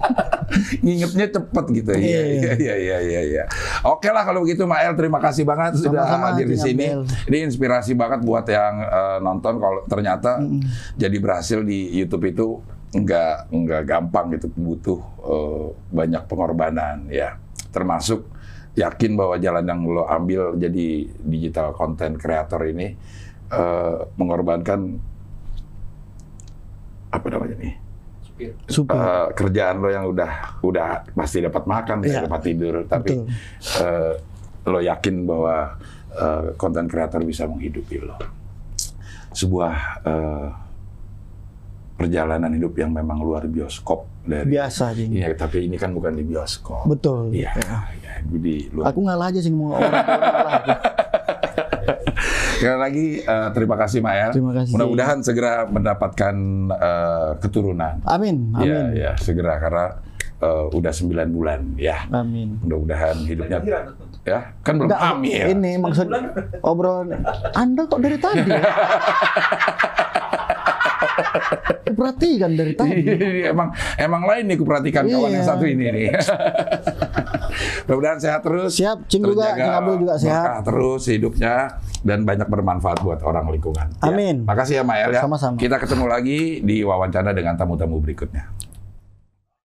Ngingetnya 0.84 1.26
cepet 1.30 1.64
gitu. 1.82 1.90
Iya, 1.94 2.20
Iya, 2.24 2.52
iya, 2.58 2.74
iya, 2.76 2.98
iya, 3.00 3.20
iya. 3.22 3.44
Oke 3.86 4.10
lah 4.10 4.22
kalau 4.26 4.44
begitu 4.44 4.64
Mael, 4.68 4.94
terima 4.94 5.18
kasih 5.18 5.42
banget 5.46 5.80
sudah 5.80 6.04
Sama-sama, 6.04 6.26
hadir 6.34 6.46
di 6.48 6.58
sini. 6.58 6.86
Ini 7.30 7.48
inspirasi 7.50 7.96
banget 7.96 8.22
buat 8.22 8.46
yang 8.46 8.74
eh, 8.84 9.18
nonton 9.22 9.58
kalau 9.58 9.80
ternyata 9.86 10.38
jadi 10.94 11.16
berhasil 11.18 11.60
di 11.64 11.90
YouTube 11.94 12.24
itu 12.30 12.46
nggak 12.94 13.50
nggak 13.50 13.82
gampang 13.86 14.38
gitu, 14.38 14.46
butuh 14.54 15.00
eh, 15.26 15.66
banyak 15.90 16.22
pengorbanan 16.30 17.08
ya. 17.10 17.38
Termasuk 17.74 18.30
yakin 18.74 19.14
bahwa 19.14 19.38
jalan 19.38 19.64
yang 19.66 19.80
lo 19.86 20.02
ambil 20.06 20.58
jadi 20.58 21.06
digital 21.22 21.70
content 21.74 22.18
creator 22.18 22.58
ini 22.66 22.94
eh, 23.48 23.98
mengorbankan 24.16 24.80
apa 27.10 27.26
namanya 27.30 27.56
nih 27.58 27.74
Supir. 28.66 28.98
Eh, 28.98 29.26
kerjaan 29.38 29.78
lo 29.78 29.88
yang 29.94 30.10
udah 30.10 30.58
udah 30.58 31.06
pasti 31.14 31.38
dapat 31.38 31.70
makan, 31.70 32.02
pasti 32.02 32.18
Iya. 32.18 32.26
dapat 32.26 32.40
tidur, 32.42 32.74
tapi 32.82 33.14
Betul. 33.14 33.30
eh, 33.78 34.12
lo 34.66 34.78
yakin 34.82 35.16
bahwa 35.22 35.56
konten 36.54 36.86
kreator 36.86 37.22
bisa 37.22 37.46
menghidupi 37.46 37.98
lo. 38.02 38.18
Sebuah 39.30 39.74
eh, 40.02 40.48
perjalanan 41.94 42.50
hidup 42.58 42.74
yang 42.74 42.90
memang 42.90 43.22
luar 43.22 43.46
bioskop 43.46 44.06
dari 44.26 44.50
Biasa, 44.50 44.94
Cing. 44.98 45.14
Iya, 45.14 45.30
tapi 45.38 45.70
ini 45.70 45.78
kan 45.78 45.94
bukan 45.94 46.18
di 46.18 46.26
bioskop. 46.26 46.90
Betul. 46.90 47.30
Iya, 47.30 47.54
ya, 47.54 47.78
di 48.26 48.66
luar. 48.74 48.90
Aku 48.90 48.98
ngalah 49.06 49.30
aja 49.30 49.38
sih 49.38 49.54
mau 49.54 49.78
orang 49.78 49.90
ngalah. 49.94 50.62
Sekali 52.64 52.80
lagi 52.80 53.06
eh, 53.20 53.48
terima 53.52 53.76
kasih 53.76 54.00
Mael. 54.00 54.32
Terima 54.32 54.56
kasih. 54.56 54.72
Mudah-mudahan 54.72 55.20
segera 55.20 55.68
mendapatkan 55.68 56.34
eh, 56.72 57.30
keturunan. 57.36 58.00
Amin, 58.08 58.56
Iya, 58.56 58.88
amin. 58.88 58.96
ya, 58.96 59.10
segera 59.20 59.60
karena 59.60 60.00
eh, 60.40 60.64
udah 60.72 60.88
9 60.88 61.28
bulan 61.28 61.60
ya. 61.76 62.08
Amin. 62.08 62.56
Mudah-mudahan 62.64 63.20
hidupnya 63.20 63.60
ya 64.24 64.56
kan 64.64 64.80
belum 64.80 64.88
Enggak, 64.88 65.02
hamil. 65.04 65.44
ini 65.52 65.72
maksud 65.76 66.08
obrolan 66.64 67.12
Anda 67.52 67.84
kok 67.84 68.00
dari 68.00 68.16
tadi? 68.16 68.48
ya? 68.48 68.64
Perhatikan 71.84 72.56
dari 72.56 72.72
tadi. 72.72 73.04
Iya, 73.04 73.48
emang 73.52 73.68
emang 73.94 74.24
lain 74.24 74.48
nih 74.48 74.56
kuperhatikan 74.56 75.04
kawan 75.04 75.28
Iya. 75.28 75.36
yang 75.36 75.44
satu 75.44 75.64
ini 75.68 75.84
nih. 75.92 76.04
Mudah-mudahan 77.86 78.18
sehat 78.20 78.40
terus. 78.42 78.70
Siap, 78.76 79.06
Cing 79.06 79.22
juga, 79.22 79.54
Cing 79.54 79.74
Abdul 79.74 79.96
juga 80.04 80.14
sehat. 80.18 80.62
terus 80.64 81.02
hidupnya 81.08 81.80
dan 82.04 82.22
banyak 82.28 82.48
bermanfaat 82.48 83.00
buat 83.00 83.20
orang 83.24 83.48
lingkungan. 83.52 83.86
Ya. 84.00 84.10
Amin. 84.10 84.44
Makasih 84.44 84.80
ya 84.80 84.84
Mael 84.84 85.10
ya. 85.14 85.22
Sama-sama. 85.24 85.56
Kita 85.56 85.80
ketemu 85.80 86.04
lagi 86.08 86.60
di 86.60 86.82
wawancara 86.84 87.32
dengan 87.32 87.56
tamu-tamu 87.56 87.98
berikutnya. 88.02 88.50